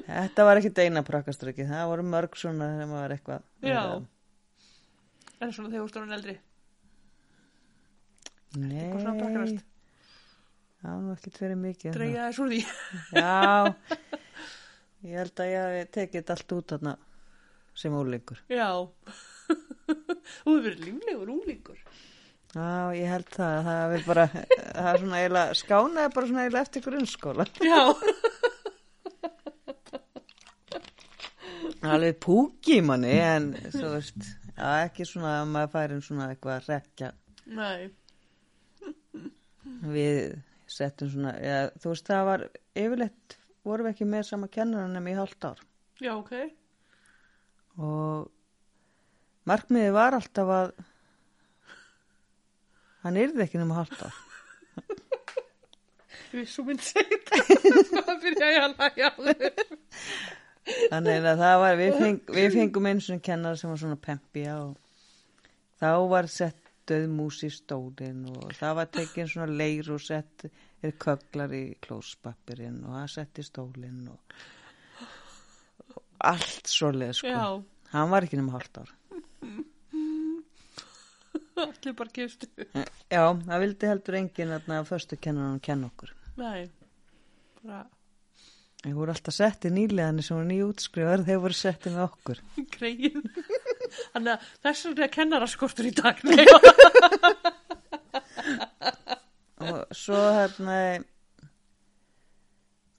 [0.08, 3.42] þetta var ekki eina prakkastrykki, það voru mörg svona þegar maður var eitthvað.
[3.68, 3.82] Já.
[5.38, 6.36] En svona þegar þú stóðan eldri?
[8.58, 9.66] Eitthvað svona Nei, prakkarast?
[10.82, 12.00] það var ekki verið mikið.
[12.16, 12.62] þess úr því.
[13.20, 13.36] Já,
[15.06, 16.94] ég held að ég hef tekið þetta allt út þarna
[17.78, 18.40] sem úlingur.
[18.50, 18.70] Já.
[19.88, 21.82] Þú hefur verið líflegur úlingur.
[22.56, 26.66] Já, ég held það, það er bara, það er svona eiginlega, skánaði bara svona eiginlega
[26.66, 27.46] eftir grunnskóla.
[27.62, 27.82] Já.
[31.88, 37.12] Alveg púki manni, en þú veist, ekki svona að maður færi svona eitthvað að rekja.
[37.58, 37.92] Nei.
[39.94, 40.18] Við
[40.72, 43.38] settum svona, já, þú veist, það var yfirleitt,
[43.68, 45.64] vorum við ekki með sama kennarann um í hálft ár.
[46.04, 46.34] Já, ok.
[47.78, 48.28] Og
[49.48, 50.72] markmiði var alltaf að
[53.04, 54.24] hann yrði ekki nema hálft ár.
[56.34, 57.54] Við svo mynd segið það.
[57.94, 59.70] Það byrja ég að læja á þau.
[60.92, 64.58] Þannig að það var, við, feng, við fengum einu svona kennar sem var svona pempja
[64.66, 64.74] og
[65.80, 70.46] þá var sett döð mús í stólinn og það var tekin svona leir og sett
[70.48, 74.38] er köglar í klóspappirinn og það sett í stólinn og,
[75.96, 77.34] og allt svoleið sko.
[77.34, 77.48] Já.
[77.94, 78.94] Hann var ekki nema hálft ár.
[81.58, 82.50] Allir bara gefstu.
[83.10, 86.12] Já, það vildi heldur enginn að fyrstu kennar kenna okkur.
[86.38, 86.68] Nei.
[87.64, 87.86] Bara
[88.88, 92.42] Þeir voru alltaf settið nýlegaðni sem voru nýjútskrifaður, þeir voru settið með okkur.
[92.76, 93.16] greið.
[94.14, 96.16] Þannig að þess vegna er kennaraskortur í dag.
[99.68, 100.78] Og svo hérna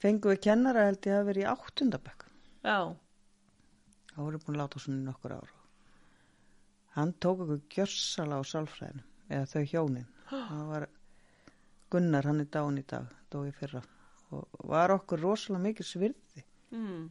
[0.02, 2.26] fengum við kennara held ég að vera í áttundabökk.
[2.66, 2.78] Já.
[4.12, 5.50] Það voru búin að láta svona nokkur ár.
[6.98, 10.08] Hann tók okkur gjörsala á sálfræðinu, eða þau hjónin.
[10.28, 10.88] Það var
[11.88, 13.80] Gunnar, hann er dán í dag, dói fyrra.
[14.34, 16.42] Og var okkur rosalega mikið svirði.
[16.74, 17.06] Mm.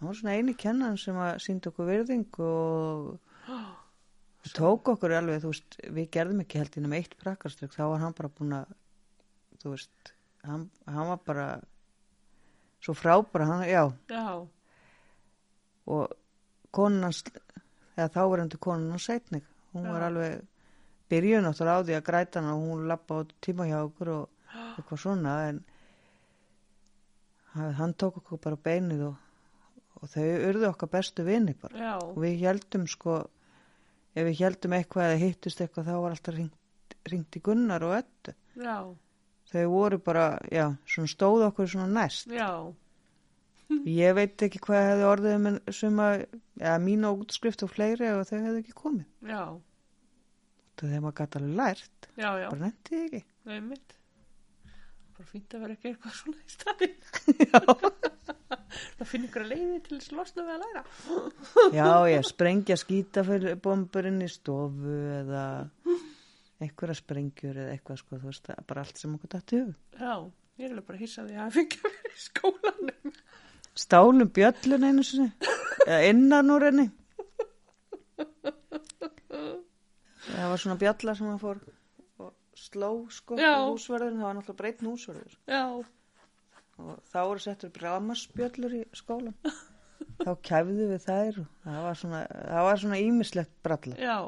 [0.00, 3.18] Hann var svona eini kennan sem að sínda okkur virðing og
[4.40, 8.00] og tók okkur alveg, þú veist, við gerðum ekki held innum eitt prakkarstök, þá var
[8.04, 8.72] hann bara búin að,
[9.60, 10.12] þú veist,
[10.48, 11.46] hann, hann var bara
[12.80, 14.48] svo frábara, hann, já, Já.
[15.84, 16.16] og
[16.72, 17.20] konan hans,
[17.98, 19.44] eða þá var konan hans setning,
[19.74, 20.08] hún var Já.
[20.08, 20.32] alveg
[21.10, 24.24] byrjun áttur á því að græta hann og hún lappa á tíma hjá okkur og
[24.78, 25.64] eitthvað svona, en
[27.52, 29.16] hann, tók okkur bara beinið og,
[30.00, 31.76] og þau urðu okkar bestu vini bara.
[31.76, 31.94] Já.
[32.00, 33.18] og við heldum sko
[34.16, 37.96] ef við heldum eitthvað eða hittust eitthvað þá var alltaf ringt, ringt í Gunnar og
[38.00, 38.76] öllu Já.
[39.52, 42.50] þau voru bara, já, svona stóð okkur svona næst Já.
[44.02, 46.08] ég veit ekki hvað hefði orðið með suma,
[46.58, 49.44] eða mína útskrift og fleiri og þau hefði ekki komið Já.
[50.80, 52.48] þegar maður gæti alveg lært Já, já.
[52.50, 53.96] bara nefndi ekki er mitt.
[55.20, 56.94] Bara fínt að vera ekki eitthvað svona í staðinn.
[58.96, 60.82] Það finnir ykkur að leiði til þess að losna við að læra.
[61.76, 65.42] já, ég sprengja skýta fyrir bomburinn í stofu eða
[66.64, 70.14] einhverja sprengjur eða eitthvað sko, þú veist, bara allt sem okkur dætti hug Já,
[70.60, 73.12] ég er alveg bara hissað því að að vera í skólanum.
[73.84, 75.30] stálum bjöllun einu sinni
[75.86, 76.86] eða innan úr henni
[80.30, 81.60] það var svona bjalla sem hann fór
[82.70, 85.62] sló sko húsverðin, það var náttúrulega breytn húsverður Já.
[86.80, 89.34] og þá voru settur bramarsbjöllur í skólan
[90.20, 91.80] þá kæfðu við þær og það
[92.68, 94.18] var svona, ímislegt bralla Já.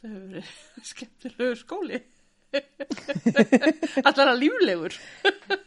[0.00, 0.50] Það hefur verið
[0.90, 2.02] skemmtilegur skóli.
[4.08, 4.96] Allar að líflegur.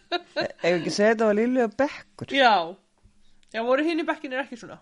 [0.07, 2.53] ef ekki segja þetta var líflega bekkur Já.
[3.55, 4.77] Já, voru hinn í bekkinir ekki svona?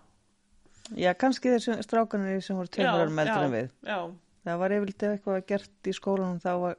[0.94, 3.98] já, kannski þessi strákanir sem voru eldri en við Já.
[4.46, 6.76] Það var yfirleitt ef eitthvað var gert í skólanum þá, var,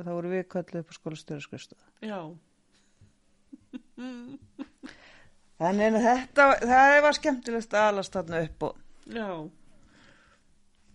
[0.00, 2.20] þá voru við kölluð upp á skólastjóra skrifstofa Já.
[5.62, 9.28] Þannig að þetta, það var skemmtilegt að alast þarna upp og Já.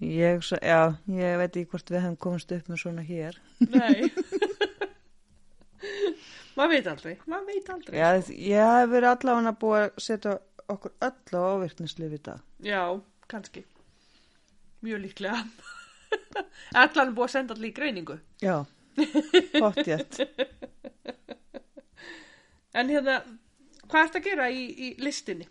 [0.03, 0.79] ég, sa- já,
[1.11, 3.37] ég veit ekki hvort við hefum komist upp með svona hér.
[3.63, 4.11] Nei.
[6.57, 7.15] maður veit aldrei.
[7.29, 7.97] Maður veit aldrei.
[8.01, 10.35] Já, ég hef verið allavega búið að setja
[10.67, 12.43] okkur öll á ávirknislif í dag.
[12.67, 12.81] Já,
[13.31, 13.63] kannski.
[14.83, 15.41] Mjög líklega.
[16.73, 18.19] Allan er búið að senda allir í greiningu.
[18.41, 18.57] Já,
[19.59, 20.19] gott jétt.
[22.77, 23.15] En hérna,
[23.89, 25.47] hvað ert að gera í, í listinni?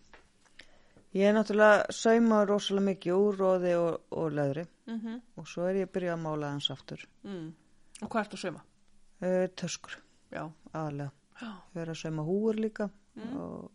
[1.16, 5.14] Ég er náttúrulega saumað rosalega mikið úr róði og, og leðri Mm -hmm.
[5.36, 7.00] og svo er ég að byrja að mála hans aftur.
[7.24, 7.46] mm.
[8.02, 8.60] Og hvað ert að sauma?
[9.22, 9.96] Uh, töskur,
[10.30, 10.52] Já.
[10.72, 11.10] aðalega.
[11.40, 11.48] Já.
[11.74, 13.36] Ég er að sauma húur líka Mm.
[13.36, 13.70] og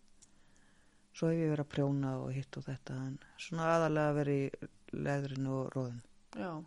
[1.14, 4.32] svo hef ég verið að prjóna og hitt og þetta en svona aðalega að vera
[4.32, 4.52] í
[4.94, 6.02] leðrinu og róðinu.
[6.38, 6.64] Já.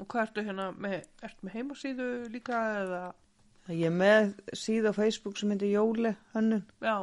[0.00, 3.02] Og hvað ertu hérna með, ert með heimasíðu líka eða?
[3.72, 6.62] Ég er með síð á Facebook sem heitir Jóli hönnun.
[6.84, 6.96] Já.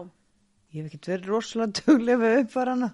[0.73, 2.91] Ég hef ekkert verið rosalega duglega við uppvarana.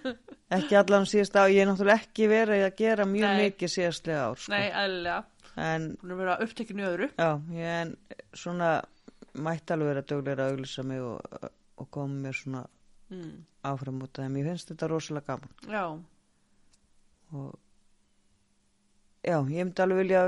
[0.56, 3.40] ekki allan síðast á, ég er náttúrulega ekki verið að gera mjög Nei.
[3.46, 4.52] mikið síðastlega ár, sko.
[4.52, 5.24] Nei, eðlilega.
[5.56, 7.08] En, Hún er verið að upptekinu öðru.
[7.16, 7.94] já, ég en
[8.36, 8.70] svona
[9.46, 11.46] mætti alveg vera duglega að auglýsa mig og,
[11.80, 12.66] og koma mér svona
[13.06, 13.44] Mm.
[13.62, 14.36] áfram út af þeim.
[14.40, 15.52] Ég finnst þetta rosalega gaman.
[15.70, 15.84] Já,
[17.32, 17.52] Og,
[19.26, 20.22] já, ég myndi alveg vilja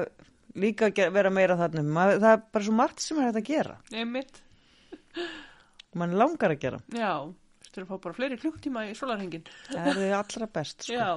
[0.59, 1.85] líka vera meira þarna.
[1.87, 3.77] Maður, það er bara svo margt sem er hægt að gera.
[3.95, 4.41] einmitt.
[5.99, 6.81] Man langar að gera.
[6.95, 7.13] Já,
[7.69, 9.47] þú að fá bara fleiri klukktíma í solarhengin.
[9.71, 10.99] Það er því allra best, sko.
[10.99, 11.11] Já,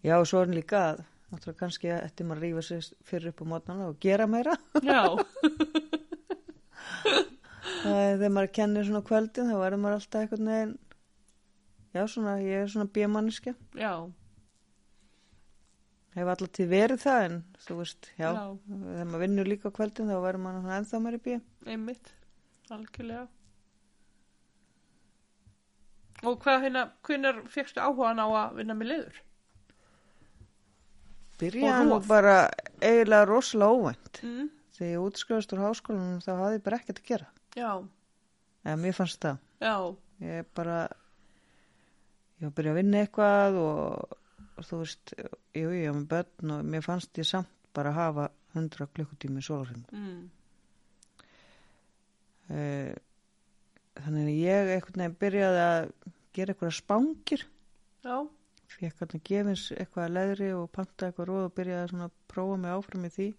[0.00, 1.00] Já, og svo er hann líka að
[1.30, 4.54] náttúrulega kannski ætti maður að rífa sig fyrir upp á mótnana og gera meira.
[4.80, 5.02] já,
[7.84, 10.72] þegar maður kennir svona kvöldin þá verður maður alltaf einhvern veginn
[11.94, 13.92] já, svona, ég er svona bímanniski já,
[16.14, 18.44] hef alltaf til verið það en þú veist, já, Já.
[18.68, 21.36] þegar maður vinnur líka kvöldin þá verður maður ennþá meiri bí
[21.70, 22.12] einmitt.
[22.70, 23.26] Algjörlega.
[26.28, 29.20] Og hvað hérna, hvenær fegstu áhugan á að vinna með liður?
[31.40, 32.34] byrja Og bara
[32.84, 34.50] eiginlega rosalega óvænt Mm.
[34.76, 37.26] þegar ég útskrifast úr háskólanum þá hafði ég bara ekkert að gera
[37.56, 37.70] Já,
[38.64, 40.76] eða mér fannst það já, ég bara
[42.36, 44.18] ég var að byrja að vinna eitthvað og,
[44.60, 48.00] og þú veist jú, ég var með börn og mér fannst ég samt bara að
[48.00, 48.26] hafa
[48.56, 49.84] 100 klukkutími í sólarhring.
[49.94, 50.22] Mm.
[52.50, 52.94] Eh,
[54.00, 55.92] þannig að ég einhvern veginn byrjaði að
[56.36, 57.44] gera eitthvað spángir.
[58.04, 58.16] Já,
[58.74, 62.74] fekk að gefins eitthvað að leðri og panta eitthvað róð og byrjaði að prófa mig
[62.74, 63.30] áfram í því.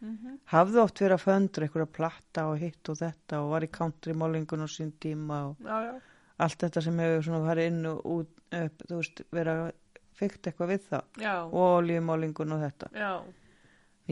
[0.00, 3.66] Mm hafði oft verið að föndur eitthvað að platta og hitt og þetta og var
[3.66, 5.94] í country málingun og sín tíma og já, já,
[6.40, 8.30] allt þetta sem hefur farið inn og út
[8.60, 9.72] upp, þú veist, verið að
[10.20, 11.22] fyrkt eitthvað við það.
[11.24, 12.90] Já, og olíumálingun og þetta.
[12.94, 13.12] Já,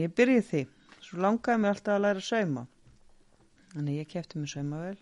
[0.03, 0.63] ég byrjaði í því,
[1.05, 2.65] svo langaði mér alltaf að læra að sauma.
[3.69, 4.97] Þannig ég kefti mér saumavel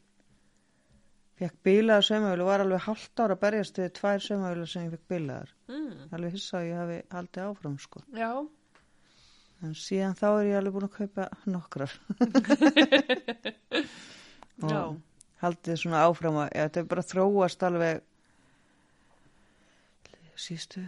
[1.37, 4.93] fekk bílaðar saumavel og var alveg halvt ára að berjast við tvær saumavelar sem ég
[4.95, 5.51] fekk bílaðar.
[5.69, 5.97] Mm.
[6.17, 8.01] alveg hissa að ég hafi haldið áfram sko.
[8.17, 8.31] Já,
[9.61, 11.97] en síðan þá er ég alveg búin að kaupa nokkrar.
[14.65, 14.97] Og
[15.43, 18.01] haldið svona áfram að ja, þetta er bara þróast alveg
[20.37, 20.83] sístu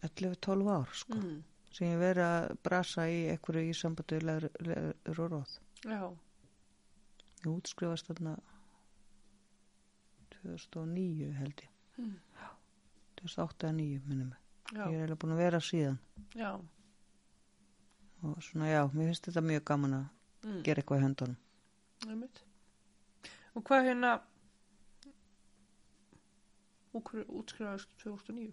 [0.00, 1.36] 11-12 ár sko mm.
[1.74, 5.54] sem ég verið að brasa í einhverju í sambandi við leður, og róð
[5.84, 6.02] já,
[7.44, 8.36] ég útskrifast þarna
[10.40, 12.16] 2009 held ég Mm.
[13.20, 14.30] 2008 eða 2009 minnum
[14.74, 15.98] já, ég er eiginlega búin að vera síðan
[16.34, 16.48] já,
[18.26, 20.08] og svona já, mér finnst þetta mjög gaman að
[20.48, 20.56] mm.
[20.66, 21.36] gera eitthvað í höndunum
[22.08, 22.42] einmitt.
[23.54, 24.14] Og hvað hérna,
[26.94, 28.52] útskrifaðist 2009?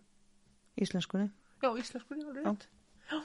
[0.81, 1.29] íslenskunni
[1.61, 2.67] Já, íslenskunni, alveg rétt.
[3.11, 3.19] Já.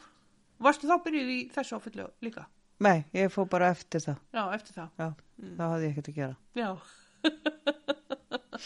[0.60, 2.46] Varstu þá byrjuð í þessu áfyllu líka?
[2.80, 4.88] nei, ég fór bara eftir það Já, eftir það.
[4.98, 5.56] já, Mm.
[5.56, 6.76] það hafði ég ekkert að gera Já,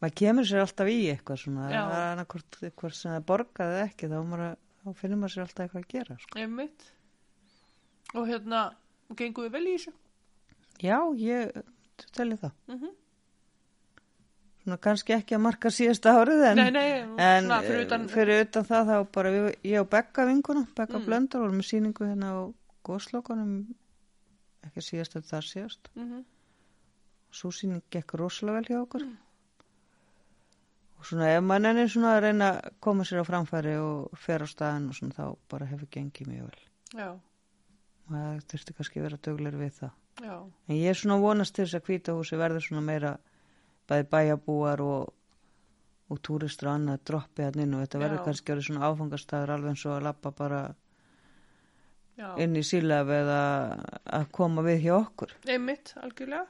[0.00, 1.80] maður kemur sér alltaf í eitthvað svona Já.
[1.82, 5.44] það er annarkvort hvort sem það borgaði ekki þá, maður, að- þá finnur maður sér
[5.46, 6.34] alltaf eitthvað að gera sko.
[6.38, 6.80] einmitt.
[8.14, 8.60] Og hérna,
[9.18, 9.92] gengum við vel í þessu?
[10.80, 11.38] já, ég
[12.14, 12.90] telli það Mm svona
[14.76, 18.42] kannski ekki að marka síðasta árið en, Nei, nei, en svona fyrir eh, utan, fyrir
[18.46, 21.02] utan það þá bara við, ég og Bekka vinkuna Bekka Mm.
[21.02, 21.06] mm.
[21.06, 22.38] Blöndal vorum með síningu hérna á
[22.84, 23.54] góðslokkunum
[24.68, 25.88] ekki síðast en það síðast.
[25.94, 26.24] Mm
[27.30, 29.04] svo síning gekk rosalega vel hjá okkur.
[30.98, 34.42] Og svona ef mann ennir svona að reyna að koma sér á framfæri og fer
[34.42, 36.62] á staðin og svona þá bara hefur gengið mjög vel.
[36.98, 39.92] Já, og það þurfti kannski að vera döglegur við það.
[40.18, 40.36] Já,
[40.66, 43.12] en ég er svona vonast til þess að hvítahúsi verður svona meira
[43.88, 45.14] bæði bæjabúar og
[46.08, 49.74] og túristur og annað droppi hann inn og þetta verður kannski orðið svona áfangastæður alveg
[49.74, 50.60] eins og að lappa bara
[52.16, 53.40] já, inn í sílaf eða
[54.18, 56.46] að koma við hjá okkur einmitt, algjörlega.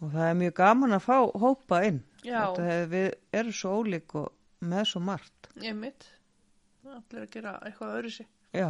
[0.00, 3.10] og það er mjög gaman að fá hópa inn hefur við
[3.42, 4.32] erum svo ólík og
[4.66, 6.08] með svo margt einmitt.
[6.86, 8.26] Allir að gera eitthvað öðru sig.
[8.56, 8.68] já,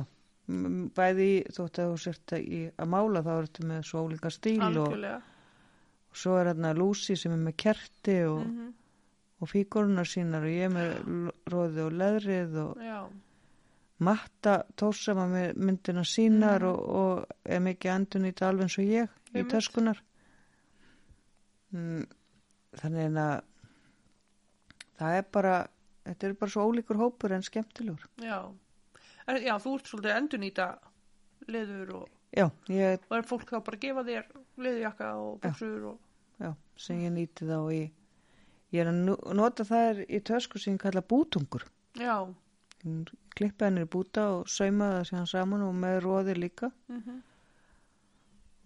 [0.98, 2.44] bæði þótt að þú sért að,
[2.74, 5.22] að mála þá ertu með svo ólíka stíl og, Algjörlega.
[5.22, 5.35] og
[6.16, 8.74] svo er hérna Lucy sem er með kerti og, Mm
[9.36, 13.02] og fígórunar sínar og ég er með roði og leðrið og Já,
[14.00, 16.70] matta tórsama með myndina sínar Mhm.
[16.70, 19.42] og, og er mikið andun í þetta alveg eins og ég í
[21.76, 22.06] mm,
[22.80, 23.42] þannig að
[24.96, 25.54] það er bara
[26.06, 28.08] þetta er bara svo ólíkur hópur en skemmtilegur.
[28.22, 28.38] Já.
[29.26, 30.66] En, já, þú ert svolítið að endurnýta
[31.50, 35.88] leður og, já, ég, og er fólk þá bara að gefa þér leðurjakka og buksur
[35.92, 35.98] og,
[36.42, 36.50] já,
[36.80, 37.84] sem ég nýti þá í
[38.74, 41.64] ég er að nota það í tösku sem ég kalla bútungur.
[41.96, 42.26] Já,
[43.36, 46.72] klippa henni í búta og sauma það síðan saman og með roði líka.
[46.92, 47.22] Mm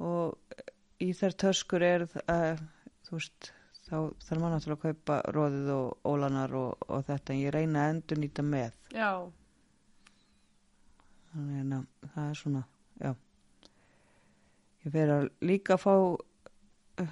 [0.01, 0.61] og
[1.01, 2.61] í þær töskur er uh,
[3.07, 3.51] þú veist
[3.85, 7.35] þá þarf maður náttúrulega að kaupa róðið og ólanar og, og þetta.
[7.35, 8.77] En ég reyna að endur nýta með.
[8.95, 9.11] Já,
[11.33, 12.63] þannig að það er svona
[13.01, 13.11] já.
[14.81, 15.95] Ég fer að líka fá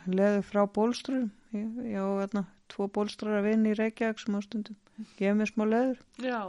[0.06, 4.40] leður frá bólstrurum ég, ég á hérna tvo bólstrar að vinna í Reykjavík sem á
[4.44, 4.78] stundum
[5.18, 6.00] gefa mér smá leður.
[6.20, 6.40] Já,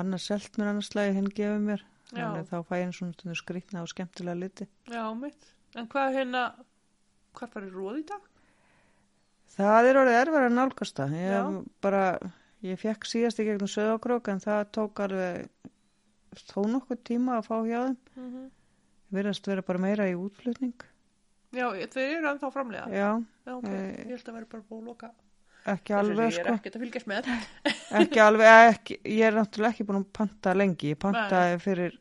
[0.00, 1.84] annars selt mér annars slagi hinn gefur mér.
[2.10, 2.26] Já.
[2.42, 4.66] þá fæ ég einn svona skrýtna og skemmtilega liti.
[4.90, 5.52] Já, mitt.
[5.78, 6.42] En hvað hérna,
[7.38, 8.26] hvað í róð í dag?
[9.54, 11.16] það er orðið erfara að nálgast það.
[11.20, 11.42] Ég Já.
[11.86, 12.04] bara,
[12.66, 15.48] ég fekk síðast í gegnum söðakrók en það tók alveg
[16.50, 18.00] þó nokkuð tíma að fá hjá þeim.
[18.16, 18.48] Mm
[19.10, 20.84] virðast vera bara meira í útflutning
[21.50, 22.86] Já, þeir eru ennþá framlega.
[22.94, 23.08] já,
[23.46, 25.10] Já, ok, Eh, ég held að vera bara búið að loka.
[25.66, 26.54] ekki alveg Ég er sko.
[26.54, 27.30] ekkert að fylgjast með.
[28.00, 31.98] ekki alveg, ekki, ég er náttúrulega ekki búin að panta lengi, ég pantaði fyrir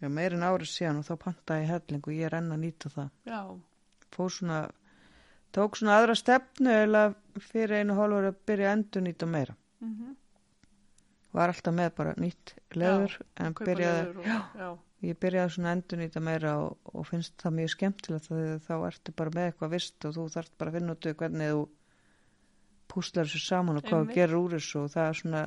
[0.00, 2.62] já, meir en árið síðan og þá pantaði ég helling og ég er enn að
[2.64, 3.10] nýta það.
[3.28, 3.40] Já,
[4.16, 4.60] fór svona,
[5.52, 7.04] tók svona aðra stefnu eða
[7.38, 9.56] fyrir einu hálfur að byrja að endur nýta meira.
[9.84, 10.16] Mm
[11.30, 14.24] var alltaf með bara nýtt leður en kaupa byrjaði, leður og,
[14.58, 14.70] já,
[15.06, 18.74] ég byrjaði svona að endur nýta meira og, og finnst það mjög skemmtilegt þegar þá
[18.90, 21.62] ertu bara með eitthvað vist og þú þarft bara að finna út hvernig þú
[22.90, 25.42] púslar þessu saman og hvað þú gerir úr þessu og það er svona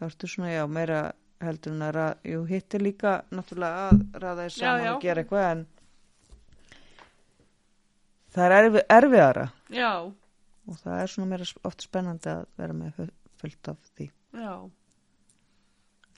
[0.00, 1.00] þá ertu svona já meira
[1.40, 2.00] heldur en að
[2.30, 4.92] jú, hitt er líka náttúrulega að ræða þessu Já, saman já.
[4.94, 5.62] og gera eitthvað en
[8.34, 9.90] það er erfi, erfiðara já,
[10.70, 13.08] og það er svona meira oft spennandi að vera með fu-
[13.42, 14.06] fullt af því
[14.40, 14.52] já.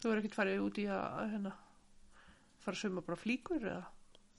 [0.03, 1.53] Þú er ekkert farið út í að hérna,
[2.65, 3.85] fara að sauma bara flíkur eða?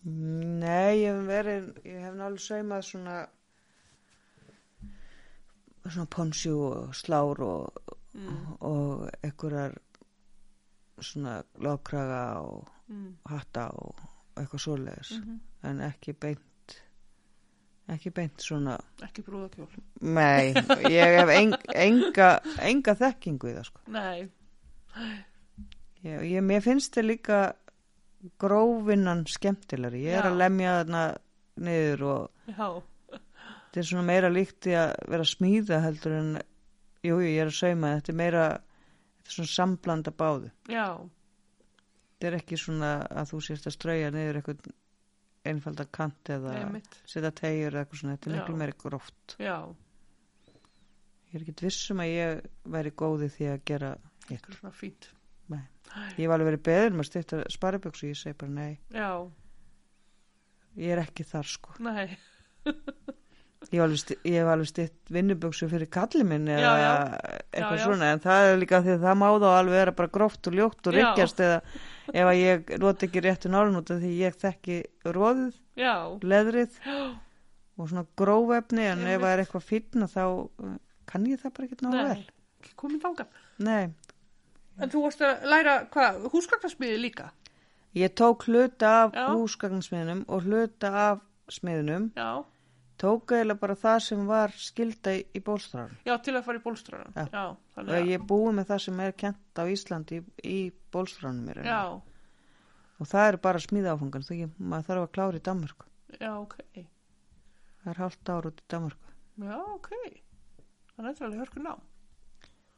[0.04, 3.18] Nei, ég hef verið, ég hef náttúrulega saumað svona
[5.84, 7.84] svona ponsjú og slár og,
[8.14, 9.72] Mm, og einhverjar
[11.02, 13.95] svona lákraga og mm, hatta og
[14.38, 15.16] eitthvað svoleiðis.
[15.24, 16.76] Mm en ekki beint
[17.90, 19.68] ekki beint svona Ekki brúðakjól.
[20.02, 20.54] nei,
[20.91, 22.30] ég hef eng, enga
[22.62, 23.82] enga þekkingu í það sko.
[23.88, 24.30] Nei,
[26.04, 27.40] ég, ég, mér finnst þið líka
[28.41, 30.04] grófinnan skemmtilegri.
[30.08, 30.32] Ég er Já.
[30.32, 31.04] að lemja þarna
[31.64, 36.30] niður og þetta er svona meira líkt í að vera smíða heldur en
[37.04, 38.45] jú, jú, ég er að sauma þetta er meira,
[39.20, 40.52] þetta er svona samblanda báðu.
[40.72, 40.88] Já,
[42.14, 44.72] þetta er ekki svona að þú sést að strauja niður eitthvað
[45.44, 46.54] einfaldan kant eða
[47.04, 49.36] setja tegjur eða eitthvað svona, þetta er miklu meira gróft.
[49.44, 49.58] Já,
[51.34, 52.45] ég er ekki vissum að ég
[52.78, 53.91] væri góði því að gera
[54.30, 55.10] eitthvað svona fínt.
[56.18, 59.10] Ég var alveg verið beður með styrta spariböksu ég segi bara nei, Já,
[60.80, 61.76] ég er ekki þar sko.
[61.84, 62.08] Nei,
[63.74, 66.94] ég hef alveg, alveg stitt vinnuböksu fyrir kalli minn eða Já,
[67.50, 70.50] eitthvað svona en það er líka því að það má þá alveg vera bara gróft
[70.50, 71.60] og ljótt og ryggjast eða
[72.14, 76.80] ef að ég noti ekki réttu nálun út af því ég þekki róðið, já, leðrið
[76.94, 80.74] og svona grófefni en ef það er eitthvað fínna þá uh,
[81.10, 82.26] kann ég það bara ekki ná vel.
[82.80, 83.40] komin þangað.
[83.66, 83.94] nei,
[84.82, 87.32] En þú varst að læra, hvað, húsgagnasmiði líka?
[87.94, 89.28] ég tók hluta af Já.
[89.34, 91.22] húsgagnsmiðnum og hluta af
[91.52, 92.45] smiðnum Já,
[92.98, 97.14] tók eiginlega bara það sem var skilda í, bólstráðum já, til að fara í bólstraran.
[97.14, 97.28] Já.
[97.30, 100.58] já, og þannig að, ég búi með það sem er kent á Íslandi í, í
[100.94, 101.82] bólstráðum mér já,
[102.98, 106.58] og það er bara smíðaáfangan því maður þarf að klára í Danmörku já, ok,
[107.84, 109.91] það er hálft ár út í Danmörku já, ok.
[110.94, 111.74] Það er alveg hörku ná.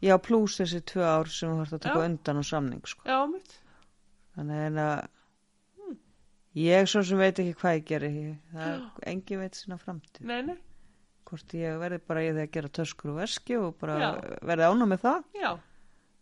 [0.05, 2.05] Já, pluss þessi tvö ár sem þú þarf að taka Já.
[2.09, 3.03] undan á samning sko.
[3.09, 3.57] Já, mitt,
[4.37, 5.07] þannig að
[5.75, 5.97] Hmm.
[6.61, 10.21] ég svo sem veit ekki hvað ég geri ég, það er engin veit sína framtíð
[10.29, 10.57] nei, nei,
[11.25, 14.09] hvort ég verði bara í því að gera töskur og veski og bara Já.
[14.45, 15.51] verði ána með það já,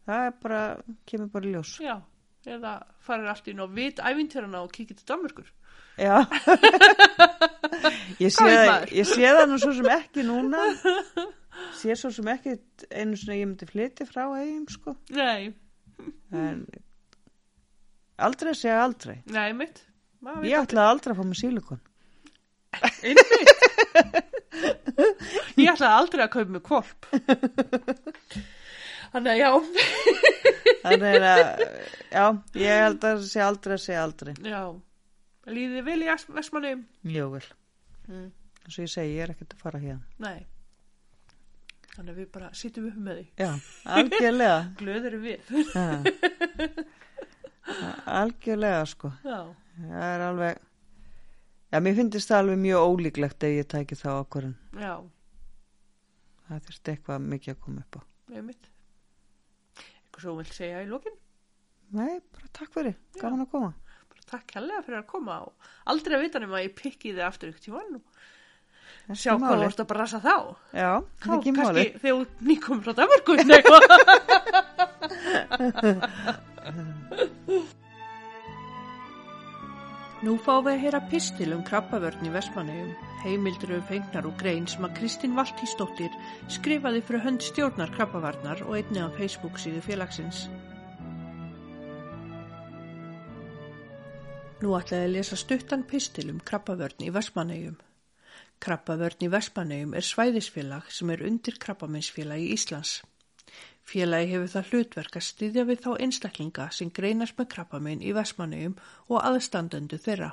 [0.07, 0.61] það er bara,
[1.05, 1.97] kemur bara í ljós já.
[2.43, 5.47] Eða farir allt inn á vit ævintýrana og kikið til Danmörkur.
[5.95, 6.17] já
[8.23, 10.59] ég sé það nú svo sem ekki núna
[11.79, 12.51] sé svo sem ekki
[12.91, 15.43] einu svona ég myndi flytja frá eigum sko Nei,
[16.33, 16.57] en
[18.23, 19.77] aldrei segja aldrei nei, mitt.
[20.23, 21.81] Maður veit ég ætlaði aldrei að fá mig sílikon
[23.03, 23.53] Einmitt.
[25.61, 27.05] Ég ætlaði aldrei að kaupa mig kvolp.
[29.13, 29.49] Þannig að já,
[30.81, 31.61] þannig að
[32.09, 32.25] já,
[32.57, 34.61] ég held að segja aldrei að segja aldrei já,
[35.53, 36.09] líðið vel í
[36.39, 36.71] Vestmanni?
[37.05, 37.45] mjög vel,
[38.09, 38.25] Mm.
[38.65, 40.41] eins og ég segi, ég er ekkert að fara hérna Nei.
[41.93, 43.25] Þannig að við bara sittum upp með því.
[43.37, 43.49] já,
[43.97, 45.51] algjörlega Glöð eru við.
[48.13, 49.37] Algjörlega sko Já,
[49.77, 50.57] það er alveg
[51.73, 54.93] já, mér finnst það alveg mjög ólíklegt ef ég tæki þá okkurinn já,
[56.47, 58.01] það þurfti eitthvað mikið að koma upp á
[58.33, 58.67] einmitt.
[59.77, 61.15] Eitthvað svo þú vilt segja í lokin?
[61.93, 63.71] nei, bara takk fyrir, gaman að koma
[64.13, 67.25] Bara takk helga fyrir að koma og aldrei að vita nema að ég pikki þið
[67.27, 68.01] aftur ykkur tíma nú.
[69.11, 70.35] Sjá hvað þú ert að brasa þá.
[70.71, 70.91] Já,
[71.25, 71.59] Þá ekki máli.
[71.59, 73.83] kannski þegar þú nýkom frá Danmarkun eitthvað.
[80.23, 82.91] Nú fáum við að heyra pistil um krabbavörn í Vestmannegjum.
[83.25, 86.13] Heimildur eru fengnar og grein sem að Kristín Valtísdóttir
[86.51, 90.45] skrifaði fyrir hönd stjórnar krabbavarnar og einni á Facebook síðu félagsins.
[94.63, 97.75] Nú ætlaði að lesa stuttan pistil um krabbavörn í Vestmannegjum.
[98.63, 102.93] Krabbavörn í Vestmannegjum er svæðisfélag sem er undir krabbaminsfélagi Íslands.
[103.83, 108.77] Félagi hefur það hlutverk að styðja við þá einstaklinga sem greinast með krabbaminn í Vestmannegjum
[109.09, 110.29] og aðstandendu þeirra.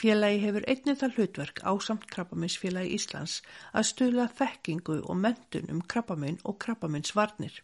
[0.00, 3.38] Félagi hefur einnig það hlutverk ásamt krabbaminsfélagi Íslands
[3.70, 7.62] að stuðla þekkingu og mentun um krabbaminn og krabbaminsvarnir.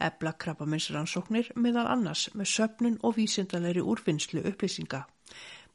[0.00, 5.04] Ebla krabbaminsrannsóknir meðal annars með söpnun og vísindalegri úrvinnslu upplýsinga.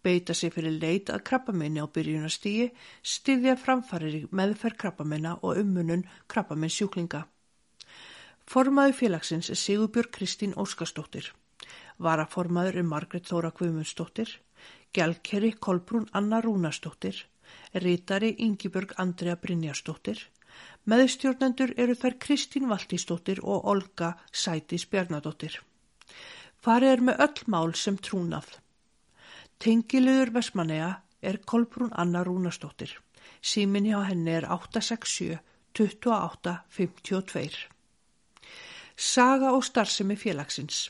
[0.04, 2.70] Beita sig fyrir leit að krabbaminni á byrjunastígi,
[3.04, 7.26] styðja framfarir í meðferð krabbaminna og ummunun krabbaminsjúklinga.
[8.50, 11.28] Formaður félagsins er Sigurbjörg Kristín Óskarsdóttir.
[12.00, 14.32] Varaformaður er Margret Þóra Guðmundsdóttir.
[14.96, 17.20] Gjálkeri Kolbrún Anna Rúnarsdóttir.
[17.74, 20.24] Rítari Ingibjörg Andrea Brynjarsdóttir.
[20.90, 25.60] Meðstjórnendur eru þær Kristín Valtísdóttir og Olga Sætis Bjarnadóttir.
[26.64, 28.50] Farið er með öll mál sem trúnað.
[29.60, 32.94] Tengilegur Vestmanneja er Kolbrún Anna Rúnarsdóttir.
[33.44, 35.36] Símin hjá henni er 867
[35.76, 37.58] 28 52.
[38.96, 40.86] Saga og starfsemi félagsins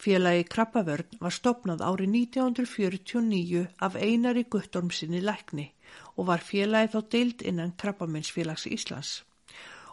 [0.00, 5.68] Félagi Krabbavörn var stopnað árið 1949 af Einari Guttormsinni lækni
[6.16, 9.12] og var félagi þá deild innan Krabbaminsfélags Íslands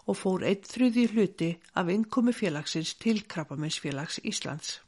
[0.07, 4.79] og fór eitt þrjuði hluti af innkomi félagsins til Krabbaminsfélags Íslands.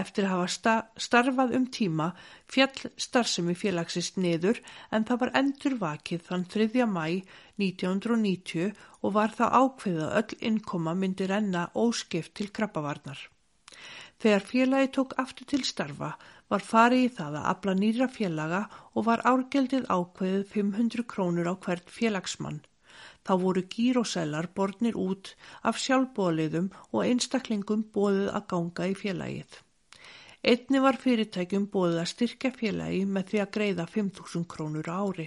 [0.00, 0.72] Eftir að hafa sta
[1.06, 2.06] starfað um tíma
[2.54, 4.60] fjall starfsemi félagsins niður
[4.98, 6.66] en það var endur vakið þann 3.
[6.96, 7.06] mæ
[7.62, 13.18] 1990 og var það ákveðið að öll innkoma myndi renna óskipt til krabbavarnar.
[14.20, 16.14] Þegar félagi tók aftur til starfa
[16.52, 18.62] var farið í það að afla nýra félaga
[18.94, 22.62] og var árgeldið ákveðið 500 krónur á hvert félagsmann.
[23.26, 25.32] Þá voru gírósælar bornir út
[25.66, 29.56] af sjálfbóliðum og einstaklingum bóðið að ganga í félagið.
[30.46, 35.26] Einni var fyrirtækjum bóðið að styrkja félagi með því að greiða 5.000 krónur ári.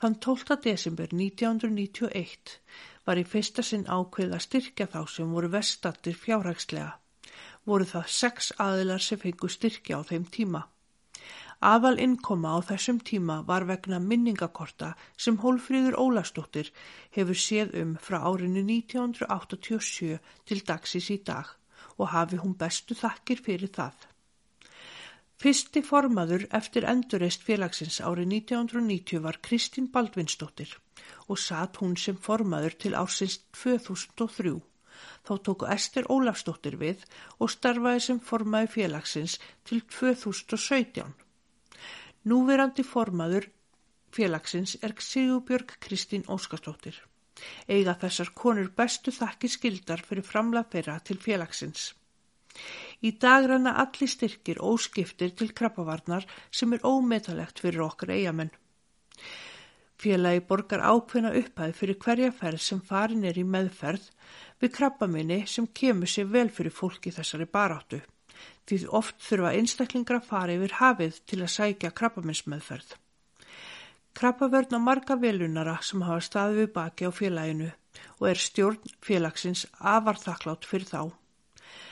[0.00, 0.56] Þann 12.
[0.64, 2.56] desember 1991
[3.04, 6.94] var í fyrsta sinn ákveð að styrkja þá sem voru vestattir fjárhagslega.
[7.68, 10.64] Voru það sex aðilar sem fengu styrkja á þeim tíma.
[11.64, 16.68] Aðal innkoma á þessum tíma var vegna minningakorta sem Hólfríður Ólastóttir
[17.16, 21.54] hefur séð um frá árinu 1987 til dagsins í dag
[21.96, 23.96] og hafi hún bestu þakkir fyrir það.
[25.40, 30.76] Fyrsti formaður eftir endurreist félagsins árið 1990 var Kristín Baldvinsdóttir
[31.28, 34.56] og satt hún sem formaður til ársins 2003.
[35.24, 37.04] Þá tóku Ester Ólafsdóttir við
[37.40, 41.16] og starfaði sem formaði félagsins til 2017.
[42.26, 43.44] Núverandi formaður
[44.16, 46.96] félagsins er Sigurbjörg Kristín Óskarsdóttir.
[47.68, 51.92] Eiga þessar konur bestu þakki skildar fyrir framlega þeirra til félagsins.
[53.06, 58.50] Í dag ranna allir styrkir óskiptir til krabbavarnar sem er ómetalegt fyrir okkar eigamenn.
[60.02, 64.10] Félagi borgar ákveðna upphæð fyrir hverja ferð sem farin er í meðferð
[64.64, 68.02] við krabbaminni sem kemur sér vel fyrir fólki þessari baráttu.
[68.66, 72.96] Því oft þurfa einstaklingar að fara yfir hafið til að sækja krabbaminsmeðferð.
[74.16, 77.68] Krabbavörn á marga velunara sem hafa staðið við baki á félaginu
[78.18, 81.02] og er stjórn félagsins afar þakklátt fyrir þá.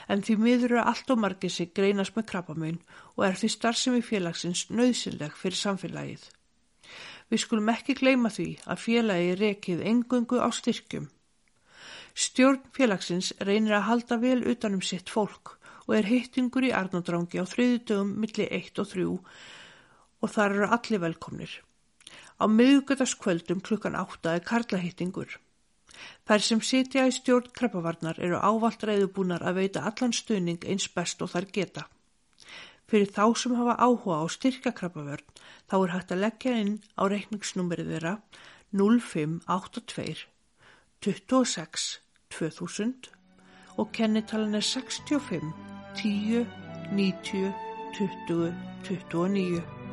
[0.08, 2.80] En því miður eru allt og margir sig greinast með krabbaminn
[3.14, 6.24] og er því starfsemi félagsins nöðsynleg fyrir samfélagið.
[7.30, 11.06] Við skulum ekki gleyma því að félagi rekið engungu á styrkjum.
[12.14, 17.44] Stjórn félagsins reynir að halda vel utanum sitt fólk og er hittingur í Arnóndrangi á
[17.48, 19.06] þriðu dögum milli 1 og 3
[20.24, 21.54] og þar eru allir velkomnir.
[22.40, 25.38] Á miðugötaskvöldum klukkan 8 er karlahittingur.
[26.26, 31.22] Þær sem sitja í stjórn krabbavarnar eru ávalt reyðubúnar að veita allan stuðning eins best
[31.22, 31.84] og þær geta.
[32.90, 35.28] Fyrir þá sem hafa áhuga á styrka krabbavörn
[35.70, 38.14] þá er hægt að leggja inn á reikningsnúmerið þeirra
[38.74, 40.26] 0582
[41.04, 41.86] 26
[42.34, 43.13] 2000
[43.76, 45.02] og kennitalan er 65
[45.96, 46.46] 10
[46.92, 47.52] 90
[47.94, 48.54] 20
[48.88, 49.83] 29.